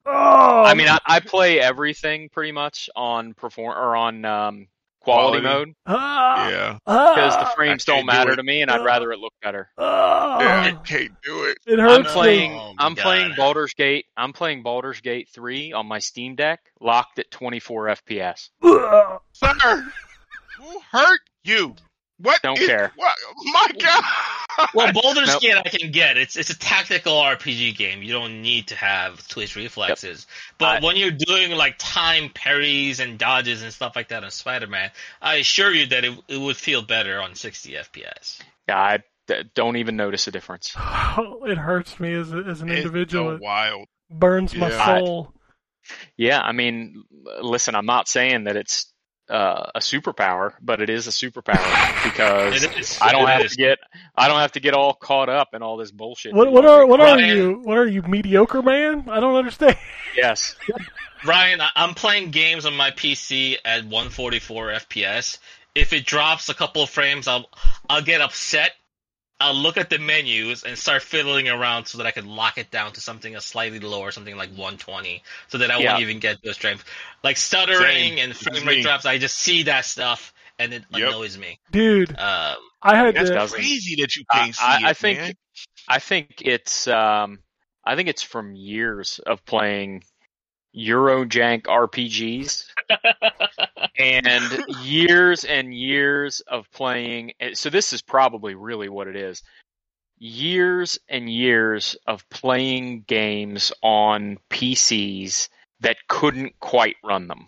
[0.05, 4.67] oh I mean, I, I play everything pretty much on perform or on um,
[5.03, 5.65] quality, Quality.
[5.65, 6.73] mode ah, Yeah.
[6.85, 9.69] because the ah, frames don't matter do to me, and I'd rather it look better.
[9.77, 10.39] ah.
[10.39, 11.57] Yeah, I can't do it.
[11.67, 12.51] It I'm playing.
[12.53, 12.57] me.
[12.59, 13.03] Oh, I'm God.
[13.03, 14.05] playing Baldur's Gate.
[14.17, 18.49] I'm playing Baldur's Gate 3 on my Steam Deck, locked at 24 FPS.
[18.63, 19.19] Ugh.
[19.33, 19.85] Sir,
[20.57, 21.75] who hurt you?
[22.23, 22.41] What?
[22.41, 22.91] Don't is- care.
[22.95, 23.13] What?
[23.45, 24.03] My God.
[24.73, 25.41] Well, Baldur's Nope.
[25.41, 26.17] Gate I can get.
[26.17, 28.01] It's it's a tactical RPG game.
[28.01, 30.25] You don't need to have twitch reflexes.
[30.57, 34.31] But I- when you're doing like time parries and dodges and stuff like that on
[34.31, 34.91] Spider-Man,
[35.21, 38.39] I assure you that it, it would feel better on 60 FPS.
[38.69, 40.73] Yeah, I d- don't even notice a difference.
[41.17, 43.31] it hurts me as, as an It's individual.
[43.31, 43.87] so It wild.
[44.09, 44.99] burns my Yeah.
[44.99, 45.33] soul.
[46.15, 47.03] Yeah, I mean,
[47.41, 48.92] listen, I'm not saying that it's
[49.33, 52.99] uh, a superpower, but it is a superpower because It is.
[53.01, 53.51] I don't It have is.
[53.53, 53.79] to get
[54.15, 56.33] I don't have to get all caught up in all this bullshit.
[56.33, 57.59] What, what are get what are Ryan- you?
[57.63, 59.09] What are you mediocre man?
[59.09, 59.75] I don't understand.
[60.15, 60.55] Yes.
[61.25, 65.39] Ryan, I- I'm playing games on my PC at 144 FPS.
[65.73, 67.49] If it drops a couple of frames, I'll
[67.89, 68.71] I'll get upset.
[69.43, 72.71] I'll look at the menus and start fiddling around so that I can lock it
[72.71, 75.91] down to something a slightly lower, something like 120, so that I Yeah.
[75.91, 76.85] won't even get those strength.
[77.23, 78.17] Like stuttering Same.
[78.19, 81.09] and It's frame rate drops, I just see that stuff and it Yep.
[81.09, 81.59] annoys me.
[81.71, 83.35] Dude, Um, I had That's to.
[83.35, 85.33] doesn't- crazy that you can't see I, it, I think man.
[85.87, 87.39] I think it's um
[87.83, 90.03] I think it's from years of playing
[90.75, 92.65] Eurojank RPGs
[93.97, 99.43] and years and years of playing so this is probably really what it is
[100.19, 105.49] years and years of playing games on PCs
[105.81, 107.47] that couldn't quite run them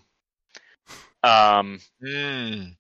[1.24, 2.76] um Mm.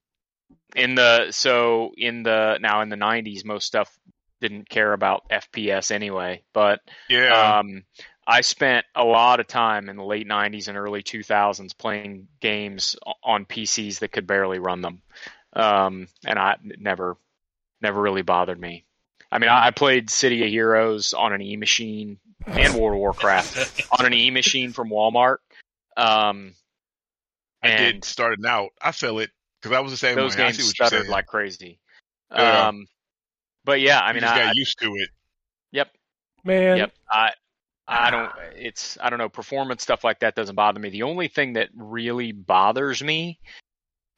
[0.75, 3.97] in the so in the now in the 90s most stuff
[4.41, 7.59] didn't care about FPS anyway but Yeah.
[7.59, 7.83] um,
[8.27, 12.95] I spent a lot of time in the late '90s and early 2000s playing games
[13.23, 15.01] on PCs that could barely run them,
[15.53, 17.17] um, and I it never,
[17.81, 18.85] never really bothered me.
[19.31, 22.99] I mean, I, I played City of Heroes on an E machine and World of
[22.99, 23.57] Warcraft
[23.99, 25.37] on an E machine from Walmart.
[25.97, 26.53] Um,
[27.61, 28.71] I and did starting out.
[28.81, 29.29] I feel it
[29.61, 30.43] because I was the same those way.
[30.43, 31.79] I games see stuttered like crazy.
[32.31, 32.67] Yeah.
[32.67, 32.87] Um,
[33.63, 35.09] but yeah, I I mean, just I, got used to it.
[35.71, 35.89] yep,
[36.43, 36.93] Man, Yep.
[37.09, 37.31] I
[37.87, 40.89] I don't it's I don't know, performance stuff like that doesn't bother me.
[40.89, 43.39] The only thing that really bothers me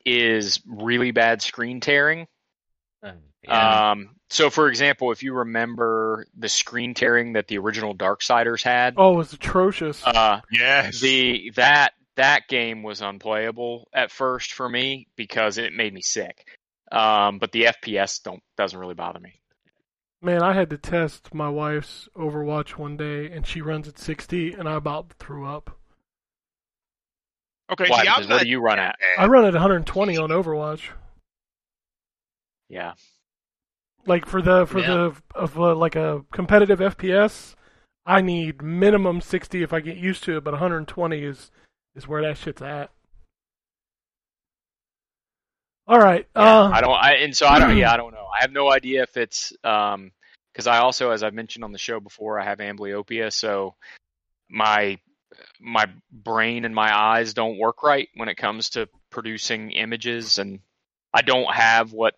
[0.06, 2.27] is really bad screen tearing.
[3.44, 3.91] yeah.
[3.91, 8.94] Um so for example, if you remember the screen tearing that the original Darksiders had,
[8.98, 10.02] oh, it was atrocious.
[10.06, 11.02] uh Yes.
[11.02, 16.48] the that that game was unplayable at first for me because it made me sick.
[16.89, 19.41] Um but the FPS don't doesn't really bother me.
[20.22, 24.53] Man, I had to test my wife's Overwatch one day, and she runs at 60,
[24.53, 25.77] and I about threw up.
[27.72, 27.88] okay.
[27.88, 28.03] Why?
[28.03, 28.95] See, what do you run at?
[29.18, 30.89] I run at 120 on Overwatch.
[32.69, 32.94] Yeah.
[34.06, 34.88] Like for the for Yeah.
[34.88, 37.56] the of uh, like a competitive FPS,
[38.06, 41.52] I need minimum 60 if I get used to it, but 120 is
[41.95, 42.89] is where that shit's at.
[45.88, 46.27] All right.
[46.35, 46.91] Yeah, uh, I don't.
[46.91, 47.77] I and so I don't.
[47.77, 48.27] Yeah, I don't know.
[48.38, 50.11] I have no idea if it's um
[50.51, 53.76] because I also, as I mentioned on the show before, I have amblyopia, so
[54.49, 54.99] my
[55.59, 60.59] my brain and my eyes don't work right when it comes to producing images, and
[61.14, 62.15] I don't have what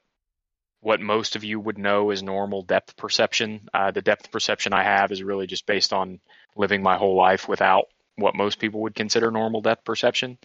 [0.82, 3.68] what most of you would know is normal depth perception.
[3.74, 6.22] Uh, the depth perception I have is really just based on
[6.56, 7.86] living my whole life without
[8.16, 10.38] what most people would consider normal depth perception.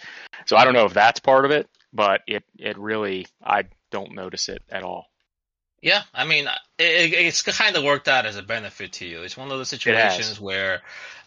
[0.47, 4.13] So I don't know if that's part of it, but it it really I don't
[4.13, 5.07] notice it at all.
[5.81, 6.47] Yeah, I mean,
[6.79, 9.21] it, it's kind of worked out as a benefit to you.
[9.21, 10.81] It's one of those situations where,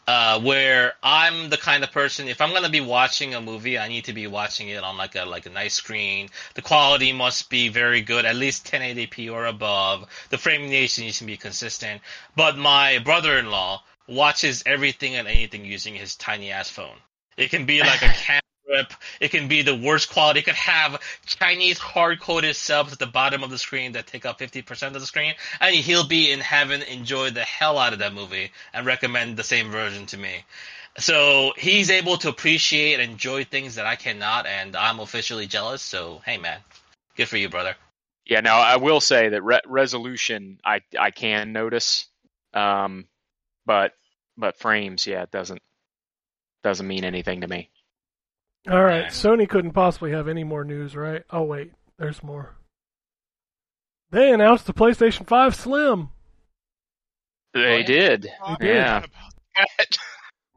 [0.07, 2.27] uh, where I'm the kind of person.
[2.27, 5.15] If I'm gonna be watching a movie, I need to be watching it on like
[5.15, 6.29] a like a nice screen.
[6.55, 10.07] The quality must be very good, at least 1080p or above.
[10.29, 12.01] The frame rate needs to be consistent.
[12.35, 16.97] But my brother-in-law watches everything and anything using his tiny ass phone.
[17.37, 18.41] It can be like a cam
[19.19, 20.39] It can be the worst quality.
[20.39, 24.25] It could have Chinese hard coded subs at the bottom of the screen that take
[24.25, 25.33] up 50% of the screen.
[25.59, 29.43] And he'll be in heaven, enjoy the hell out of that movie, and recommend the
[29.43, 30.43] same version to me.
[30.99, 35.81] So he's able to appreciate and enjoy things that I cannot, and I'm officially jealous.
[35.81, 36.59] So, hey, man,
[37.15, 37.75] good for you, brother.
[38.25, 42.07] Yeah, now I will say that re- resolution I I can notice,
[42.53, 43.05] um,
[43.65, 43.93] but
[44.35, 45.61] but frames, yeah, it doesn't
[46.63, 47.69] doesn't mean anything to me.
[48.69, 49.07] All right, Yeah.
[49.09, 51.23] Sony couldn't possibly have any more news, right?
[51.31, 52.55] Oh wait, there's more.
[54.11, 56.09] They announced the PlayStation 5 Slim.
[57.53, 58.23] They did.
[58.23, 58.75] They did.
[58.75, 59.05] Yeah.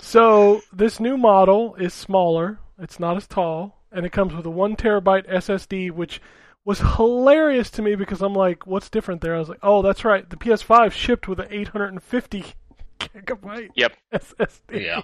[0.02, 2.58] So this new model is smaller.
[2.78, 6.22] It's not as tall, and it comes with a one terabyte SSD, which
[6.64, 9.36] was hilarious to me because I'm like, what's different there?
[9.36, 10.28] I was like, oh, that's right.
[10.28, 12.44] The PS5 shipped with an 850
[12.98, 13.92] gigabyte Yep.
[14.14, 14.84] SSD.
[14.86, 15.02] Yeah.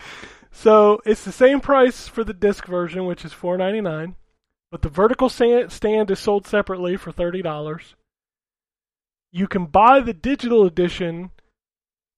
[0.52, 4.16] So it's the same price for the disc version, which is four ninety nine,
[4.70, 7.94] but the vertical stand is sold separately for thirty dollars.
[9.32, 11.30] You can buy the digital edition,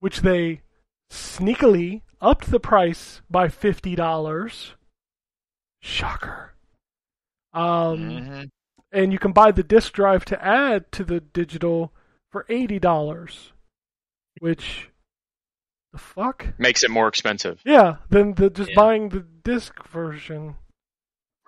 [0.01, 0.63] which they
[1.11, 4.75] sneakily upped the price by fifty dollars.
[5.83, 6.55] Shocker.
[7.53, 8.51] Um, Mhm.
[8.93, 11.93] and you can buy the disk drive to add to the digital
[12.31, 13.53] for eighty dollars,
[14.39, 14.89] which
[15.93, 16.47] the fuck?
[16.59, 17.61] Makes it more expensive.
[17.65, 18.77] Yeah, than the just Yeah.
[18.77, 20.57] buying the disc version.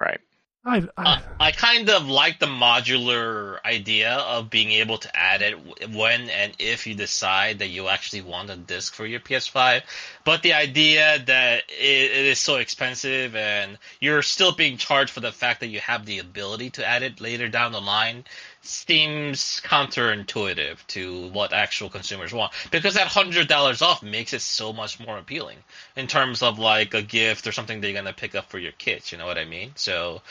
[0.01, 0.21] Right.
[0.67, 5.43] I, I Uh, I kind of like the modular idea of being able to add
[5.43, 9.83] it when and if you decide that you actually want a disc for your PS5.
[10.25, 15.21] But the idea that it, it is so expensive and you're still being charged for
[15.21, 18.25] the fact that you have the ability to add it later down the line
[18.67, 22.53] seems counterintuitive to what actual consumers want.
[22.71, 25.59] Because that hundred dollars off makes it so much more appealing
[25.97, 28.73] in terms of like a gift or something that you're gonna pick up for your
[28.73, 29.13] kids.
[29.13, 29.73] You know what I mean?
[29.75, 30.23] So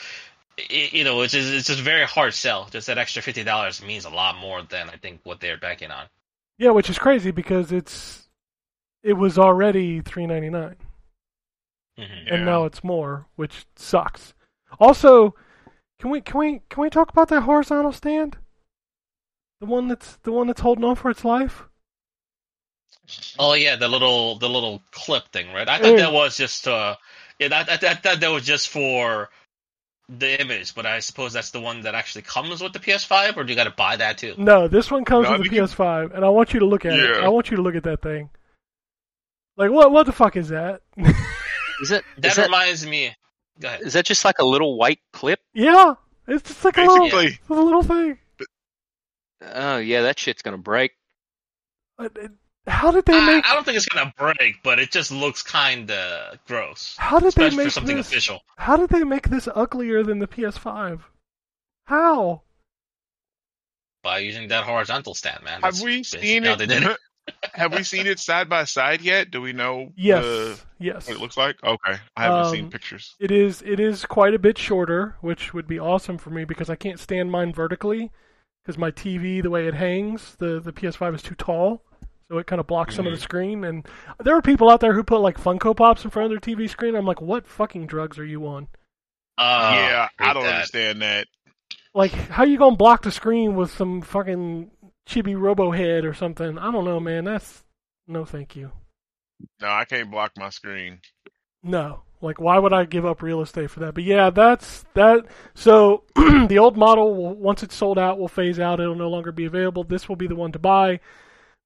[0.56, 2.68] it, you know, it's just, it's just a very hard sell.
[2.70, 5.90] Just that extra fifty dollars means a lot more than I think what they're banking
[5.90, 6.06] on.
[6.58, 8.28] yeah, which is crazy because it's
[9.02, 10.76] it was already three ninety nine,
[11.98, 12.26] Mm-hmm.
[12.26, 12.34] Yeah.
[12.34, 14.34] and now it's more, which sucks.
[14.80, 15.34] Also,
[16.00, 18.36] can we can we can we talk about that horizontal stand?
[19.60, 21.64] The one that's the one that's holding on for its life.
[23.38, 25.68] Oh yeah, the little the little clip thing, right?
[25.68, 25.82] I Hey.
[25.82, 26.96] thought that was just uh,
[27.38, 29.28] yeah, that I, I thought that was just for
[30.08, 33.44] the image, but I suppose that's the one that actually comes with the PS5, or
[33.44, 34.34] do you got to buy that too?
[34.36, 36.66] No, this one comes No, with the you can- PS5, and I want you to
[36.66, 37.16] look at it.
[37.22, 38.28] I want you to look at that thing.
[39.56, 39.92] Like what?
[39.92, 40.82] What the fuck is that?
[41.82, 43.14] Is it That, is that, reminds me.
[43.60, 43.82] Go ahead.
[43.82, 45.40] is that just like a little white clip?
[45.54, 45.94] yeah,
[46.26, 48.18] it's just like a little, Basically, a little thing.
[49.42, 50.92] Oh yeah, that shit's gonna break.
[51.98, 52.08] Uh,
[52.66, 53.46] How did they I, make?
[53.46, 57.34] I don't think it's gonna break, but it just looks kind of gross, How did
[57.34, 58.08] they make for something this?
[58.08, 58.40] official.
[58.56, 61.00] How did they make this uglier than the PS5?
[61.84, 62.42] How?
[64.02, 65.60] By using that horizontal stand, man.
[65.62, 66.96] have That's we basically seen how it?
[67.26, 67.50] they did it.
[67.54, 69.30] have we seen it side by side yet?
[69.30, 71.06] Do we know Yes, uh, yes.
[71.08, 71.56] what it looks like?
[71.64, 73.14] Okay, I haven't seen Um, pictures.
[73.20, 73.62] It is.
[73.62, 76.98] It is quite a bit shorter, which would be awesome for me because I can't
[77.00, 78.10] stand mine vertically
[78.62, 81.82] because my TV, the way it hangs, the the PS5 is too tall,
[82.30, 83.64] so it kind of blocks some of the screen.
[83.64, 83.86] And
[84.22, 86.68] there are people out there who put like Funko Pops in front of their TV
[86.68, 86.94] screen.
[86.94, 88.68] I'm like, what fucking drugs are you on?
[89.36, 90.54] Uh, yeah, I hate don't that.
[90.54, 91.26] understand that.
[91.96, 94.70] Like, how you gonna block the screen with some fucking
[95.08, 96.58] chibi robo head or something?
[96.58, 97.24] I don't know, man.
[97.24, 97.64] That's
[98.06, 98.72] no, thank you.
[99.60, 101.00] No, I can't block my screen.
[101.62, 102.02] No.
[102.20, 103.94] Like, why would I give up real estate for that?
[103.94, 105.26] But yeah, that's that.
[105.54, 108.80] So the old model, will, once it's sold out, will phase out.
[108.80, 109.84] It'll no longer be available.
[109.84, 111.00] This will be the one to buy,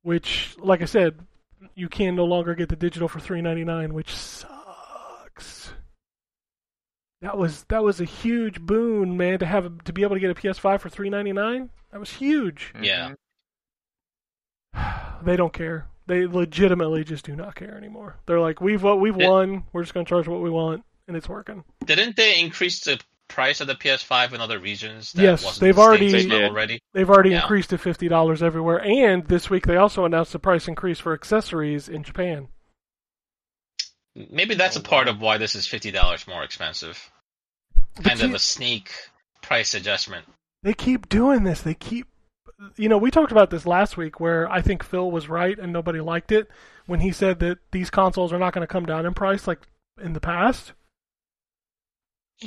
[0.03, 1.21] which, like I said,
[1.75, 5.73] you can no longer get the digital for three ninety nine, which sucks.
[7.23, 10.31] That was that was a huge boon, man, to have to be able to get
[10.31, 11.71] a PS5 for three ninety nine.
[11.93, 12.75] That was huge.
[12.81, 13.15] Yeah.
[15.23, 15.87] They don't care.
[16.07, 18.17] They legitimately just do not care anymore.
[18.27, 19.65] They're like, we've what we've It- won.
[19.73, 21.65] We're just gonna charge what we want, and it's working.
[21.85, 25.13] Didn't they increase the price of the PS5 in other regions?
[25.13, 27.43] That Yes, wasn't they've the already- they already they've already Yeah.
[27.43, 31.13] increased to fifty dollars everywhere, and this week they also announced the price increase for
[31.13, 32.49] accessories in Japan.
[34.15, 37.11] Maybe that's a part of why this is fifty dollars more expensive.
[37.97, 38.93] But Kind of a sneak
[39.43, 40.25] price adjustment.
[40.63, 41.61] they keep doing this.
[41.61, 42.07] They keep,
[42.77, 45.73] you know, we talked about this last week where I think Phil was right and
[45.73, 46.49] nobody liked it
[46.87, 49.61] when he said that these consoles are not going to come down in price like
[50.01, 50.73] in the past.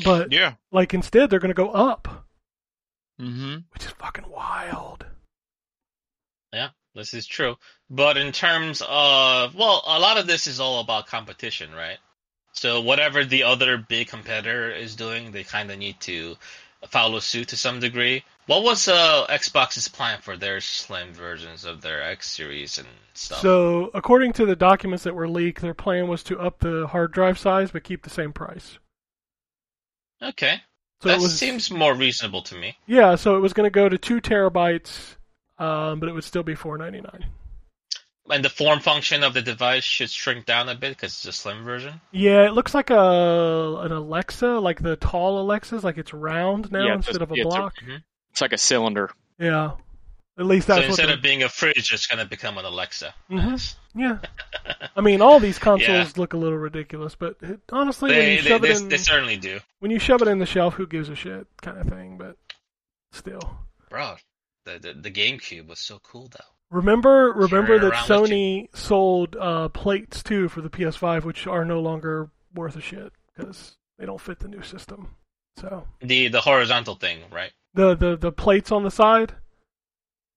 [0.04, 0.56] But Yeah.
[0.72, 2.26] like instead they're going to go up,
[3.20, 3.58] Mm-hmm.
[3.74, 5.06] which is fucking wild.
[6.54, 7.56] Yeah, this is true.
[7.90, 11.98] But in terms of, well, a lot of this is all about competition, right?
[12.54, 16.36] So whatever the other big competitor is doing, they kind of need to
[16.90, 18.24] follow suit to some degree.
[18.48, 23.40] What was uh, Xbox's plan for their slim versions of their X series and stuff?
[23.40, 27.12] So, according to the documents that were leaked, their plan was to up the hard
[27.14, 28.80] drive size but keep the same price.
[30.22, 30.62] okay,
[31.02, 32.78] So that was seems more reasonable to me.
[32.88, 33.16] yeah.
[33.16, 35.16] So it was going to go to two terabytes,
[35.60, 37.26] um, but it would still be four ninety nine.
[38.30, 41.34] And the form function of the device should shrink down a bit because it's a
[41.34, 42.00] slim version.
[42.12, 46.86] Yeah, it looks like a an Alexa, like the tall Alexas, like it's round now
[46.86, 47.74] Yeah, instead a- of a yeah, it's a- block.
[48.32, 49.10] It's like a cylinder.
[49.40, 49.72] yeah,
[50.38, 50.88] at least that's what.
[50.90, 53.14] instead the- of being a fridge, it's going to become an Alexa.
[53.30, 53.52] Mhm.
[53.52, 53.76] Nice.
[53.96, 54.20] yeah,
[54.96, 56.22] I mean, all these consoles Yeah.
[56.22, 58.90] look a little ridiculous, but it, honestly, when They, you they, shove they, it in,
[58.90, 59.60] they certainly do.
[59.80, 62.18] when you shove it in the shelf, who gives a shit, kind of thing.
[62.20, 62.38] But
[63.12, 63.42] still.
[63.90, 64.18] Bro,
[64.66, 66.46] the, the the GameCube was so cool though.
[66.72, 72.30] Remember, remember that Sony sold uh, plates too for the PS5, which are no longer
[72.56, 75.16] worth a shit because they don't fit the new system.
[75.58, 77.52] So The the horizontal thing, right?
[77.74, 79.34] the the the plates on the side,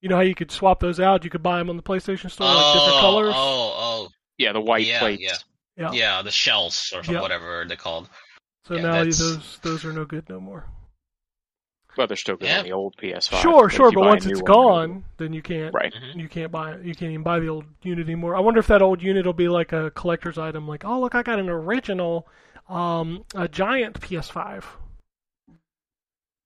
[0.00, 1.22] you know how you could swap those out?
[1.24, 3.34] You could buy them on the PlayStation Store, like different colors.
[3.36, 5.22] Oh, oh, Yeah, the white Yeah, plates.
[5.22, 5.36] yeah.
[5.76, 5.88] yeah.
[5.88, 7.20] oh, yeah, the shells or Yeah.
[7.20, 8.08] whatever they're called.
[8.66, 10.66] So Yeah, now that's- those those are no good no more.
[11.96, 12.58] Well, they're still good Yeah.
[12.58, 13.40] on the old PS5.
[13.40, 15.72] sure, if sure, but buy a once new it's one, gone, then you can't.
[15.72, 15.92] Right.
[15.92, 16.16] Mhm.
[16.20, 16.84] You can't buy it.
[16.84, 18.34] You can't even buy the old unit anymore.
[18.36, 20.66] I wonder if that old unit will be like a collector's item.
[20.66, 22.26] Like, oh look, I got an original,
[22.68, 24.64] um, a giant PS5.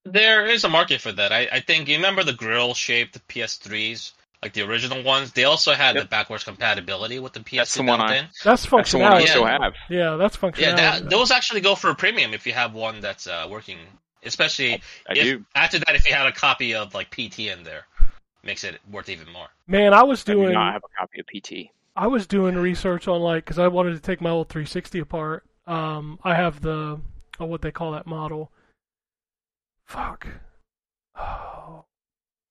[0.05, 1.31] There is a market for that.
[1.31, 5.33] I, I think you remember the grill shaped PS3s, like the original ones.
[5.33, 6.03] They also had Yep.
[6.05, 8.25] the backwards compatibility with the PS2 That's the one I- in.
[8.43, 9.27] That's That's the one I functionality.
[9.27, 9.57] still Yeah.
[9.61, 9.73] have.
[9.89, 10.61] Yeah, that's functionality.
[10.61, 13.77] Yeah, that, those actually go for a premium if you have one that's uh, working.
[14.23, 15.45] Especially I if, do.
[15.55, 17.85] after that, if you had a copy of like PT in there,
[18.43, 19.47] makes it worth even more.
[19.67, 21.71] Man, I was I do doing not have a copy of PT.
[21.95, 25.45] I was doing research on like because I wanted to take my old 360 apart.
[25.67, 26.99] Um, I have the
[27.39, 28.51] oh, what they call that model.
[29.85, 30.27] Fuck.
[31.21, 31.83] Oh.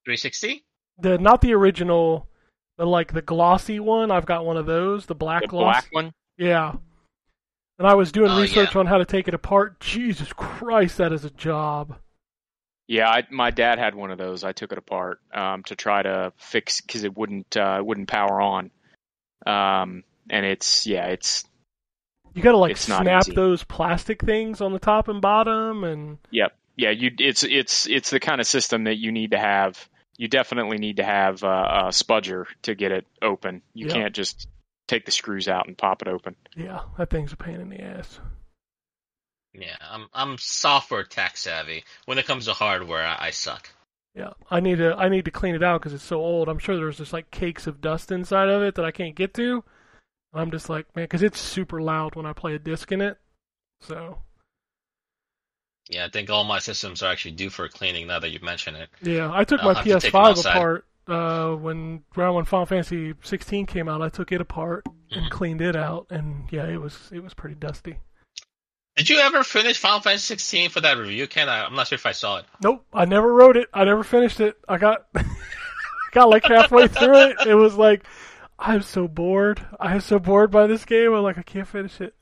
[0.05, 0.65] 360.
[0.99, 2.29] The not the original,
[2.77, 4.11] but like the glossy one.
[4.11, 5.07] I've got one of those.
[5.07, 5.75] The black The gloss.
[5.75, 6.13] black one?
[6.37, 6.75] Yeah.
[7.79, 8.81] And I was doing Oh, research yeah.
[8.81, 9.79] on how to take it apart.
[9.81, 11.97] Jesus Christ, that is a job.
[12.89, 14.45] Yeah, I, my dad had one of those.
[14.45, 18.09] I took it apart um, to try to fix because it wouldn't uh, it wouldn't
[18.09, 18.71] power on.
[19.47, 21.45] Um, and it's yeah, it's
[22.35, 26.57] You got to like snap those plastic things on the top and bottom, and Yep.
[26.77, 29.89] Yeah, you it's it's it's the kind of system that you need to have.
[30.17, 33.63] You definitely need to have uh, a spudger to get it open.
[33.75, 33.95] You Yep.
[33.95, 34.49] can't just
[34.89, 36.35] take the screws out and pop it open.
[36.57, 38.19] yeah, that thing's a pain in the ass.
[39.55, 41.85] Yeah, I'm I'm software tech savvy.
[42.07, 43.71] When it comes to hardware, I, I suck.
[44.15, 46.49] Yeah, I need to I need to clean it out because it's so old.
[46.49, 49.35] I'm sure there's just like cakes of dust inside of it that I can't get
[49.35, 49.63] to.
[50.35, 53.19] I'm just like man, because it's super loud when I play a disc in it.
[53.81, 54.19] So
[55.89, 58.75] Yeah, I think all my systems are actually due for cleaning now that you mention
[58.77, 58.91] it.
[59.01, 60.51] yeah, I took I'll my have to take them PS5 outside.
[60.53, 64.03] apart uh, when around when Final Fantasy 16 came out.
[64.03, 65.31] I took it apart and Mhm.
[65.31, 67.99] cleaned it out, and yeah, it was it was pretty dusty.
[68.97, 71.95] Did you ever finish Final Fantasy 16 for that review, Can I, I'm not sure
[71.95, 72.47] if I saw it.
[72.61, 73.69] Nope, I never wrote it.
[73.73, 74.57] I never finished it.
[74.69, 75.07] I got
[76.13, 77.37] got like halfway through it.
[77.47, 78.05] It was like
[78.59, 79.65] I'm so bored.
[79.79, 81.13] I am so bored by this game.
[81.15, 82.15] I'm like I can't finish it.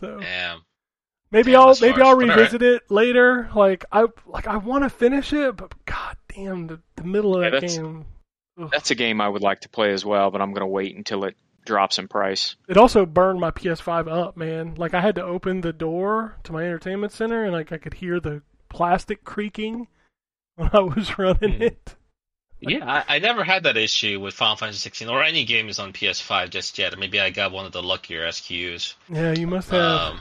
[0.00, 0.56] So Yeah.
[1.30, 3.50] maybe Damn, I'll maybe harsh, I'll revisit it later.
[3.54, 7.42] Like I like I want to finish it, but god damn the, the middle of
[7.42, 8.04] Yeah, that that's- game.
[8.60, 8.68] ugh.
[8.72, 10.96] That's a game I would like to play as well, but I'm going to wait
[10.96, 11.36] until it
[11.66, 12.56] drops in price.
[12.68, 14.74] It also burned my PS5 up, man.
[14.76, 17.94] Like I had to open the door to my entertainment center, and like I could
[17.94, 19.88] hear the plastic creaking
[20.56, 21.62] when I was running Hmm.
[21.62, 21.96] it.
[22.60, 25.92] Yeah, I, I never had that issue with Final Fantasy 16 or any games on
[25.92, 26.96] PS5 just yet.
[26.98, 28.94] Maybe I got one of the luckier SKUs.
[29.10, 29.82] Yeah, you must have.
[30.14, 30.20] Um,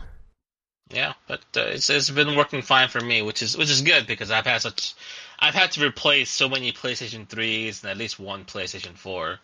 [0.89, 4.07] yeah, but uh, it's it's been working fine for me, which is which is good
[4.07, 4.93] because I've had such
[5.39, 9.39] I've had to replace so many PlayStation 3s and at least one PlayStation 4,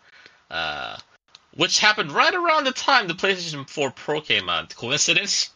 [0.50, 0.96] uh,
[1.56, 4.74] which happened right around the time the PlayStation 4 Pro came out.
[4.74, 5.50] Coincidence?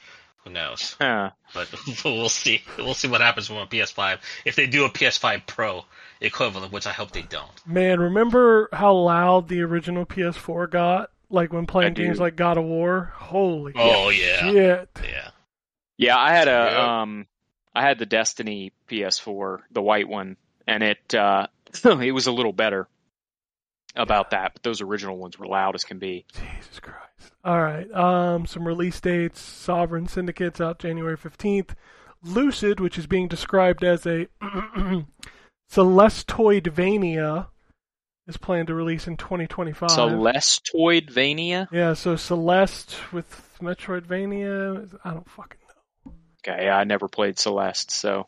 [0.45, 0.97] Who knows?
[1.01, 1.31] Huh.
[1.55, 1.69] But
[2.05, 2.63] we'll see.
[2.77, 5.85] We'll see what happens with a PS5 if they do a PS5 Pro
[6.21, 7.67] equivalent, which I hope they don't.
[7.67, 11.11] Man, remember how loud the original PS4 got?
[11.31, 13.13] Like when playing games like God of War?
[13.15, 14.89] Holy Oh yeah, shit.
[15.03, 15.31] yeah.
[15.97, 17.03] Yeah, I had a Yeah.
[17.03, 17.27] um,
[17.75, 20.37] I had the Destiny PS4, the white one,
[20.67, 21.47] and it uh,
[21.85, 22.89] it was a little better
[23.97, 24.53] about that.
[24.55, 26.25] But those original ones were loud as can be.
[26.33, 27.33] Jesus Christ.
[27.45, 27.91] All right.
[27.93, 29.41] Um, some release dates.
[29.41, 31.71] Sovereign Syndicate's out January 15th.
[32.23, 34.27] Lucid, which is being described as a
[35.71, 37.49] Celesteoidvania,
[38.27, 39.91] is planned to release in 2025.
[39.91, 41.69] Celesteoidvania.
[41.71, 44.99] yeah, so Celeste with Metroidvania.
[45.05, 45.64] I don't fucking know.
[46.47, 48.27] Okay, yeah, I never played Celeste, so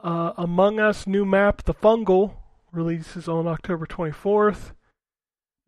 [0.00, 2.34] Uh, Among Us new map, The Fungle,
[2.72, 4.72] releases on October 24th.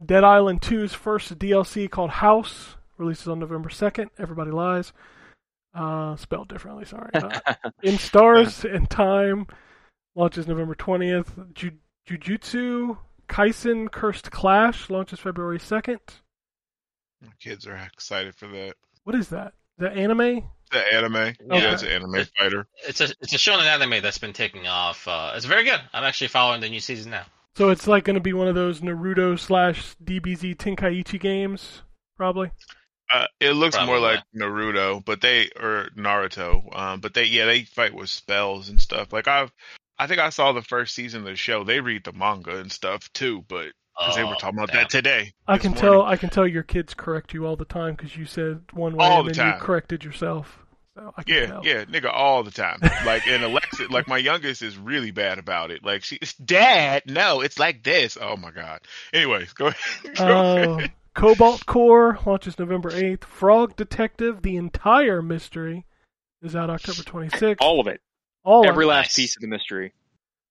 [0.05, 4.11] Dead Island 2's first DLC called Haus releases on November 2nd.
[4.19, 4.93] Everybody lies.
[5.75, 7.11] Uh, spelled differently, sorry.
[7.15, 7.41] Uh,
[7.83, 9.47] In Stars and Time
[10.15, 11.53] launches November 20th.
[11.55, 11.79] Ju-
[12.09, 12.99] Jujutsu
[13.29, 15.99] Kaisen Cursed Clash launches February 2nd.
[17.23, 18.75] My kids are excited for that.
[19.05, 19.55] What is that?
[19.79, 19.95] Is that?
[19.95, 20.45] The anime?
[20.73, 21.15] The anime.
[21.15, 21.33] Yeah.
[21.51, 22.67] Yeah, it's an anime fighter.
[22.89, 25.07] It's a it's a shonen anime that's been taking off.
[25.07, 25.81] Uh, it's very good.
[25.93, 27.25] I'm actually following the new season now.
[27.57, 31.83] So it's like going to be one of those Naruto slash DBZ Tenkaichi games,
[32.17, 32.51] probably.
[33.13, 34.01] Uh, it looks more Probably.
[34.01, 36.75] like Naruto, but they or Naruto.
[36.75, 39.13] Um, but they yeah they fight with spells and stuff.
[39.13, 39.53] Like I've
[39.99, 41.63] I think I saw the first season of the show.
[41.65, 43.67] They read the manga and stuff too, but
[43.99, 44.79] because they were Oh, talking about damn.
[44.85, 45.35] that today.
[45.47, 45.81] I can morning.
[45.83, 46.03] tell.
[46.03, 49.05] I can tell your kids correct you all the time because you said one way
[49.05, 50.62] All and the then you corrected yourself.
[50.95, 51.65] So I Yeah, tell.
[51.65, 52.79] yeah, nigga, all the time.
[53.07, 55.83] Like, and Alexa, like my youngest is really bad about it.
[55.85, 58.19] Like, she, Dad, no, it's like this.
[58.21, 58.81] Oh my god.
[59.13, 60.15] Anyways, go ahead.
[60.17, 60.93] Go Uh, ahead.
[61.15, 63.25] Cobalt Core launches November eighth.
[63.25, 65.85] Frog Detective: The entire mystery
[66.43, 67.63] is out October twenty sixth.
[67.65, 68.01] all of it,
[68.45, 69.17] All every of last Nice.
[69.17, 69.93] piece of the mystery.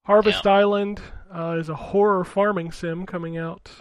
[0.05, 0.51] Harvest Yeah.
[0.53, 1.01] Island
[1.33, 3.71] uh, is a horror farming sim coming out.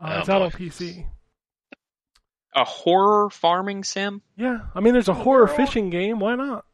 [0.00, 1.06] Uh, Oh, it's out on PC.
[2.60, 4.20] A horror farming sim.
[4.36, 6.18] Yeah, I mean, there's a horror fishing game.
[6.18, 6.64] Why not?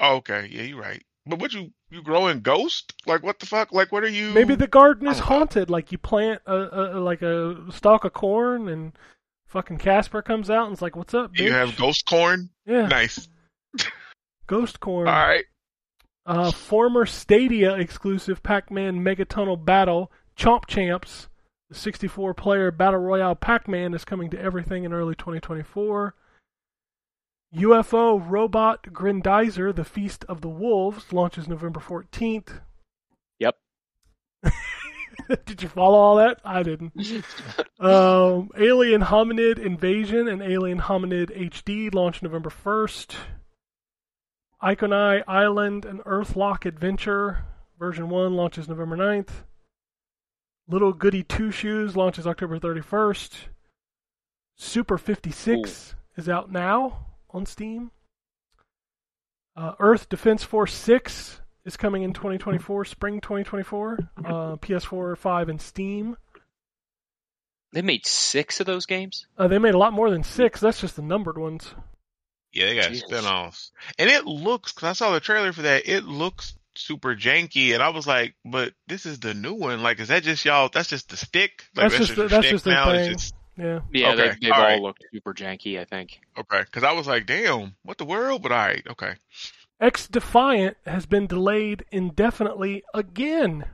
[0.00, 1.02] Oh, okay, yeah, you're right.
[1.26, 2.92] But would you you grow in ghost?
[3.06, 3.72] Like, what the fuck?
[3.72, 4.30] Like, what are you?
[4.32, 5.24] Maybe the garden is Oh.
[5.24, 5.70] haunted.
[5.70, 8.92] Like you plant a, a like a stalk of corn, and
[9.46, 12.50] fucking Casper comes out and it's like, "What's up, bitch?" you have ghost corn.
[12.66, 13.26] yeah, Nice.
[14.46, 15.08] ghost corn.
[15.08, 15.44] All right.
[16.26, 21.28] Uh, former Stadia exclusive Pac-Man Megatunnel Battle Chomp Champs,
[21.74, 26.14] the 64-player battle royale Pac-Man is coming to everything in early 2024.
[27.56, 32.60] UFO Robot Grendizer, The Feast of the Wolves launches November 14th.
[33.38, 33.56] Yep.
[35.46, 36.40] Did you follow all that?
[36.44, 36.92] I didn't.
[37.80, 43.14] Um, Alien Hominid Invasion and Alien Hominid HD launch November 1st.
[44.62, 47.44] Ikonei Island and Earthlock Adventure
[47.78, 49.44] version 1 launches November 9th.
[50.68, 53.32] Little Goody Two Shoes launches October 31st.
[54.56, 57.90] Super 56 is out now on Steam.
[59.56, 63.98] Uh, Earth Defense Force 6 is coming in 2024, spring 2024.
[64.18, 64.22] Uh,
[64.56, 66.16] PS4, 5, and Steam.
[67.72, 69.26] They made six of those games.
[69.36, 70.60] Uh, they made a lot more than six.
[70.60, 71.74] That's just the numbered ones.
[72.52, 73.10] Yeah, they got Jesus.
[73.10, 74.70] spinoffs, and it looks.
[74.70, 75.88] Cause I saw the trailer for that.
[75.88, 79.82] It looks super janky, and I was like, "But this is the new one.
[79.82, 80.68] Like, is that just y'all?
[80.72, 81.64] That's just the stick.
[81.76, 82.90] Like, That's just the- that's stick just their now.
[82.90, 83.80] It's just- Yeah.
[83.92, 84.80] Yeah, Okay, they, they've all all right.
[84.82, 85.78] looked super janky.
[85.80, 86.18] I think.
[86.36, 86.60] okay.
[86.62, 89.14] Because I was like, "Damn, what the world?" But all right, okay.
[89.80, 93.64] X Defiant has been delayed indefinitely again.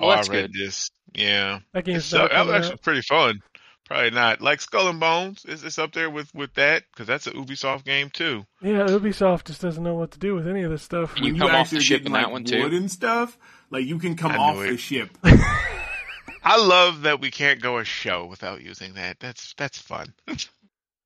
[0.00, 0.52] Oh, Well, I read good.
[0.52, 0.90] this.
[1.14, 2.82] Yeah, That game's so that was actually out.
[2.82, 3.40] pretty fun.
[3.88, 5.46] Probably not like Skull and Bones.
[5.46, 6.82] Is this up there with with that?
[6.92, 8.44] Because that's a Ubisoft game too.
[8.60, 11.14] Yeah, Ubisoft just doesn't know what to do with any of this stuff.
[11.14, 12.60] Can you when come you off the ship in like that one, too?
[12.62, 13.38] wood and stuff,
[13.70, 14.68] like you can come off it.
[14.68, 15.08] the ship.
[15.24, 19.20] I love that we can't go a show without using that.
[19.20, 20.12] That's that's fun.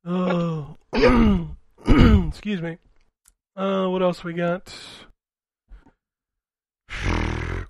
[0.05, 0.77] Oh,
[2.27, 2.79] excuse me.
[3.57, 4.75] Uh, what else we got?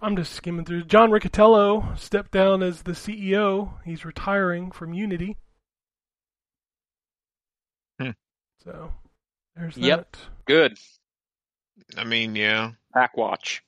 [0.02, 0.84] I'm just skimming through.
[0.84, 3.74] John Riccitiello stepped down as the CEO.
[3.84, 5.36] He's retiring from Unity.
[8.00, 8.10] Hmm.
[8.64, 8.92] So,
[9.54, 10.12] there's Yep.
[10.12, 10.18] that.
[10.46, 10.78] Good.
[11.96, 12.72] I mean, yeah.
[12.94, 13.60] Backwatch.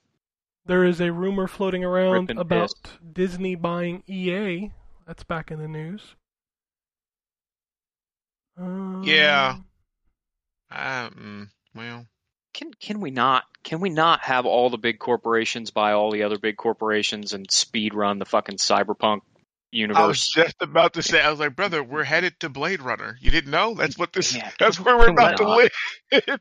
[0.67, 2.93] There is a rumor floating around Ripping about piss.
[3.13, 4.73] Disney buying EA.
[5.07, 6.17] That's back in the news.
[8.57, 9.59] Um, Yeah.
[10.71, 12.07] Um, well,
[12.55, 16.23] Can can we not can we not have all the big corporations buy all the
[16.23, 19.21] other big corporations and speed run the fucking cyberpunk
[19.73, 20.01] universe?
[20.03, 20.53] I was universe.
[20.53, 23.17] just about to say, I was like, brother, we're headed to Blade Runner.
[23.21, 23.75] You didn't know?
[23.75, 24.35] That's what this.
[24.37, 26.41] Yeah, that's where we're about to live.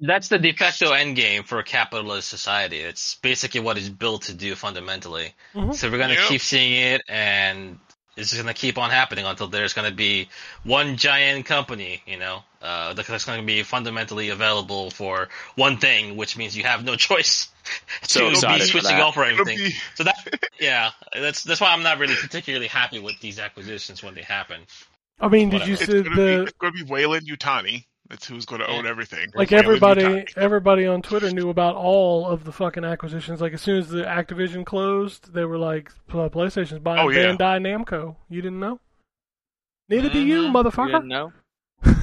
[0.00, 2.78] That's the de facto endgame for a capitalist society.
[2.78, 5.34] It's basically what it's built to do fundamentally.
[5.54, 5.74] Mhm.
[5.74, 6.28] So we're gonna Yep.
[6.28, 7.78] keep seeing it, and
[8.16, 10.28] it's just gonna keep on happening until there's gonna be
[10.62, 16.36] one giant company, you know, uh, that's gonna be fundamentally available for one thing, which
[16.36, 17.48] means you have no choice
[18.02, 19.58] So to be switching off over It'll everything.
[19.70, 20.16] be- So that,
[20.60, 24.60] yeah, that's that's why I'm not really particularly happy with these acquisitions when they happen.
[25.20, 27.84] I mean, did you it's see gonna be the it's gonna be Weyland-Yutani.
[28.08, 29.30] That's who's gonna own everything.
[29.34, 33.40] like Weyland everybody everybody on Twitter knew about all of the fucking acquisitions.
[33.40, 37.34] Like as soon as the Activision closed, they were like "Pl- PlayStation's buying Oh, yeah.
[37.34, 38.16] Bandai Namco.
[38.28, 38.78] You didn't know?
[39.88, 40.42] Neither do you.
[40.42, 40.56] Mm-hmm.
[40.56, 40.92] You motherfucker.
[40.92, 41.32] didn't know?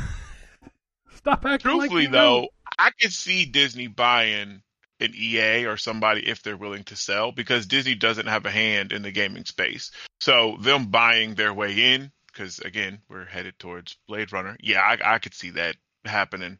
[1.15, 2.47] Stop acting like Truthfully, you though, know.
[2.79, 4.63] I could see Disney buying
[4.99, 8.91] an EA or somebody if they're willing to sell because Disney doesn't have a hand
[8.91, 9.91] in the gaming space.
[10.19, 14.57] So them buying their way in, because again, we're headed towards Blade Runner.
[14.61, 15.75] Yeah, I, I could see that
[16.05, 16.57] happening.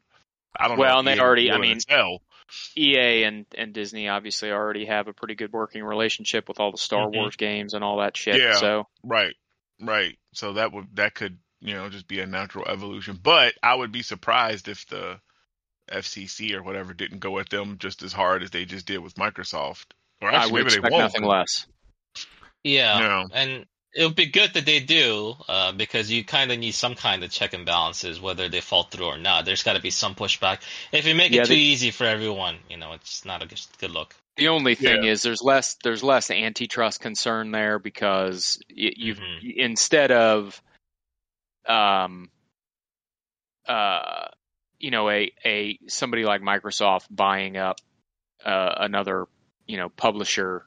[0.58, 0.82] I don't know.
[0.82, 2.18] Well, if and they already- I mean- to.
[2.76, 6.78] EA and, and Disney obviously already have a pretty good working relationship with all the
[6.78, 7.16] Star Mhm.
[7.16, 8.36] Wars games and all that shit.
[8.42, 8.56] Yeah.
[8.56, 9.34] So Right,
[9.80, 10.20] right.
[10.34, 13.18] So that would that could you know just be a natural evolution.
[13.24, 15.22] But I would be surprised if the
[15.90, 19.16] FCC or whatever didn't go at them just as hard as they just did with
[19.16, 19.86] Microsoft.
[20.22, 21.04] Or I actually, would maybe they won't.
[21.04, 21.68] nothing less.
[22.66, 23.28] Yeah, No.
[23.34, 26.96] and it would be good that they do, uh, because you kind of need some
[26.96, 29.46] kind of check and balances, whether they fall through or not.
[29.46, 30.62] There's got to be some pushback.
[30.92, 33.46] If you make Yeah, it too they- easy for everyone, you know, it's not a
[33.46, 34.16] good, good look.
[34.38, 39.56] The only thing is there's less there's less antitrust concern there because you've Mhm.
[39.58, 40.60] instead of
[41.68, 42.32] um
[43.68, 44.28] uh
[44.80, 47.80] you know a a somebody like Microsoft buying up
[48.44, 49.28] uh, another
[49.68, 50.66] you know publisher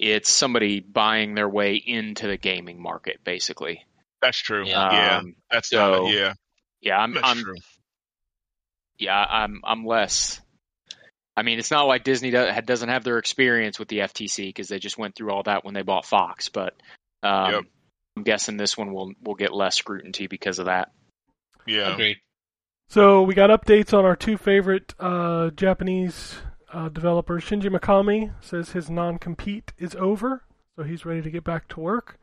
[0.00, 3.84] it's somebody buying their way into the gaming market basically
[4.22, 4.64] That's true.
[4.66, 4.92] Yeah.
[4.92, 6.12] Yeah, Um, that's so- not.
[6.12, 6.32] Yeah,
[6.80, 7.56] yeah I'm that's I'm true.
[8.98, 10.40] yeah I'm I'm less
[11.36, 14.78] I mean it's not like Disney doesn't have their experience with the FTC because they
[14.78, 16.74] just went through all that when they bought Fox but
[17.22, 17.64] um Yep.
[18.16, 20.90] I'm guessing this one will will get less scrutiny because of that
[21.66, 21.92] Yeah.
[21.92, 22.16] Agreed.
[22.90, 26.36] So we got updates on our two favorite uh, Japanese
[26.72, 27.44] uh, developers.
[27.44, 30.42] Shinji Mikami says his non-compete is over,
[30.76, 32.18] so he's ready to get back to work.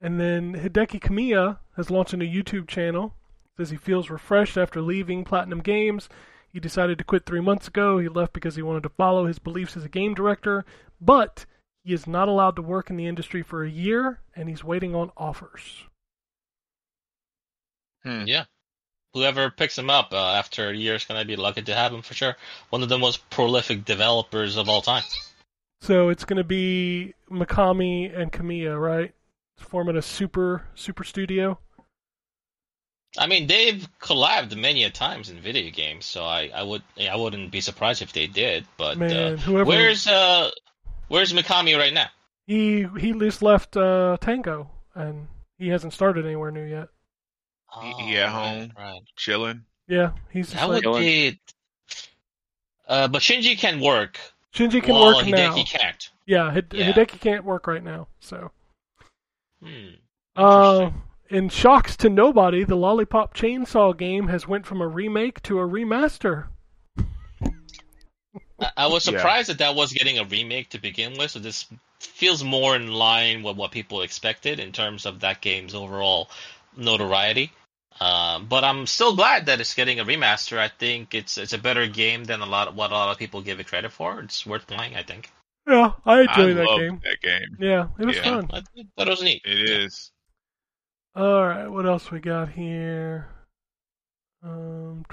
[0.00, 3.14] And then Hideki Kamiya has launched a new YouTube channel.
[3.56, 6.08] Says he feels refreshed after leaving Platinum Games.
[6.52, 7.98] He decided to quit three months ago.
[7.98, 10.64] He left because he wanted to follow his beliefs as a game director,
[11.00, 11.46] but
[11.82, 14.94] he is not allowed to work in the industry for a year, and he's waiting
[14.94, 15.84] on offers.
[18.02, 18.24] Hmm.
[18.26, 18.44] Yeah.
[19.16, 21.90] Whoever picks him up uh, after a year is going to be lucky to have
[21.90, 22.36] him for sure.
[22.68, 25.04] One of the most prolific developers of all time.
[25.80, 29.14] So it's going to be Mikami and Kamiya, right?
[29.56, 31.58] Forming a super super studio.
[33.16, 37.16] I mean, they've collabed many a times in video games, so I, I would I
[37.16, 38.66] wouldn't be surprised if they did.
[38.76, 40.50] But Man, uh, whoever where's uh
[41.08, 42.08] where's Mikami right now?
[42.46, 46.88] he he just left uh, Tango, and he hasn't started anywhere new yet.
[47.82, 48.72] He- Oh, he at home.
[48.76, 49.00] Right.
[49.16, 49.64] Chilling.
[49.88, 51.38] Yeah, he's just How like, would they?
[52.88, 54.18] Uh, but Shinji can work.
[54.54, 55.62] Shinji can while work Hideki now.
[55.64, 56.10] can't.
[56.26, 56.92] Yeah, Hid- Yeah.
[56.92, 58.08] Hideki can't work right now.
[58.20, 58.50] So,
[59.62, 59.88] Hmm.
[60.36, 60.90] uh,
[61.28, 65.66] in shocks to nobody, the Lollipop Chainsaw game has went from a remake to a
[65.66, 66.46] remaster.
[68.60, 69.18] I, I was Yeah.
[69.18, 71.32] surprised that that was getting a remake to begin with.
[71.32, 71.66] So this
[72.00, 76.30] feels more in line with what people expected in terms of that game's overall
[76.76, 77.52] notoriety.
[78.00, 80.58] Um, but I'm still glad that it's getting a remaster.
[80.58, 83.18] I think it's it's a better game than a lot of, what a lot of
[83.18, 84.20] people give it credit for.
[84.20, 84.96] It's worth playing.
[84.96, 85.30] I think.
[85.66, 87.00] Yeah, I enjoy I that love game.
[87.04, 87.56] that game.
[87.58, 88.22] Yeah, it was Yeah.
[88.22, 88.50] fun.
[88.52, 88.60] I
[88.96, 89.42] thought it was neat.
[89.44, 90.12] It is.
[91.14, 93.28] All right, what else we got here?
[94.42, 95.04] Um,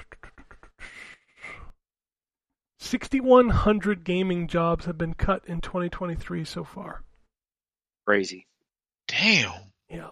[2.80, 7.04] 6,100 gaming jobs have been cut in 2023 so far.
[8.06, 8.46] crazy
[9.08, 9.54] Damn.
[9.90, 10.10] Yeah.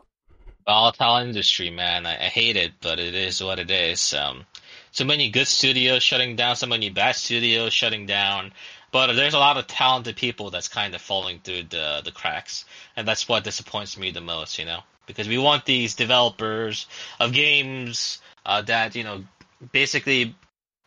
[0.65, 2.05] Volatile industry, man.
[2.05, 4.13] I, I hate it, but it is what it is.
[4.13, 4.45] Um,
[4.91, 8.53] so many good studios shutting down, so many bad studios shutting down.
[8.91, 12.65] But there's a lot of talented people that's kind of falling through the the cracks,
[12.95, 14.59] and that's what disappoints me the most.
[14.59, 16.87] You know, because we want these developers
[17.19, 19.23] of games uh, that you know
[19.71, 20.35] basically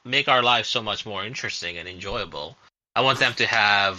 [0.05, 2.57] make our lives so much more interesting and enjoyable.
[2.95, 3.99] I want them to have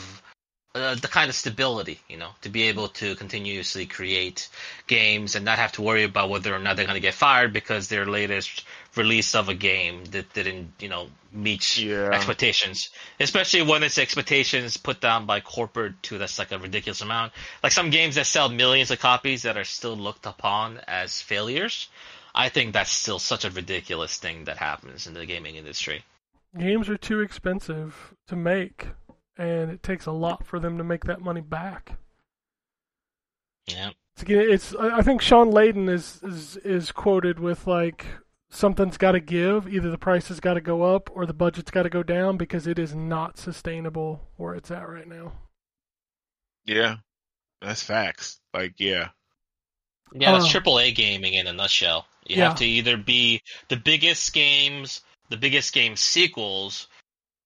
[0.75, 4.49] uh, the kind of stability, you know, to be able to continuously create
[4.87, 7.53] games and not have to worry about whether or not they're going to get fired
[7.53, 8.65] because their latest
[8.97, 12.11] release of a game that didn't, you know, meet Yeah.
[12.11, 12.89] expectations.
[13.21, 17.31] Especially when it's expectations put down by corporate to that's like a ridiculous amount.
[17.63, 21.87] Like some games that sell millions of copies that are still looked upon as failures.
[22.33, 26.03] I think that's still such a ridiculous thing that happens in the gaming industry.
[26.57, 28.87] Games are too expensive to make,
[29.37, 31.97] and it takes a lot for them to make that money back.
[33.67, 33.91] Yeah.
[34.17, 38.05] It's, it's I I think Shawn Layden is, is is quoted with like
[38.49, 39.67] something's got to give.
[39.67, 42.37] Either the price has got to go up or the budget's got to go down
[42.37, 45.33] because it is not sustainable where it's at right now.
[46.65, 46.97] Yeah,
[47.61, 48.39] that's facts.
[48.53, 49.09] Like, yeah,
[50.13, 50.49] Yeah, that's Oh.
[50.49, 52.07] triple A gaming in a nutshell.
[52.25, 52.49] You Yeah.
[52.49, 56.87] have to either be the biggest games, the biggest game sequels,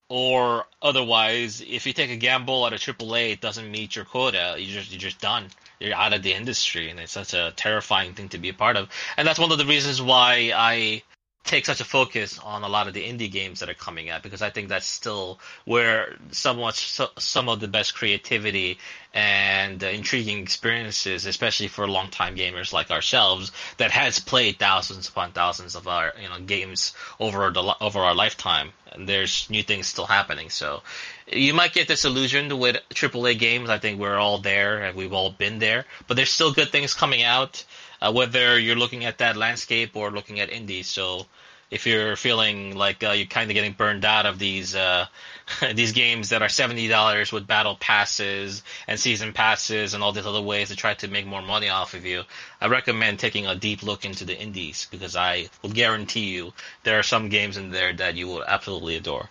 [0.10, 4.06] or otherwise, if you take a gamble at a triple A, it doesn't meet your
[4.06, 4.56] quota.
[4.58, 5.48] You just you're just done.
[5.80, 8.76] You're out of the industry, and it's such a terrifying thing to be a part
[8.76, 8.90] of.
[9.16, 11.04] And that's one of the reasons why I
[11.50, 14.22] take such a focus on a lot of the indie games that are coming out
[14.22, 18.78] because I think that's still where somewhat so, some of the best creativity
[19.14, 25.32] and uh, intriguing experiences, especially for longtime gamers like ourselves that has played thousands upon
[25.32, 29.88] thousands of our you know games over the over our lifetime, and there's new things
[29.88, 30.50] still happening.
[30.50, 30.82] So
[31.28, 33.70] you might get disillusioned with AAA games.
[33.70, 36.94] I think we're all there and we've all been there, but there's still good things
[36.94, 37.64] coming out.
[38.02, 41.26] Uh, whether you're looking at that landscape or looking at indies, so
[41.70, 45.06] if you're feeling like uh, you're kind of getting burned out of these uh,
[45.74, 50.26] these games that are seventy dollars with battle passes and season passes and all these
[50.26, 52.24] other ways to try to make more money off of you,
[52.62, 56.54] I recommend taking a deep look into the indies because I will guarantee you
[56.84, 59.30] there are some games in there that you will absolutely adore.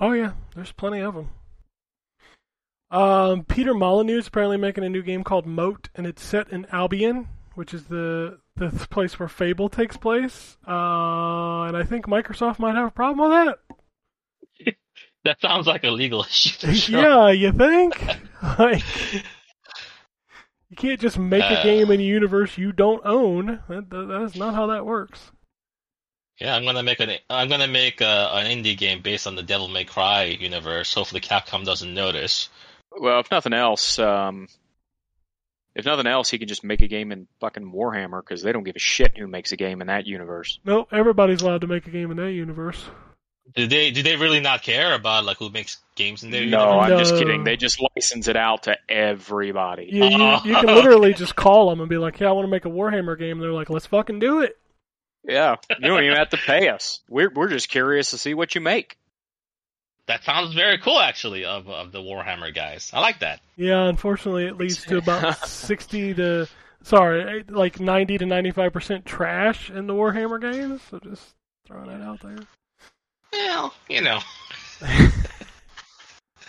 [0.00, 1.30] Oh yeah, there's plenty of them.
[2.90, 6.66] Um, Peter Molyneux is apparently making a new game called Moat, and it's set in
[6.70, 10.56] Albion, which is the the place where Fable takes place.
[10.66, 13.76] Uh, and I think Microsoft might have a problem with that.
[15.24, 16.66] That sounds like a legal issue.
[16.66, 17.00] for sure.
[17.02, 18.00] Yeah, you think?
[18.58, 18.82] like,
[20.70, 21.62] you can't just make a Uh.
[21.62, 23.62] game in a universe you don't own.
[23.68, 25.30] That, that, that's not how that works.
[26.40, 29.42] Yeah, I'm gonna make an I'm gonna make a, an indie game based on the
[29.44, 30.92] Devil May Cry universe.
[30.92, 32.48] Hopefully, Capcom doesn't notice.
[32.98, 34.48] Well, if nothing else, um,
[35.76, 38.64] if nothing else, he can just make a game in fucking Warhammer because they don't
[38.64, 40.58] give a shit who makes a game in that universe.
[40.64, 42.84] No, everybody's allowed to make a game in that universe.
[43.52, 46.80] Do they do they really not care about like who makes games in their No,
[46.80, 46.92] universe?
[46.92, 47.44] I'm just kidding.
[47.44, 49.88] They just license it out to everybody.
[49.90, 50.40] You, you, oh.
[50.44, 52.70] you can literally just call them and be like, "Yeah, I want to make a
[52.70, 54.56] Warhammer game." And they're like, "Let's fucking do it."
[55.22, 57.00] Yeah, you don't even have to pay us.
[57.08, 58.96] We're we're just curious to see what you make.
[60.06, 62.90] That sounds very cool, actually, of of the Warhammer guys.
[62.92, 63.40] I like that.
[63.56, 66.48] Yeah, unfortunately, it leads to about sixty to
[66.82, 70.82] sorry, like ninety to ninety-five percent trash in the Warhammer games.
[70.90, 71.34] So just
[71.66, 72.38] throwing that out there.
[73.34, 74.20] Well, you know.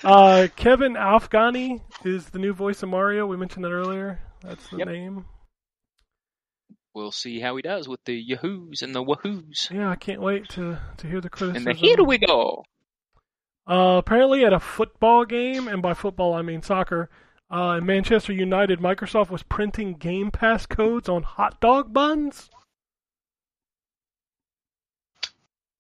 [0.04, 3.26] Uh, Kevin Afghani is the new voice of Mario.
[3.26, 4.20] We mentioned that earlier.
[4.44, 4.88] That's the Yep.
[4.88, 5.26] name.
[6.94, 9.72] We'll see how he does with the yahoos and the wahoos.
[9.72, 11.68] Yeah, I can't wait to to hear the criticism.
[11.68, 12.64] And the here we go.
[13.68, 17.10] Uh, apparently, at a football game, and by football I mean soccer,
[17.52, 22.52] uh, in Manchester United, Microsoft was printing Game Pass codes on hot dog buns.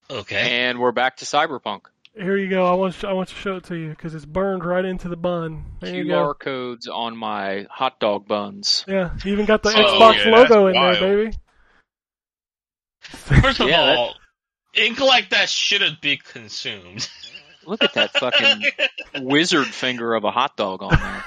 [0.10, 0.68] Okay.
[0.68, 1.82] And we're back to Cyberpunk.
[2.16, 2.66] Here you go.
[2.66, 5.10] I want to, I want to show it to you because it's burned right into
[5.10, 5.66] the bun.
[5.82, 6.28] There you go.
[6.34, 8.86] QR codes on my hot dog buns.
[8.88, 11.38] Yeah, you even got the Oh, Xbox yeah, logo in that's there, baby.
[13.02, 14.16] First of Yeah, that- all,
[14.74, 17.10] ink like that shouldn't be consumed.
[17.66, 18.64] Look at that fucking
[19.26, 21.24] wizard finger of a hot dog on there.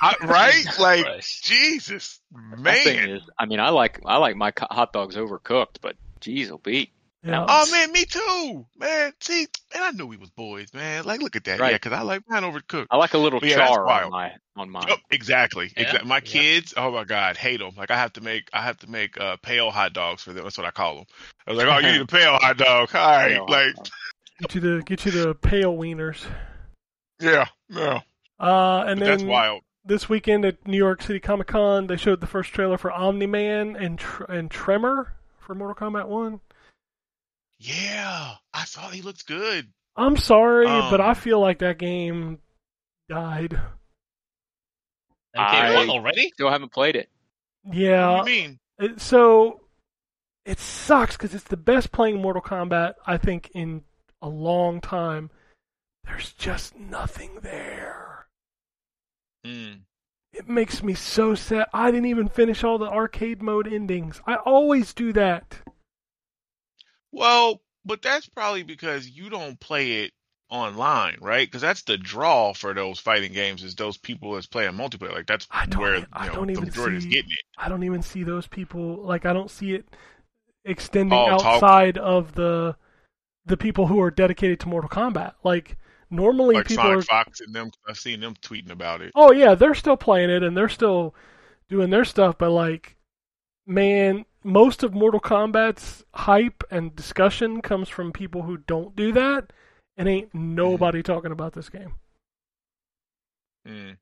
[0.00, 0.78] I, right?
[0.80, 1.44] Like Christ.
[1.44, 2.18] Jesus,
[2.62, 3.10] That thing man.
[3.10, 3.22] is.
[3.38, 6.90] I mean, I like I like my hot dogs overcooked, but geez, oh beat.
[7.24, 7.44] Yeah.
[7.48, 9.12] Oh man, me too, man.
[9.20, 11.04] See, man, I knew we was boys, man.
[11.04, 11.70] Like, look at that, Right.
[11.70, 12.86] yeah, because I like mine overcooked.
[12.90, 14.86] I like a little But yeah, char on my on mine.
[14.88, 15.70] Yep, exactly.
[15.76, 16.08] Yeah, Exactly.
[16.08, 16.20] My yeah.
[16.20, 17.74] kids, oh my god, hate them.
[17.76, 20.42] Like I have to make, I have to make uh, pale hot dogs for them.
[20.42, 21.04] That's what I call them.
[21.46, 22.92] I was like, oh, you need a pale hot dog.
[22.94, 23.74] All right, Pale like.
[24.40, 26.24] Get you the get you the pale wieners.
[27.20, 28.00] yeah, yeah.
[28.40, 29.62] Uh, and But then that's wild.
[29.84, 33.26] this weekend at New York City Comic Con, they showed the first trailer for Omni
[33.26, 36.40] Man and Tr- and Tremor for Mortal Kombat One.
[37.64, 39.72] Yeah, I saw he looks good.
[39.94, 42.38] I'm sorry, Um, but I feel like that game
[43.08, 43.52] died.
[45.36, 46.30] MK1 I- already?
[46.30, 47.08] Still haven't played it.
[47.70, 48.58] Yeah, what do you mean?
[48.80, 49.60] it- so
[50.44, 53.84] it sucks because it's the best playing Mortal Kombat I think in
[54.20, 55.30] a long time.
[56.04, 58.26] There's just nothing there.
[59.46, 59.82] Mm.
[60.32, 61.68] It makes me so sad.
[61.72, 64.20] I didn't even finish all the arcade mode endings.
[64.26, 65.60] I always do that.
[67.12, 70.12] Well, but that's probably because you don't play it
[70.48, 71.46] online, right?
[71.46, 75.12] Because that's the draw for those fighting games is those people that's playing multiplayer.
[75.12, 77.44] Like that's I don't where you I know, don't the even majority is getting it.
[77.58, 79.86] I don't even see those people like I don't see it
[80.64, 82.76] extending Oh, talk- outside of the
[83.44, 85.34] the people who are dedicated to Mortal Kombat.
[85.42, 85.76] Like
[86.10, 87.70] normally Like people Sonic are Fox and them.
[87.88, 89.12] I've seen them tweeting about it.
[89.14, 91.14] Oh yeah, they're still playing it and they're still
[91.68, 92.96] doing their stuff, but like
[93.66, 99.52] man, most of Mortal Kombat's hype and discussion comes from people who don't do that
[99.96, 101.94] and ain't nobody talking about this game.
[103.66, 103.96] Mm,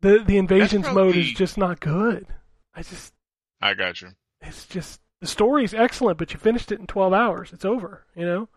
[0.00, 2.26] The the invasions mode is just not good.
[2.74, 3.12] I just
[3.60, 4.08] I got you.
[4.40, 7.52] it's just the story's excellent, but you finished it in 12 hours.
[7.52, 8.48] It's over, you know?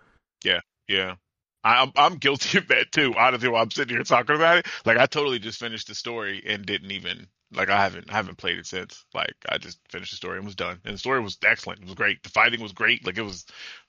[0.44, 0.62] Yeah.
[0.88, 1.16] Yeah.
[1.64, 3.14] I'm I'm guilty of that too.
[3.18, 6.42] Honestly, while I'm sitting here talking about it, like I totally just finished the story
[6.46, 9.06] and didn't even like I haven't I haven't played it since.
[9.14, 10.80] Like I just finished the story and was done.
[10.86, 11.80] And the story was excellent.
[11.82, 12.22] It was great.
[12.24, 13.06] The fighting was great.
[13.06, 13.46] Like it was,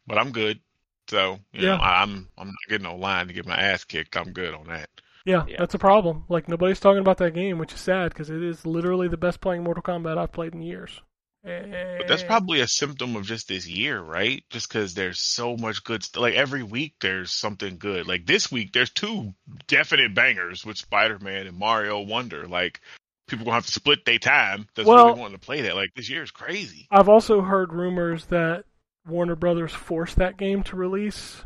[0.06, 0.60] but I'm good.
[1.08, 1.76] So you Yeah.
[1.76, 4.16] know, I, I'm I'm not getting online to get my ass kicked.
[4.16, 4.90] I'm good on that.
[5.24, 5.56] Yeah, Yeah.
[5.58, 6.24] that's a problem.
[6.28, 9.40] Like nobody's talking about that game, which is sad because it is literally the best
[9.40, 11.00] playing Mortal Kombat I've played in years.
[11.44, 14.42] But that's probably a symptom of just this year, right?
[14.50, 16.20] Just because there's so much good stuff.
[16.20, 18.06] Like every week, there's something good.
[18.06, 19.34] Like this week, there's two
[19.66, 22.46] definite bangers with Spider-Man and Mario Wonder.
[22.46, 22.80] Like
[23.28, 24.68] people gonna have to split their time.
[24.74, 25.76] That's Well- really wanting to play that.
[25.76, 26.86] Like this year is crazy.
[26.90, 28.64] I've also heard rumors that
[29.06, 31.44] Warner Brothers forced that game to release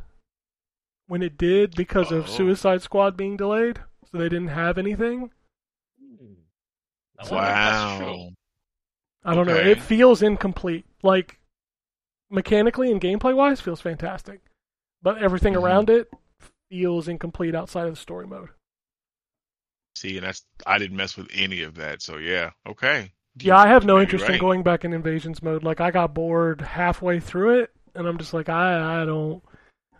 [1.06, 2.26] when it did because of Oh.
[2.28, 3.78] Suicide Squad being delayed,
[4.10, 5.30] so they didn't have anything.
[7.18, 8.06] I wonder if that's true.
[8.06, 8.28] Wow.
[9.24, 9.54] I don't know.
[9.56, 10.86] It feels incomplete.
[11.02, 11.38] Like
[12.30, 14.40] mechanically and gameplay wise, feels fantastic,
[15.02, 15.62] but everything Mhm.
[15.62, 16.10] around it
[16.70, 18.48] feels incomplete outside of the story mode.
[19.94, 22.02] See, and that's I didn't mess with any of that.
[22.02, 23.12] So yeah, okay.
[23.40, 25.62] Yeah, I have no Maybe interest in going back in invasions mode.
[25.64, 29.42] Like I got bored halfway through it, and I'm just like, I I don't.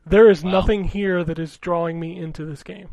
[0.05, 0.51] There is Wow.
[0.53, 2.91] nothing here that is drawing me into this game.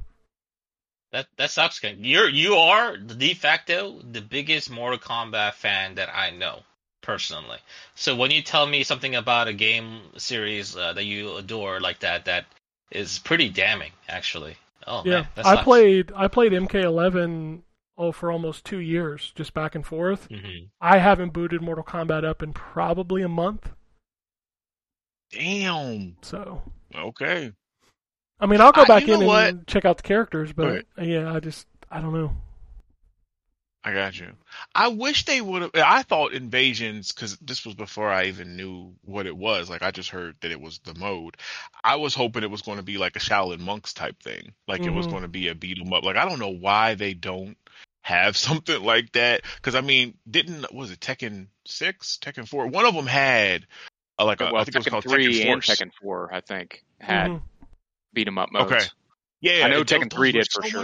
[1.12, 1.80] That that sucks.
[1.80, 2.04] Ken.
[2.04, 6.64] You're you are de facto the biggest Mortal Kombat fan that I know
[7.02, 7.58] personally.
[7.96, 12.00] So when you tell me something about a game series uh, that you adore like
[12.00, 12.46] that, that
[12.92, 14.56] is pretty damning, actually.
[14.90, 17.62] Oh yeah, man, I played I played MK11
[17.98, 20.28] oh for almost two years, just back and forth.
[20.28, 23.72] hmm I haven't booted Mortal Kombat up in probably a month.
[25.32, 26.18] Damn.
[26.22, 26.64] So
[26.96, 27.52] Okay.
[28.40, 30.86] I mean, I'll go back in and check out the characters, but Right.
[31.08, 32.36] yeah, I just I don't know.
[33.84, 34.34] I got you.
[34.76, 35.72] I wish they would have.
[35.76, 39.70] I thought invasions because this was before I even knew what it was.
[39.70, 41.38] Like I just heard that it was the mode.
[41.82, 44.54] I was hoping it was going to be like a Shaolin monks type thing.
[44.68, 45.12] Like it was Mhm.
[45.12, 46.04] going to be a beat 'em up.
[46.04, 47.58] Like I don't know why they don't
[48.02, 49.44] have something like that.
[49.56, 52.68] Because I mean, didn't was it Tekken six, Tekken four?
[52.68, 53.66] One of them had
[54.20, 56.34] uh, like a, well, I think it was Tekken called three Tekken and Tekken four,
[56.34, 57.42] I think, had Mhm.
[58.14, 58.72] beat 'em up modes.
[58.74, 58.86] Okay.
[59.42, 60.84] Yeah, I know and Tekken 3 did for so sure.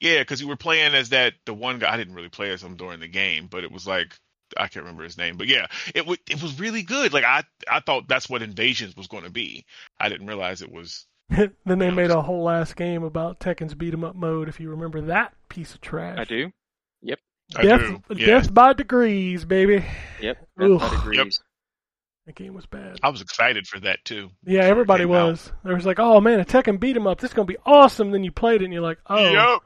[0.00, 0.12] Much fun.
[0.14, 1.92] Yeah, because you were playing as that the one guy.
[1.92, 4.18] I didn't really play as him during the game, but it was like
[4.56, 5.36] I can't remember his name.
[5.36, 7.12] But yeah, it was it was really good.
[7.12, 9.64] Like I I thought that's what Invasions was going to be.
[9.98, 11.06] I didn't realize it was.
[11.28, 14.48] then they Yeah, made just- a whole ass game about Tekken's beat 'em up mode.
[14.48, 16.50] If you remember that piece of trash, I do.
[17.02, 17.18] Yep.
[17.56, 18.02] I death, do.
[18.16, 18.26] Yeah.
[18.26, 19.84] death by degrees, baby.
[20.20, 20.36] Yep.
[20.60, 20.80] Ugh.
[20.80, 21.40] That agrees.
[22.26, 22.98] That game was bad.
[23.02, 24.30] I was excited for that too.
[24.44, 25.30] Yeah, everybody came out.
[25.30, 25.52] was.
[25.64, 27.20] There was like, oh man, a Tekken beat 'em up.
[27.20, 28.10] This is gonna be awesome.
[28.10, 29.62] Then you played it and you're like, oh, Yup.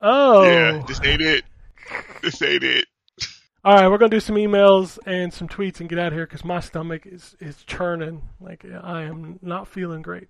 [0.00, 0.44] Oh.
[0.44, 1.44] Yeah, this ain't it.
[2.22, 2.86] This ain't it.
[3.62, 6.26] All right, we're gonna do some emails and some tweets and get out of here
[6.26, 8.22] because my stomach is is churning.
[8.40, 10.28] Like I am not feeling great.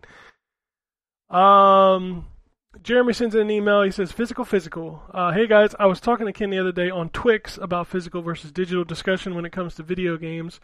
[1.30, 2.26] Um,
[2.82, 3.82] Jeremy sends in an email.
[3.82, 5.05] He says, "Physical, physical.
[5.14, 8.20] Uh, hey guys, I was talking to Ken the other day on Twix about physical
[8.20, 10.59] versus digital discussion when it comes to video games.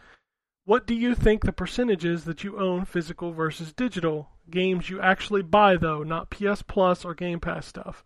[0.65, 4.99] What do you think the percentage is that you own physical versus digital games you
[4.99, 8.03] actually buy though, not PS Plus or Game Pass stuff?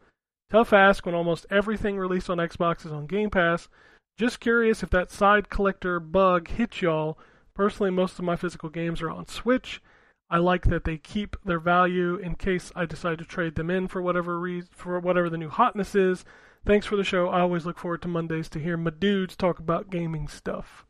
[0.52, 3.70] Tough ask when almost everything released on Xbox is on Game Pass."
[4.18, 7.18] Just curious if that side collector bug hits y'all.
[7.54, 9.82] Personally, most of my physical games are on Switch.
[10.30, 13.88] I like that they keep their value in case I decide to trade them in
[13.88, 16.26] for whatever reason, for whatever the new hotness is.
[16.66, 17.30] Thanks for the show.
[17.30, 20.86] I always look forward to Mondays to hear my dudes talk about gaming stuff.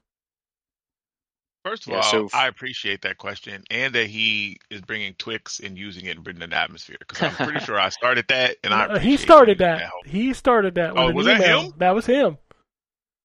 [1.63, 5.13] First of Yeah, all, so f- I appreciate that question and that he is bringing
[5.13, 8.57] Twix and using it and bringing the atmosphere because I'm pretty sure I started that
[8.63, 9.91] and I he started you that.
[10.05, 10.93] He started that.
[10.95, 11.61] Oh, was that email.
[11.65, 11.73] him?
[11.77, 12.37] That was him.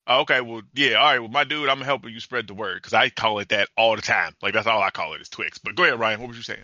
[0.07, 1.19] Oh, Okay, well, yeah, all right.
[1.19, 3.97] Well, my dude, I'm helping you spread the word because I call it that all
[3.97, 4.35] the time.
[4.43, 5.59] Like that's all I call it is Twix.
[5.59, 6.21] But go ahead, Ryan.
[6.21, 6.63] What was you saying?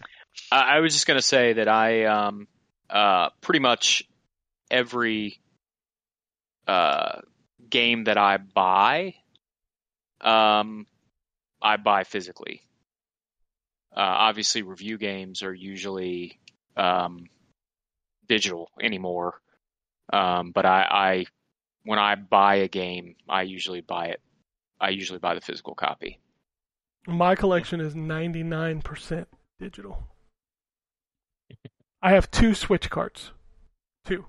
[0.51, 2.47] I I was just gonna say that I um
[2.91, 4.05] uh pretty much
[4.71, 5.39] every
[6.67, 7.21] uh,
[7.69, 9.15] game that I buy,
[10.21, 10.87] um,
[11.63, 12.63] I buy physically.
[13.95, 16.39] Uh, obviously, review games are usually
[16.77, 17.27] um,
[18.29, 19.41] digital anymore.
[20.13, 21.27] Um, but I, I,
[21.85, 24.21] when I buy a game, I usually buy it.
[24.81, 26.19] I usually buy the physical copy.
[27.07, 29.27] My collection is 99%
[29.59, 30.09] digital.
[32.03, 33.31] I have two Switch carts.
[34.05, 34.25] Two.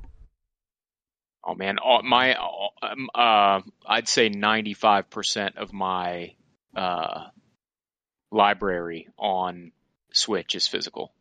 [1.43, 6.35] Oh man, all, my um, uh, I'd say ninety five percent of my
[6.76, 7.26] uh,
[8.32, 9.72] library on
[10.14, 11.14] Switch is physical.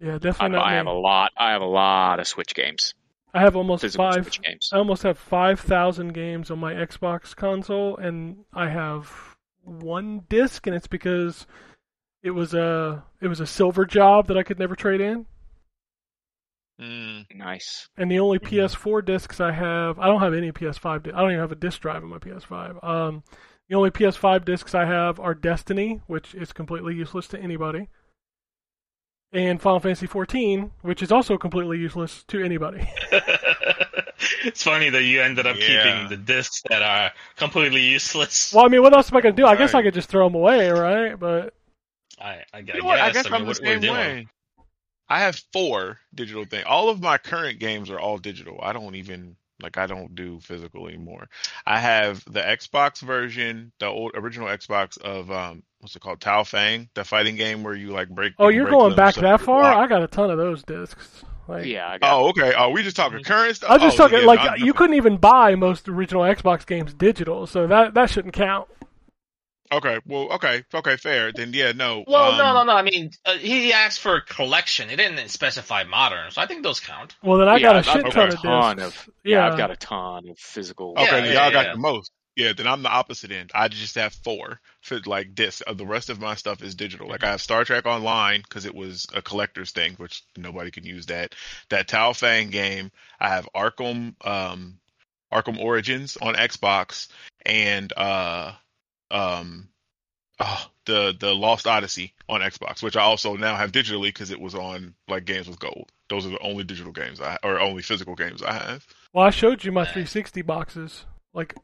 [0.00, 1.32] Yeah, definitely not I have a lot.
[1.36, 2.94] I have a lot of Switch games.
[3.34, 4.24] I have almost Physical five.
[4.24, 4.70] Switch games.
[4.72, 10.66] I almost have five thousand games on my Xbox console, and I have one disc,
[10.66, 11.46] and it's because
[12.22, 15.26] it was a it was a silver job that I could never trade in.
[16.82, 17.88] Mm, Nice.
[17.96, 18.48] And the only Mhm.
[18.48, 21.02] PS4 discs I have, I don't have any PS5.
[21.04, 22.82] di- I don't even have a disc drive in my PS5.
[22.82, 23.22] Um,
[23.68, 27.88] the only PS5 discs I have are Destiny, which is completely useless to anybody,
[29.32, 32.86] and Final Fantasy 14, which is also completely useless to anybody.
[34.44, 35.84] it's funny that you ended up Yeah.
[35.84, 38.52] keeping the discs that are completely useless.
[38.52, 39.46] well, I mean, what else am I gonna do?
[39.46, 41.18] I guess I could just throw them away, right?
[41.18, 41.54] But
[42.20, 43.00] I, I, You know what?
[43.00, 43.92] I guess mean, I'm the what we're same doing.
[43.94, 44.26] way.
[45.12, 46.64] I have four digital things.
[46.66, 48.58] All of my current games are all digital.
[48.62, 51.28] I don't even like I don't do physical anymore.
[51.66, 56.22] I have the Xbox version, the old original Xbox of um what's it called?
[56.22, 58.32] Tao Feng, the fighting game where you like break.
[58.38, 59.60] oh, you you're break going back that far?
[59.60, 59.76] walk.
[59.76, 61.24] I got a ton of those discs.
[61.46, 62.18] Like, Yeah, I got.
[62.18, 62.54] Oh, okay.
[62.56, 63.68] Oh, we just talking current stuff.
[63.68, 66.64] I was just oh, talking yeah, like I- you couldn't even buy most original Xbox
[66.64, 68.66] games digital, so that that shouldn't count.
[69.72, 71.32] Okay, well, okay, okay, fair.
[71.32, 72.04] Then yeah, no.
[72.06, 72.72] Well, um, no, no, no.
[72.72, 74.88] I mean, uh, he asked for a collection.
[74.90, 77.16] He didn't specify modern, so I think those count.
[77.22, 78.98] Well, then I Yeah, got a I've shit got ton a of ton discs.
[79.06, 80.94] of- yeah, Yeah, I've got a ton of physical.
[80.98, 81.72] Okay, Yeah, then y'all got yeah.
[81.72, 82.12] the most.
[82.34, 83.50] Yeah, then I'm the opposite end.
[83.54, 85.62] I just have four for like discs.
[85.66, 87.06] Uh, The rest of my stuff is digital.
[87.08, 90.84] Like I have Star Trek Online because it was a collector's thing, which nobody can
[90.84, 91.34] use that.
[91.68, 92.90] That Tao Feng game.
[93.20, 94.78] I have Arkham, um,
[95.30, 97.08] Arkham Origins on Xbox,
[97.44, 98.52] and uh,
[99.12, 99.68] um,
[100.40, 104.40] oh, the the Lost Odyssey on Xbox, which I also now have digitally because it
[104.40, 105.90] was on like Games with Gold.
[106.08, 108.86] Those are the only digital games I or only physical games I have.
[109.12, 111.04] Well, I showed you my 360 boxes.
[111.32, 111.54] Like,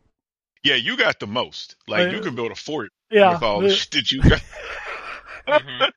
[0.62, 1.76] Yeah, you got the most.
[1.86, 4.22] Like Uh, you can build a fort yeah, with all the- the shit that you
[4.22, 4.42] got.
[5.48, 5.90] Mhm.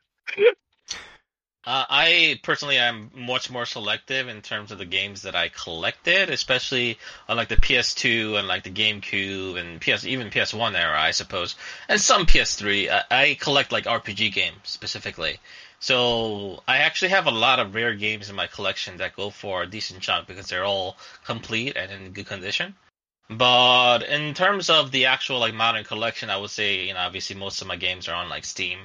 [1.63, 6.31] Uh, I personally am much more selective in terms of the games that I collected,
[6.31, 6.97] especially
[7.29, 11.55] on like the PS2 and like the GameCube and PS even PS1 era, I suppose,
[11.87, 12.89] and some PS3.
[12.89, 15.39] I, I collect like RPG games specifically.
[15.79, 19.61] So I actually have a lot of rare games in my collection that go for
[19.61, 22.73] a decent chunk because they're all complete and in good condition.
[23.29, 27.35] But in terms of the actual like modern collection, I would say you know obviously
[27.35, 28.79] most of my games are on like Steam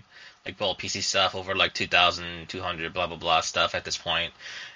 [0.46, 4.32] like well PC stuff over like 2,200 blah blah blah stuff at this point.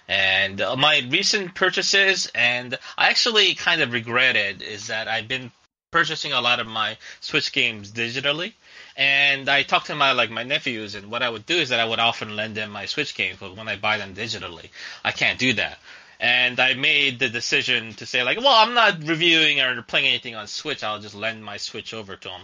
[0.08, 5.52] And uh, my recent purchases, and I actually kind of regretted, is that I've been
[5.92, 8.52] purchasing a lot of my Switch games digitally.
[8.96, 11.80] And I talked to my like my nephews, and what I would do is that
[11.80, 14.70] I would often lend them my Switch games, but when I buy them digitally,
[15.04, 15.78] I can't do that.
[16.18, 20.34] And I made the decision to say like, well, I'm not reviewing or playing anything
[20.34, 20.82] on Switch.
[20.82, 22.42] I'll just lend my Switch over to them.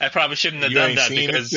[0.00, 1.52] I probably shouldn't have you done that because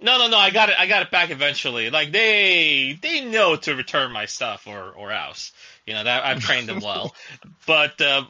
[0.00, 0.36] no, no, no.
[0.36, 0.76] I got it.
[0.78, 1.90] I got it back eventually.
[1.90, 5.52] Like they, they know to return my stuff or or else.
[5.86, 7.14] You know that I've trained them well.
[7.66, 8.24] But uh,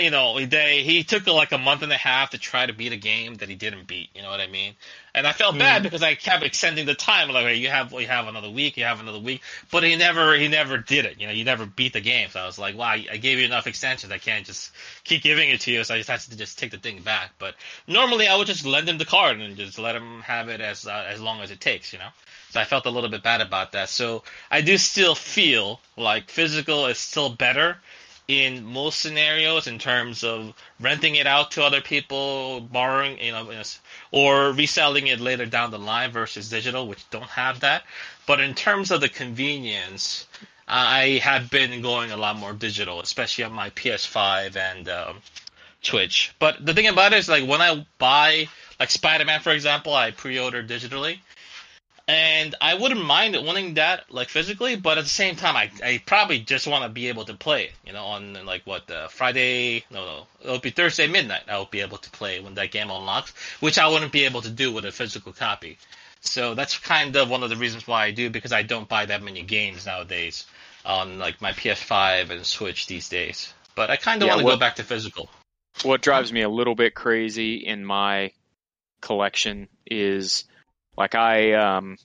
[0.00, 2.92] you know, they he took like a month and a half to try to beat
[2.92, 4.10] a game that he didn't beat.
[4.14, 4.74] You know what I mean?
[5.14, 7.28] And I felt bad because I kept extending the time.
[7.30, 9.42] Like, hey, you have you have another week, you have another week.
[9.70, 11.20] But he never he never did it.
[11.20, 12.28] You know, you never beat the game.
[12.30, 14.12] So I was like, wow, I gave you enough extensions.
[14.12, 14.72] I can't just
[15.04, 15.84] keep giving it to you.
[15.84, 17.32] So I just had to just take the thing back.
[17.38, 17.54] But
[17.86, 20.86] normally I would just lend him the card and just let him have it as
[20.86, 21.92] uh, as long as it takes.
[21.92, 22.08] You know.
[22.50, 23.88] So I felt a little bit bad about that.
[23.88, 27.78] So I do still feel like physical is still better
[28.30, 33.50] in most scenarios in terms of renting it out to other people, borrowing, you know,
[34.12, 37.82] or reselling it later down the line versus digital, which don't have that.
[38.26, 40.28] But in terms of the convenience,
[40.68, 45.16] I have been going a lot more digital, especially on my PS5 and um,
[45.82, 46.32] Switch.
[46.38, 48.48] But the thing about it is, like, when I buy,
[48.78, 51.18] like Spider-Man, for example, I pre-order digitally
[52.10, 56.02] and I wouldn't mind wanting that like physically, but at the same time, I, I
[56.04, 57.70] probably just want to be able to play.
[57.86, 59.84] You know, on like what uh, Friday?
[59.90, 61.42] No, no, it'll be Thursday midnight.
[61.48, 64.50] I'll be able to play when that game unlocks, which I wouldn't be able to
[64.50, 65.78] do with a physical copy.
[66.20, 69.06] So that's kind of one of the reasons why I do because I don't buy
[69.06, 70.46] that many games nowadays
[70.84, 73.54] on like my PS5 and Switch these days.
[73.76, 75.30] But I kind of Yeah, want to go back to physical.
[75.84, 78.32] what drives me a little bit crazy in my
[79.00, 80.44] collection is
[81.00, 81.96] like I um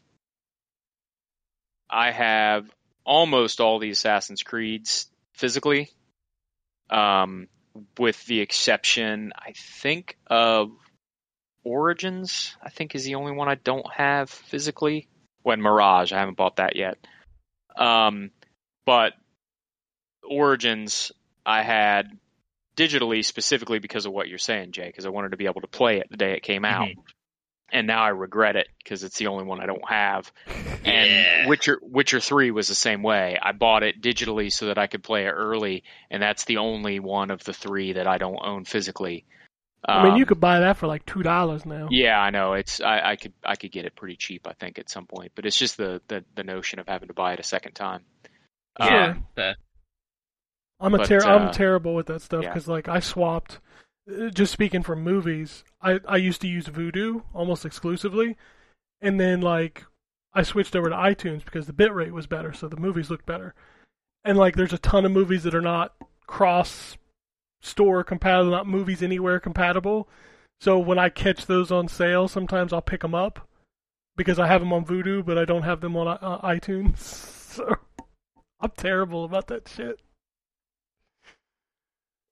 [1.89, 2.65] I have
[3.03, 5.89] almost all the Assassin's Creeds physically.
[6.89, 7.47] Um
[7.97, 9.51] with the exception I
[9.81, 10.71] think of
[11.65, 15.09] Origins, I think is the only one I don't have physically.
[15.43, 16.97] When Mirage, I haven't bought that yet.
[17.77, 18.31] Um
[18.85, 19.11] but
[20.23, 21.11] Origins
[21.45, 22.17] I had
[22.77, 25.67] digitally specifically because of what you're saying, Jay, because I wanted to be able to
[25.67, 26.87] play it the day it came out.
[27.71, 30.31] And now I regret it because it's the only one I don't have.
[30.85, 31.47] And Yeah.
[31.47, 33.39] Witcher Witcher 3 was the same way.
[33.41, 36.99] I bought it digitally so that I could play it early, and that's the only
[36.99, 39.25] one of the three that I don't own physically.
[39.83, 41.87] I mean, you Um, could buy that for like two dollars now.
[41.89, 42.53] Yeah, I know.
[42.53, 45.31] It's I, I could I could get it pretty cheap, I think, at some point.
[45.33, 48.01] But it's just the the, the notion of having to buy it a second time.
[48.79, 49.05] Yeah.
[49.13, 49.57] Um, that-
[50.79, 52.49] I'm a But, ter- I'm uh, terrible with that stuff yeah.
[52.49, 53.59] because like I swapped.
[54.33, 58.37] Just speaking from movies, I I used to use Vudu almost exclusively,
[59.01, 59.85] and then like
[60.33, 63.55] I switched over to iTunes because the bitrate was better, so the movies looked better.
[64.23, 65.95] And like there's a ton of movies that are not
[66.27, 66.97] cross
[67.61, 70.07] store compatible, not movies anywhere compatible.
[70.61, 73.47] So when I catch those on sale, sometimes I'll pick them up
[74.15, 77.31] because I have them on Vudu, but I don't have them on uh, iTunes.
[77.55, 77.73] So
[78.59, 79.97] I'm terrible about that shit.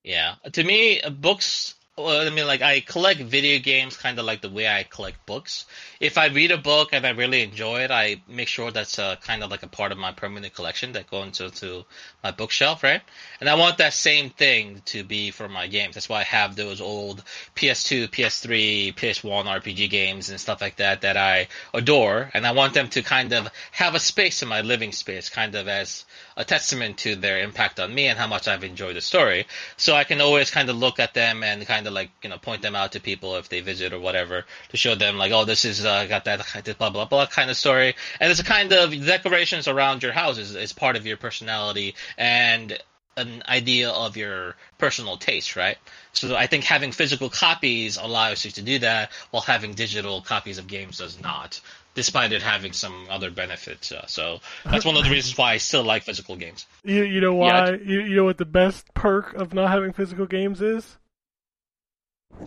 [0.04, 1.74] Yeah, to me, uh, books.
[1.96, 5.64] I mean, like I collect video games, kind of like the way I collect books.
[6.00, 9.14] If I read a book and I really enjoy it, I make sure that's uh,
[9.16, 11.84] kind of like a part of my permanent collection that goes into to
[12.24, 13.00] my bookshelf, right?
[13.40, 15.94] And I want that same thing to be for my games.
[15.94, 17.22] That's why I have those old
[17.54, 22.74] PS2, PS3, PS1 RPG games and stuff like that that I adore, and I want
[22.74, 26.04] them to kind of have a space in my living space, kind of as
[26.36, 29.46] a testament to their impact on me and how much I've enjoyed the story.
[29.76, 32.38] So I can always kind of look at them and kind of like you know
[32.38, 35.44] point them out to people if they visit or whatever to show them like oh
[35.44, 36.44] this is uh, got that
[36.78, 37.94] blah blah blah kind of story.
[38.20, 41.94] And it's a kind of decorations around your house is, is part of your personality
[42.18, 42.78] and
[43.16, 45.76] an idea of your personal taste, right?
[46.12, 50.58] So I think having physical copies allows you to do that, while having digital copies
[50.58, 51.60] of games does not,
[51.94, 53.92] despite it having some other benefits.
[53.92, 54.40] Uh, so
[54.70, 56.66] that's one of the reasons why I still like physical games.
[56.84, 57.72] You you know Yeah, why?
[57.74, 60.98] You, you know what the best perk of not having physical games is?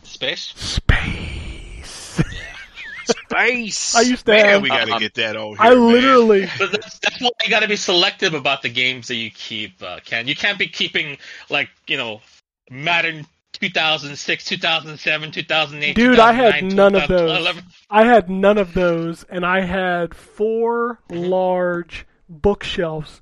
[0.03, 0.53] Space.
[0.55, 2.21] Space.
[3.05, 3.95] Space.
[3.95, 4.61] I used to Man, have.
[4.61, 5.57] we gotta Um, get that on here.
[5.57, 6.49] I literally.
[6.57, 9.81] But that's, that's why you got to be selective about the games that you keep,
[9.81, 10.27] uh, Ken.
[10.27, 11.17] You can't be keeping
[11.49, 12.21] like you know,
[12.69, 13.25] Madden
[13.59, 15.95] 2006, 2007, 2008.
[15.95, 17.61] Dude, I had none of those.
[17.89, 23.21] I had none of those, and I had four large bookshelves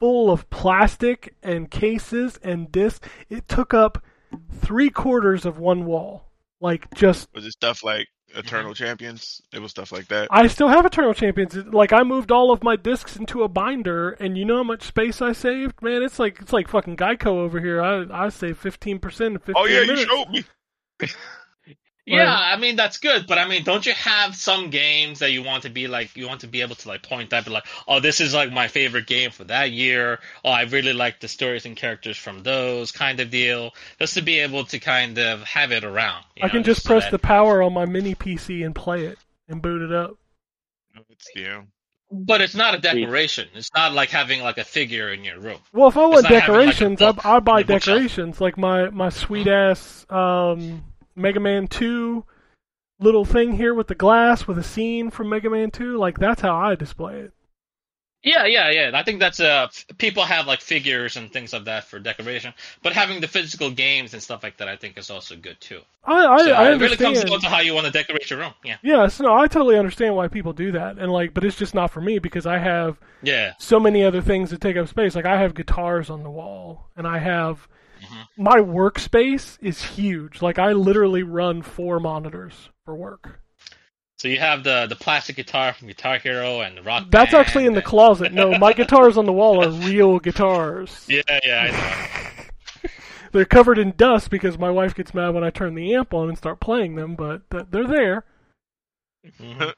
[0.00, 3.08] full of plastic and cases and discs.
[3.28, 4.02] It took up
[4.52, 6.30] three quarters of one wall.
[6.60, 8.84] Like just Was it stuff like Eternal mm-hmm.
[8.84, 9.42] Champions?
[9.52, 10.28] It was stuff like that.
[10.30, 11.54] I still have Eternal Champions.
[11.56, 14.82] Like I moved all of my discs into a binder, and you know how much
[14.82, 15.82] space I saved?
[15.82, 17.82] Man, it's like it's like fucking Geico over here.
[17.82, 20.10] I I saved fifteen percent Oh yeah, you minutes.
[20.10, 20.44] showed me.
[22.06, 25.42] Yeah, I mean that's good, but I mean, don't you have some games that you
[25.42, 27.64] want to be like you want to be able to like point that, be like,
[27.88, 30.18] oh, this is like my favorite game for that year.
[30.44, 34.22] Oh, I really like the stories and characters from those kind of deal, just to
[34.22, 36.24] be able to kind of have it around.
[36.36, 38.74] you I know, can just so press that- the power on my mini PC and
[38.74, 39.18] play it
[39.48, 40.16] and boot it up.
[41.10, 41.62] It's, yeah.
[42.12, 43.48] But it's not a decoration.
[43.54, 45.58] It's not like having like a figure in your room.
[45.72, 47.96] Well, if I want not having, like, decorations, book I, I buy in your bookshelf.
[47.96, 50.84] decorations like my my sweet ass um,
[51.16, 52.24] Mega Man Two
[53.00, 55.96] little thing here with the glass with a scene from Mega Man Two.
[55.96, 57.32] Like that's how I display it.
[58.24, 58.90] Yeah, yeah, yeah.
[58.94, 62.54] I think that's uh f- people have like figures and things of that for decoration,
[62.82, 65.80] but having the physical games and stuff like that, I think is also good too.
[66.04, 68.38] I I, So I it really comes down to how you want to decorate your
[68.38, 68.54] room.
[68.64, 71.74] Yeah, Yes, no, I totally understand why people do that, and like, but it's just
[71.74, 73.52] not for me because I have yeah.
[73.58, 75.14] so many other things that take up space.
[75.14, 77.68] Like I have guitars on the wall, and I have
[78.04, 78.26] Mhm.
[78.36, 80.42] my workspace is huge.
[80.42, 83.40] Like I literally run four monitors for work.
[84.16, 87.06] So you have the the plastic guitar from Guitar Hero and the Rock.
[87.10, 88.32] That's Band actually in the closet.
[88.32, 91.06] No, my guitars on the wall are real guitars.
[91.08, 92.88] Yeah, yeah, I know.
[93.32, 96.28] They're covered in dust because my wife gets mad when I turn the amp on
[96.28, 98.24] and start playing them, but they're there.
[99.40, 99.72] Mhm.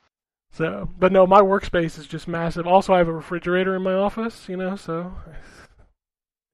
[0.53, 2.67] So, but no, my workspace is just massive.
[2.67, 5.13] Also, I have a refrigerator in my office, you know, so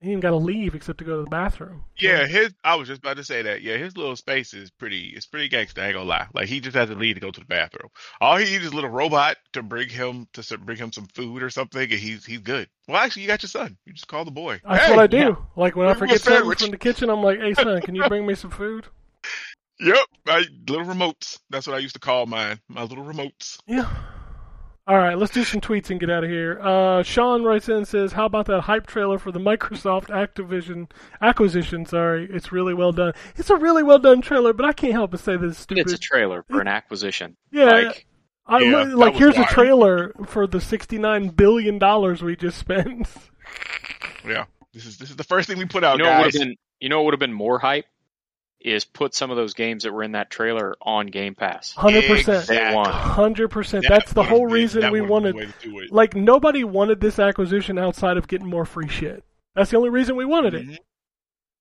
[0.03, 1.85] He ain't got to leave except to go to the bathroom.
[1.97, 2.53] Yeah, his.
[2.65, 3.63] I was just about to say that.
[3.63, 5.11] Yeah, his little space is pretty.
[5.15, 5.81] It's pretty gangster.
[5.81, 6.27] I ain't gonna lie.
[6.35, 7.89] Like he just has to leave to go to the bathroom.
[8.21, 11.43] All he needs is a little robot to bring him to bring him some food
[11.43, 12.69] or something, and he's he's good.
[12.89, 13.79] Well, actually, you got your son.
[13.87, 14.61] You just call the boy.
[14.69, 15.17] That's Hey, what I do.
[15.19, 15.35] yeah.
[15.57, 16.59] Like when I Bring me a forget something sandwich.
[16.61, 18.87] from the kitchen, I'm like, "Hey son, can you bring me some food?"
[19.81, 19.99] Yep,
[20.29, 21.41] I, little remotes.
[21.51, 22.61] That's what I used to call mine.
[22.69, 23.59] My little remotes.
[23.67, 23.89] Yeah.
[24.85, 26.59] All right, let's do some tweets and get out of here.
[26.61, 30.91] Uh, Sean writes in and says, "How about that hype trailer for the Microsoft Activision
[31.21, 31.87] acquisition?
[31.87, 33.13] Sorry, it's really well done.
[33.37, 35.83] It's a really well done trailer, but I can't help but say this is stupid.
[35.83, 37.37] It's a trailer for an acquisition.
[37.53, 38.07] yeah, Like,
[38.45, 42.35] I, Yeah, li- that like was here's a trailer for the sixty-nine billion dollars we
[42.35, 43.09] just spent.
[44.27, 46.25] Yeah, this is this is the first thing we put out, you know what would
[46.33, 46.35] guys.
[46.35, 47.85] have been you know what would have been more hype
[48.65, 51.73] is put some of those games that were in that trailer on Game Pass.
[51.73, 53.83] Hundred percent, Day hundred percent.
[53.85, 55.35] That That's the whole reason that we wanted.
[55.35, 55.93] the way to do it.
[55.93, 59.25] Like nobody wanted this acquisition outside of getting more free shit.
[59.55, 60.67] That's the only reason we wanted it.
[60.67, 60.79] Mhm.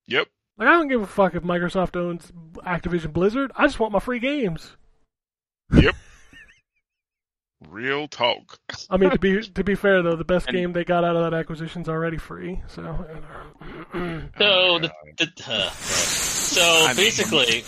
[0.07, 0.28] Yep.
[0.57, 2.32] Like I don't give a fuck if Microsoft owns
[2.65, 3.52] Activision Blizzard.
[3.56, 4.76] I just want my free games.
[7.69, 8.59] Real talk.
[8.89, 11.15] I mean, to be to be fair though, the best And- game they got out
[11.15, 12.61] of that acquisition's already free.
[12.67, 12.81] So
[13.93, 17.63] Oh So my the, the uh, so I mean- basically,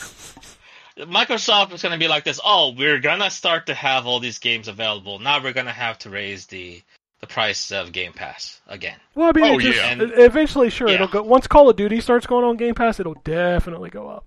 [0.98, 2.40] Microsoft is going to be like this.
[2.44, 5.20] Oh, we're gonna start to have all these games available.
[5.20, 6.82] Now we're gonna have to raise the
[7.22, 8.98] the price of Game Pass again.
[9.16, 9.96] well, I mean, Oh, just, yeah.
[9.98, 10.96] Eventually, sure, Yeah.
[10.96, 11.24] it'll go.
[11.24, 14.26] Once Call of Duty starts going on Game Pass, it'll definitely go up.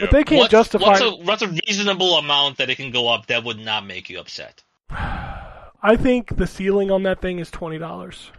[0.00, 0.86] But they can't what's, justify.
[0.86, 4.08] what's a what's a reasonable amount that it can go up that would not make
[4.08, 4.62] you upset?
[4.90, 8.30] I think the ceiling on that thing is twenty dollars.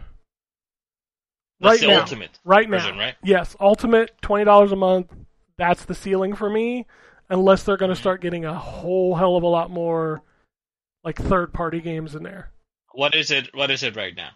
[1.62, 2.00] Right the now.
[2.00, 3.14] ultimate Right now, right?
[3.22, 5.12] yes, ultimate twenty dollars a month.
[5.56, 6.86] That's the ceiling for me,
[7.30, 8.02] unless they're going to mm-hmm.
[8.02, 10.22] start getting a whole hell of a lot more,
[11.04, 12.50] like third party games in there.
[12.92, 13.54] What is it?
[13.54, 14.30] What is it right now?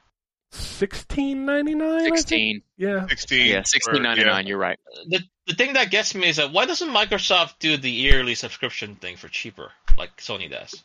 [0.51, 2.05] Sixteen ninety nine.
[2.05, 2.63] Sixteen.
[2.77, 3.07] Yeah.
[3.07, 3.47] sixteen.
[3.49, 4.45] Yeah, sixteen ninety nine.
[4.45, 4.51] yeah.
[4.51, 4.79] You're right.
[5.09, 8.95] The the thing that gets me is that why doesn't Microsoft do the yearly subscription
[8.97, 10.83] thing for cheaper like Sony does?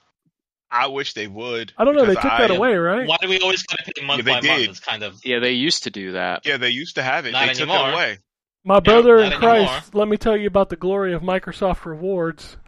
[0.70, 1.72] I wish they would.
[1.78, 2.06] I don't know.
[2.06, 3.08] They because took that away, right?
[3.08, 4.70] Why do we always gotta pay month Yeah, by they month?
[4.70, 6.46] It's kind of Yeah, they used to do that.
[6.46, 7.32] Yeah, they used to have it.
[7.32, 8.18] Not they took it away.
[8.66, 9.82] My brother not in Christ, anymore.
[9.94, 12.58] let me tell you about the glory of Microsoft Rewards.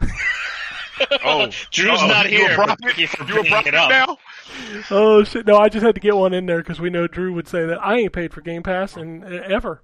[1.24, 2.52] Oh, Drew's uh-oh, not you here.
[2.52, 2.98] a prophet?
[2.98, 3.90] you for You a prophet it up.
[3.90, 4.18] now?
[4.90, 5.46] oh shit!
[5.46, 7.66] No, I just had to get one in there because we know Drew would say
[7.66, 9.82] that I ain't paid for Game Pass and uh, ever.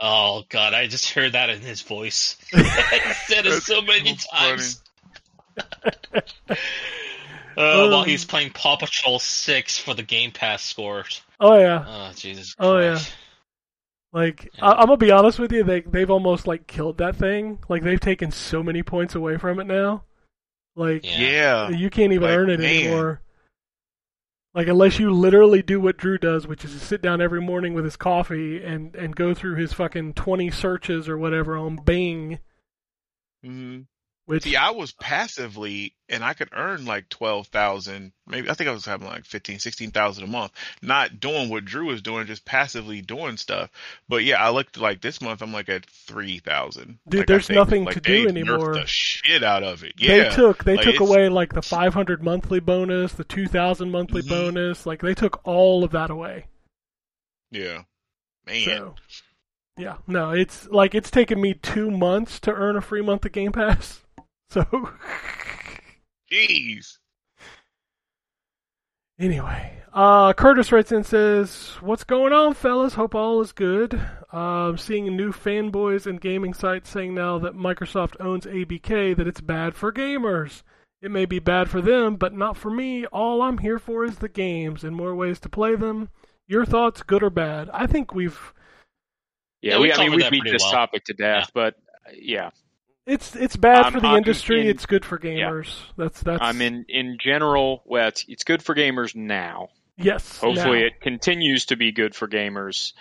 [0.00, 2.36] Oh god, I just heard that in his voice.
[2.50, 4.82] he said it so many so times.
[5.56, 6.22] Uh,
[7.56, 11.22] while he's playing Paw Patrol Six for the Game Pass scores.
[11.40, 12.98] Oh yeah, Oh Jesus Oh, yeah.
[14.12, 14.66] Like Yeah.
[14.66, 17.58] I, I'm gonna be honest with you, they they've almost like killed that thing.
[17.68, 20.04] Like they've taken so many points away from it now.
[20.76, 21.18] Like Yeah.
[21.18, 21.68] Yeah.
[21.70, 22.68] you can't even Like, earn it man.
[22.68, 23.20] anymore.
[24.54, 27.74] Like unless you literally do what Drew does, which is to sit down every morning
[27.74, 32.38] with his coffee and and go through his fucking twenty searches or whatever on Bing.
[33.44, 33.80] Mm hmm
[34.26, 38.12] Which See, I was passively, and I could earn like twelve thousand.
[38.26, 40.52] Maybe I think I was having like fifteen, sixteen thousand a month.
[40.80, 43.70] Not doing what Drew is doing, just passively doing stuff.
[44.08, 45.42] But yeah, I looked like this month.
[45.42, 47.00] I'm like at three thousand.
[47.06, 48.72] Dude, like, there's nothing Like, to do anymore.
[48.72, 49.92] The shit out of it.
[49.98, 54.22] Yeah, they took they like, took away like the 500 monthly bonus, the 2000 monthly
[54.22, 54.28] Mhm.
[54.30, 54.86] bonus.
[54.86, 56.46] Like they took all of that away.
[57.50, 57.82] yeah.
[58.46, 58.64] Man.
[58.64, 58.94] So
[59.76, 63.32] yeah, no, it's like it's taken me two months to earn a free month of
[63.32, 64.00] Game Pass.
[64.54, 64.88] So
[66.30, 66.98] Jeez.
[69.18, 72.94] anyway, uh, Curtis writes in and says, "What's going on, fellas?
[72.94, 73.94] Hope all is good.
[74.32, 79.26] Uh, I'm seeing new fanboys and gaming sites saying now that Microsoft owns ABK that
[79.26, 80.62] it's bad for gamers."
[81.02, 83.04] It may be bad for them, but not for me.
[83.06, 86.10] All I'm here for is the games and more ways to play them.
[86.46, 87.68] Your thoughts, good or bad?
[87.74, 88.54] I think we've
[89.60, 90.72] Yeah, Yeah, we, we I mean we that beat this well.
[90.72, 91.74] topic to death, but
[92.06, 92.50] uh, yeah,
[93.06, 94.62] it's it's bad I'm- for the I'm industry.
[94.62, 95.48] in- it's good for yeah.
[95.50, 95.74] gamers.
[95.96, 96.42] That's that's.
[96.42, 99.68] I mean in in general, well, it's, it's good for gamers now.
[99.96, 100.38] yes.
[100.38, 100.86] Hopefully, now.
[100.86, 102.92] it continues to be good for gamers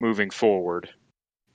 [0.00, 0.88] moving forward.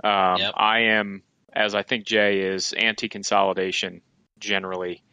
[0.03, 0.53] Um, Yep.
[0.55, 1.23] I am,
[1.53, 4.01] as I think Jay is, anti-consolidation
[4.39, 5.03] generally.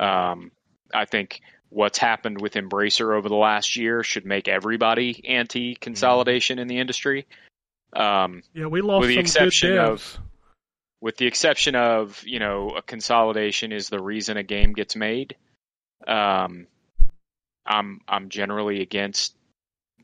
[0.00, 0.50] Um,
[0.92, 6.66] I think what's happened with Embracer over the last year should make everybody anti-consolidation in
[6.68, 7.26] the industry.
[7.94, 9.92] Um, Yeah, we lost with the some exception good devs.
[9.92, 10.18] of-
[11.02, 15.36] with the exception of you know a consolidation is the reason a game gets made.
[16.06, 16.66] Um,
[17.66, 19.36] I'm I'm generally against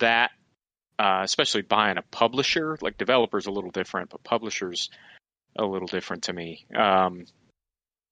[0.01, 0.33] that,
[0.99, 2.77] uh, especially buying a publisher.
[2.83, 4.91] Like developers a little different, but publishers
[5.57, 6.67] a little different to me.
[6.77, 7.25] Um,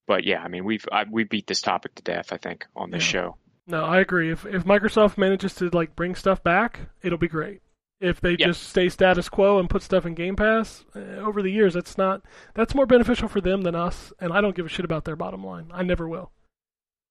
[0.07, 2.33] but yeah, I mean we've I, we beat this topic to death.
[2.33, 3.11] I think on this Yeah.
[3.23, 3.37] show.
[3.69, 4.31] No, I agree.
[4.31, 7.63] If if Microsoft manages to like bring stuff back, it'll be great.
[8.01, 8.49] If they Yeah.
[8.49, 11.97] just stay status quo and put stuff in Game Pass uh, over the years, that's
[11.97, 12.23] not
[12.55, 14.13] that's more beneficial for them than us.
[14.21, 15.71] And I don't give a shit about their bottom line.
[15.73, 16.31] I never will.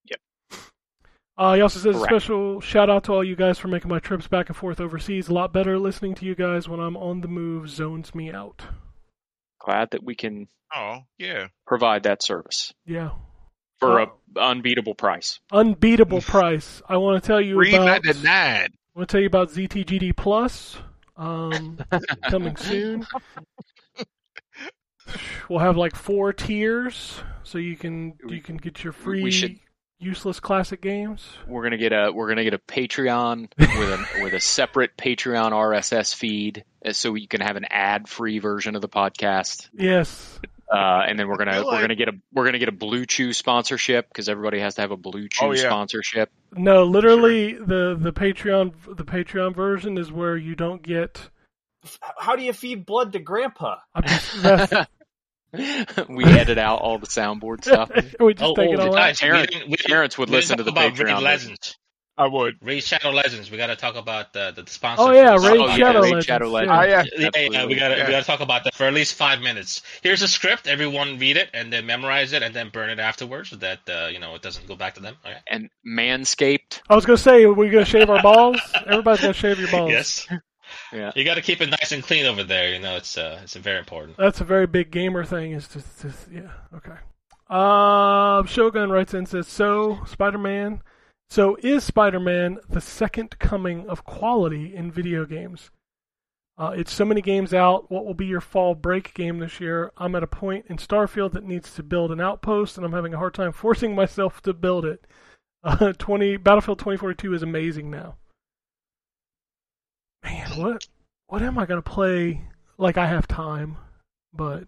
[0.06, 0.20] Yep.
[1.38, 3.99] Uh, he also says a special shout out to all you guys for making my
[3.99, 5.80] trips back and forth overseas a lot better.
[5.80, 8.62] Listening to you guys when I'm on the move zones me out.
[9.60, 11.48] Glad that we can Oh yeah.
[11.66, 13.12] provide that service Yeah,
[13.80, 14.12] for Oh.
[14.36, 15.40] a unbeatable price.
[15.52, 16.82] unbeatable price.
[16.88, 18.03] I want to tell you Three about.
[18.03, 18.70] ninety nine.
[18.95, 20.77] I want to tell you about ZTGD Plus
[21.17, 21.77] um,
[22.30, 23.05] coming soon.
[25.49, 29.59] We'll have like four tiers, so you can you can get your free should-
[29.99, 31.27] useless classic games.
[31.45, 35.51] We're gonna get a we're gonna get a Patreon with a with a separate Patreon
[35.51, 39.67] RSS feed, uh, so you can have an ad free version of the podcast.
[39.73, 40.39] Yes,
[40.71, 43.35] Uh, and then we're gonna feel we're gonna get a we're gonna get a BlueChew
[43.35, 45.61] sponsorship because everybody has to have a BlueChew Oh, yeah.
[45.61, 46.31] sponsorship.
[46.53, 51.29] no, literally the the Patreon the Patreon version is where you don't get.
[52.17, 53.75] How do you feed blood to Grandpa?
[53.93, 54.89] I'm just, that's,
[56.09, 57.91] we edit out all the soundboard stuff.
[58.19, 58.95] we just Oh, take oh, it all the out.
[58.95, 61.21] guys, we Terrence- didn't- we didn't- Terrence would we listen to the about Raid Patreon.
[61.21, 61.55] version.
[62.17, 62.33] Legends.
[62.33, 62.57] I would.
[62.61, 63.51] Raid Shadow Legends.
[63.51, 65.03] We got to talk about the the, the sponsor.
[65.03, 65.45] Oh yeah, this.
[65.45, 66.25] Raid Oh, yeah, Shadow Raid Legends.
[66.25, 66.51] Shadow yeah.
[66.51, 66.73] Legends.
[66.73, 67.03] Oh yeah.
[67.17, 68.05] Yeah, yeah, we gotta Yeah.
[68.05, 69.81] we gotta talk about that for at least five minutes.
[70.01, 70.67] Here's a script.
[70.67, 74.07] Everyone read it and then memorize it and then burn it afterwards, so that uh,
[74.11, 75.15] you know it doesn't go back to them.
[75.25, 75.37] Okay.
[75.47, 76.81] And Manscaped.
[76.89, 78.59] I was gonna say, are we gonna shave our balls?
[78.85, 79.91] Everybody's gonna shave your balls.
[79.91, 80.27] Yes.
[80.91, 81.11] Yeah.
[81.15, 82.73] You got to keep it nice and clean over there.
[82.73, 84.17] You know, it's uh, it's very important.
[84.17, 85.51] That's a very big gamer thing.
[85.51, 86.95] Is just, just yeah, okay.
[87.49, 90.81] Uh, Shogun writes in and says, "So Spider-Man,
[91.30, 95.72] so is Spider-Man the second coming of quality in video games?
[96.57, 97.91] Uh, it's so many games out.
[97.91, 99.91] What will be your fall break game this year?
[99.97, 103.14] I'm at a point in Starfield that needs to build an outpost, and I'm having
[103.14, 105.06] a hard time forcing myself to build it.
[105.64, 108.15] Uh, 20 Battlefield 2042 is amazing now.
[110.23, 110.88] Man, what
[111.27, 112.47] what am I gonna play?
[112.77, 113.77] Like I have time,
[114.34, 114.68] but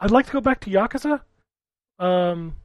[0.00, 1.20] I'd like to go back to Yakuza.
[1.98, 2.56] Um,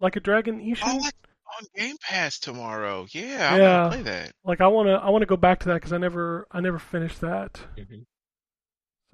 [0.00, 1.00] like a Dragon Ishin.
[1.04, 1.08] Oh,
[1.58, 3.06] on Game Pass tomorrow.
[3.10, 3.66] Yeah, I'm Yeah.
[3.68, 4.32] gonna play that.
[4.44, 7.20] like I wanna I wanna go back to that because I never I never finished
[7.22, 7.60] that.
[7.76, 8.00] Mm-hmm.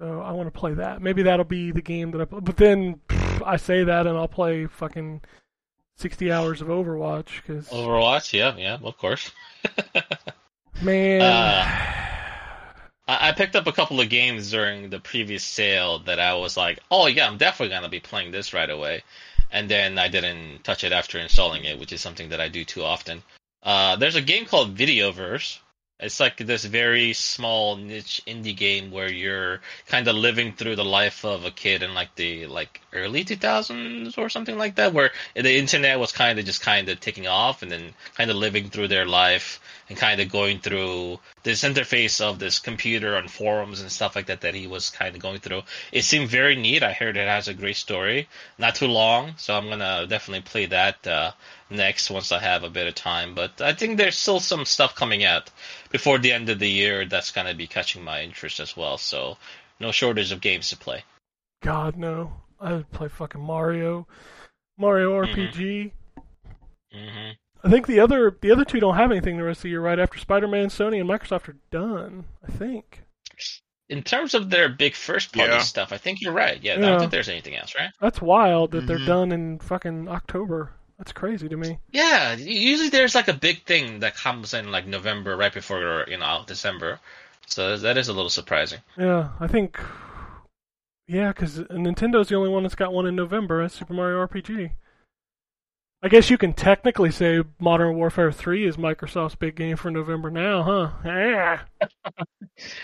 [0.01, 1.01] So I want to play that.
[1.01, 2.25] Maybe that'll be the game that I.
[2.25, 2.39] Play.
[2.41, 5.21] But then pff, I say that and I'll play fucking
[5.95, 9.31] sixty hours of Overwatch because Overwatch, yeah, yeah, of course.
[10.81, 11.65] man, uh,
[13.07, 16.57] I, I picked up a couple of games during the previous sale that I was
[16.57, 19.03] like, oh yeah, I'm definitely gonna be playing this right away,
[19.51, 22.65] and then I didn't touch it after installing it, which is something that I do
[22.65, 23.23] too often.
[23.63, 25.59] Uh, there's a game called Videoverse.
[25.97, 30.83] It's like this very small niche indie game where you're kind of living through the
[30.83, 35.11] life of a kid in like the like early 2000s or something like that, where
[35.35, 38.69] the internet was kind of just kind of taking off, and then kind of living
[38.69, 43.79] through their life and kind of going through this interface of this computer and forums
[43.79, 45.61] and stuff like that that he was kind of going through.
[45.91, 46.81] It seemed very neat.
[46.81, 50.65] I heard it has a great story, not too long, so I'm gonna definitely play
[50.65, 51.31] that uh,
[51.69, 53.35] next once I have a bit of time.
[53.35, 55.51] But I think there's still some stuff coming out
[55.91, 58.97] before the end of the year that's gonna be catching my interest as well.
[58.97, 59.37] So
[59.79, 61.03] no shortage of games to play.
[61.61, 64.07] God no, I would play fucking Mario,
[64.79, 65.23] Mario.
[65.23, 65.91] RPG.
[66.91, 67.31] hmm
[67.65, 69.81] I think the other the other two don't have anything the rest of the year.
[69.81, 72.25] Right after Spider-Man, Sony and Microsoft are done.
[72.47, 73.01] I think.
[73.89, 75.59] In terms of their big first party Yeah.
[75.59, 76.61] stuff, I think you're right.
[76.63, 77.91] Yeah, I don't think there's anything else, right?
[77.99, 79.05] That's wild that they're Mhm.
[79.05, 80.71] done in fucking October.
[80.97, 81.79] That's crazy to me.
[81.91, 86.17] Yeah, usually there's like a big thing that comes in like November, right before you
[86.17, 86.99] know December.
[87.47, 88.79] So that is a little surprising.
[88.97, 89.79] Yeah, I think.
[91.07, 93.61] Yeah, because Nintendo's the only one that's got one in November.
[93.61, 94.71] That's Super Mario RPG.
[96.03, 100.29] I guess you can technically say Modern Warfare 3 is Microsoft's big game for November
[100.29, 100.89] now, huh?
[101.05, 101.59] Yeah.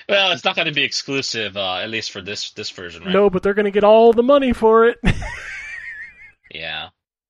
[0.10, 3.14] Well, it's not going to be exclusive, uh, at least for this this version, right?
[3.14, 4.98] No, but they're going to get all the money for it.
[6.54, 6.90] Yeah.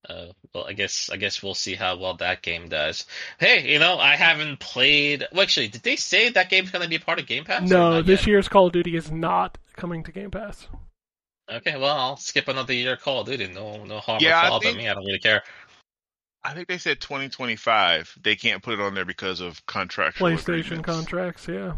[0.09, 3.05] Uh, well, I guess I guess we'll see how well that game does.
[3.39, 5.27] Hey, you know, I haven't played.
[5.31, 7.69] Well, actually, did they say that game's going to be a part of Game Pass?
[7.69, 8.27] no, this yet?
[8.27, 10.67] year's Call of Duty is not coming to Game Pass.
[11.51, 12.97] Okay, well, I'll skip another year.
[12.97, 13.47] Call of Duty.
[13.53, 14.89] No, no harm Yeah, or I foul think- me.
[14.89, 15.43] I don't really care.
[16.43, 18.17] I think they said 2025.
[18.21, 20.85] They can't put it on there because of contractual PlayStation agreements.
[20.85, 21.73] contracts, yeah.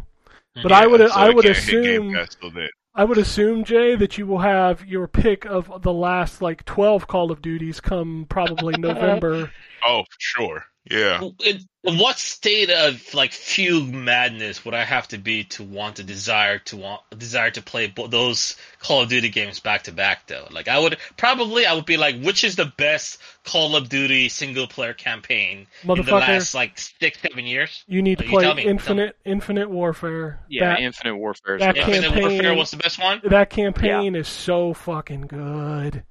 [0.56, 0.64] Mhm.
[0.64, 2.70] But I would so I would can't hit Game assume Pass till then.
[2.96, 7.08] I would assume Jay that you will have your pick of the last like 12
[7.08, 9.52] Call of Duties come probably November.
[9.86, 10.66] Oh, sure.
[10.92, 11.22] Yeah.
[11.46, 15.96] in, in what state of like fugue madness would I have to be to want
[15.96, 19.94] to desire to want desire to play bo- those Call of Duty games back to
[19.94, 20.46] back though?
[20.52, 24.28] Like I would probably I would be like, which is the best Call of Duty
[24.28, 26.12] single player campaign in the Motherfucker.
[26.20, 27.86] last like six seven years?
[27.88, 28.64] You need to You play tell me.
[28.64, 30.42] Infinite Infinite Warfare.
[30.50, 31.56] Yeah, that, Infinite Warfare.
[31.56, 32.02] is that the Yeah, best.
[32.02, 33.22] campaign- Infinite Warfare was the best one.
[33.24, 36.04] that campaign is so fucking good.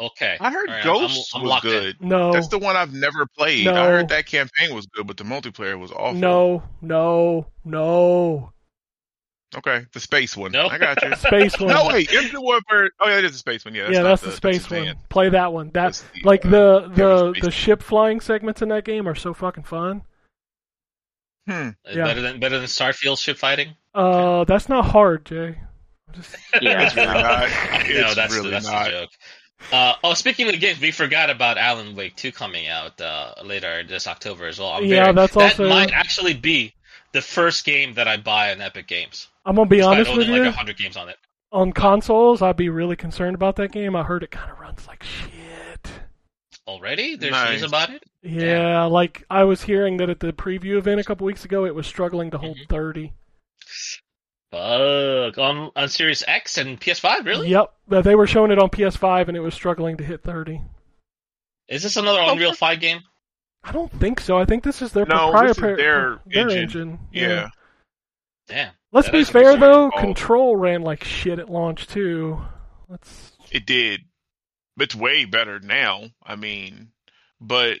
[0.00, 1.70] Okay, I heard All right, I'm- I'm was locked in.
[1.70, 1.96] good.
[2.02, 3.66] No, That's the one I've never played.
[3.66, 3.74] No.
[3.74, 6.14] I heard that campaign was good, but the multiplayer was awful.
[6.14, 8.50] no, no, no.
[9.56, 10.50] Okay, the space one.
[10.50, 10.66] No.
[10.66, 11.14] I got you.
[11.16, 11.68] Space one.
[11.68, 12.90] no, wait, Infinite Warfare.
[12.98, 13.72] Oh yeah, it is the space one.
[13.72, 14.80] Yeah, that's yeah, that's the, space that's one.
[14.80, 14.96] Suzanne.
[15.10, 15.66] Play that one.
[15.66, 16.88] That That's the, like uh, the
[17.32, 20.02] the the ship flying segments in that game are so fucking fun.
[21.46, 21.68] Hmm.
[21.86, 22.04] Yeah.
[22.04, 23.76] Better than better than Starfield ship fighting.
[23.94, 25.58] Uh, that's not hard, Jay.
[26.12, 27.48] Just, Yeah, It's really not.
[27.88, 28.84] no, that's really that's not.
[28.86, 29.10] the joke.
[29.72, 33.82] Uh, oh, speaking of games, we forgot about Alan Wake 2 coming out uh, later
[33.82, 34.68] this October as well.
[34.70, 36.74] I'm Yeah, very- that's that also- might actually be
[37.12, 39.28] the first game that I buy on Epic Games.
[39.46, 40.42] I'm gonna be honest with owning you.
[40.44, 41.16] like 100 games on it.
[41.52, 43.94] on consoles, I'd be really concerned about that game.
[43.94, 45.88] I heard it kind of runs like shit.
[46.66, 47.14] Already?
[47.14, 47.60] There's Nice.
[47.60, 48.02] news about it?
[48.22, 51.74] Yeah, like I was hearing that at the preview event a couple weeks ago, it
[51.74, 52.68] was struggling to hold Mhm.
[52.68, 53.12] 30.
[54.54, 55.38] Fuck.
[55.38, 57.48] On, on Series X and PS5, really?
[57.48, 60.60] Yep, they were showing it on PS5 and it was struggling to hit 30.
[61.68, 63.00] Is this another Unreal 5 game?
[63.64, 64.38] I don't think so.
[64.38, 66.58] I think this is their No, this is proprietary their engine.
[66.58, 66.98] engine.
[67.12, 67.48] Yeah.
[68.46, 68.72] Damn.
[68.92, 70.00] Let's be fair though, Oh.
[70.00, 72.40] Control ran like shit at launch too.
[72.88, 74.02] Let's It did.
[74.76, 76.10] But it's way better now.
[76.22, 76.92] I mean,
[77.40, 77.80] but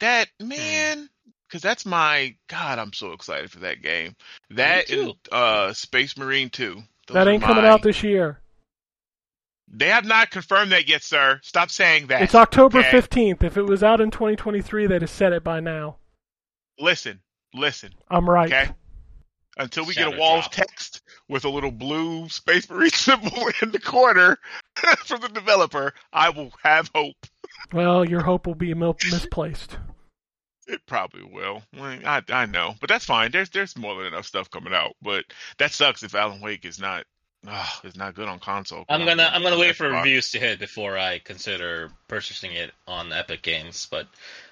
[0.00, 0.48] that hmm.
[0.48, 1.10] man,
[1.56, 2.78] because that's my God.
[2.78, 4.14] I'm so excited for that game.
[4.50, 6.82] That is uh, Space Marine Two.
[7.06, 8.40] Those that are ain't coming out this year.
[9.68, 11.40] They have not confirmed that yet, sir.
[11.42, 12.20] Stop saying that.
[12.20, 12.90] It's October okay?
[12.90, 13.42] 15th.
[13.42, 15.96] If it was out in 2023, they'd have said it by now.
[16.78, 17.20] Listen,
[17.54, 17.92] listen.
[18.08, 18.52] I'm right.
[18.52, 18.70] Okay.
[19.56, 20.46] Until we get a wall drop.
[20.46, 24.38] of text with a little blue Space Marine symbol in the corner
[24.98, 27.16] from the developer, I will have hope.
[27.72, 29.78] Well, your hope will be misplaced.
[30.66, 31.62] It probably will.
[31.80, 33.30] I I know, but that's fine.
[33.30, 34.96] There's there's more than enough stuff coming out.
[35.00, 35.24] But
[35.58, 37.04] that sucks if Alan Wake is not
[37.46, 38.84] uh, is not good on console.
[38.88, 43.12] I'm gonna I'm gonna wait for reviews to hit before I consider purchasing it on
[43.12, 44.08] Epic Games, but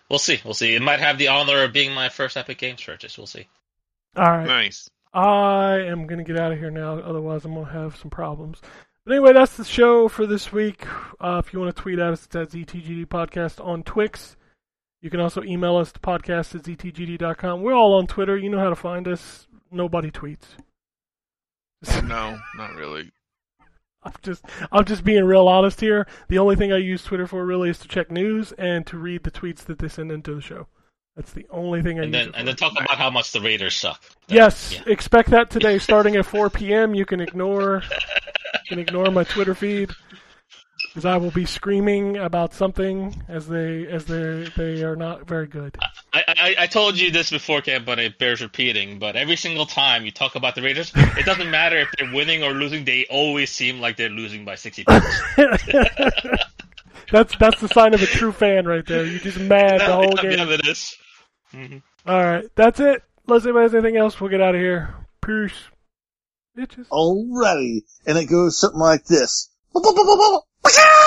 [0.08, 0.40] we'll see.
[0.44, 0.74] We'll see.
[0.74, 3.18] It might have the honor of being my first Epic Games purchase.
[3.18, 3.48] We'll see.
[4.16, 4.46] All right.
[4.46, 4.88] Nice.
[5.12, 8.10] I am going to get out of here now, otherwise, I'm going to have some
[8.10, 8.60] problems.
[9.04, 10.86] But anyway, that's the show for this week.
[11.20, 14.36] Uh, if you want to tweet at us, it's at ZTGD Podcast on Twix.
[15.04, 17.60] You can also email us to podcast at ZTGD.com.
[17.60, 18.38] We're all on Twitter.
[18.38, 19.46] You know how to find us.
[19.70, 20.46] Nobody tweets.
[22.04, 23.12] No, not really.
[24.02, 24.42] I'm just
[24.72, 26.06] I'm just being real honest here.
[26.28, 29.24] The only thing I use Twitter for really is to check news and to read
[29.24, 30.66] the tweets that they send into the show.
[31.14, 33.42] That's the only thing I And use then and then talk about how much the
[33.42, 34.02] Raiders suck.
[34.28, 34.82] Yes, Yeah.
[34.86, 36.94] expect that today, starting at 4 p.m.
[36.94, 39.90] You can ignore, you can ignore my Twitter feed
[40.94, 45.48] because I will be screaming about something as they as they they are not very
[45.48, 45.76] good.
[46.12, 49.00] I, I, I told you this before, Cam, but it bears repeating.
[49.00, 52.44] But every single time you talk about the Raiders, it doesn't matter if they're winning
[52.44, 52.84] or losing.
[52.84, 55.22] They always seem like they're losing by 60 points.
[57.10, 59.04] that's that's the sign of a true fan right there.
[59.04, 60.48] You're just mad the whole yeah, game.
[60.48, 60.96] it is.
[61.52, 61.82] Mhm.
[62.06, 63.02] All right, that's it.
[63.26, 64.94] Unless anybody has anything else, we'll get out of here.
[65.20, 65.58] Peace,
[66.56, 66.86] bitches.
[66.86, 67.80] Alrighty.
[68.06, 69.50] And it goes something like this.
[70.64, 71.04] 不是啊。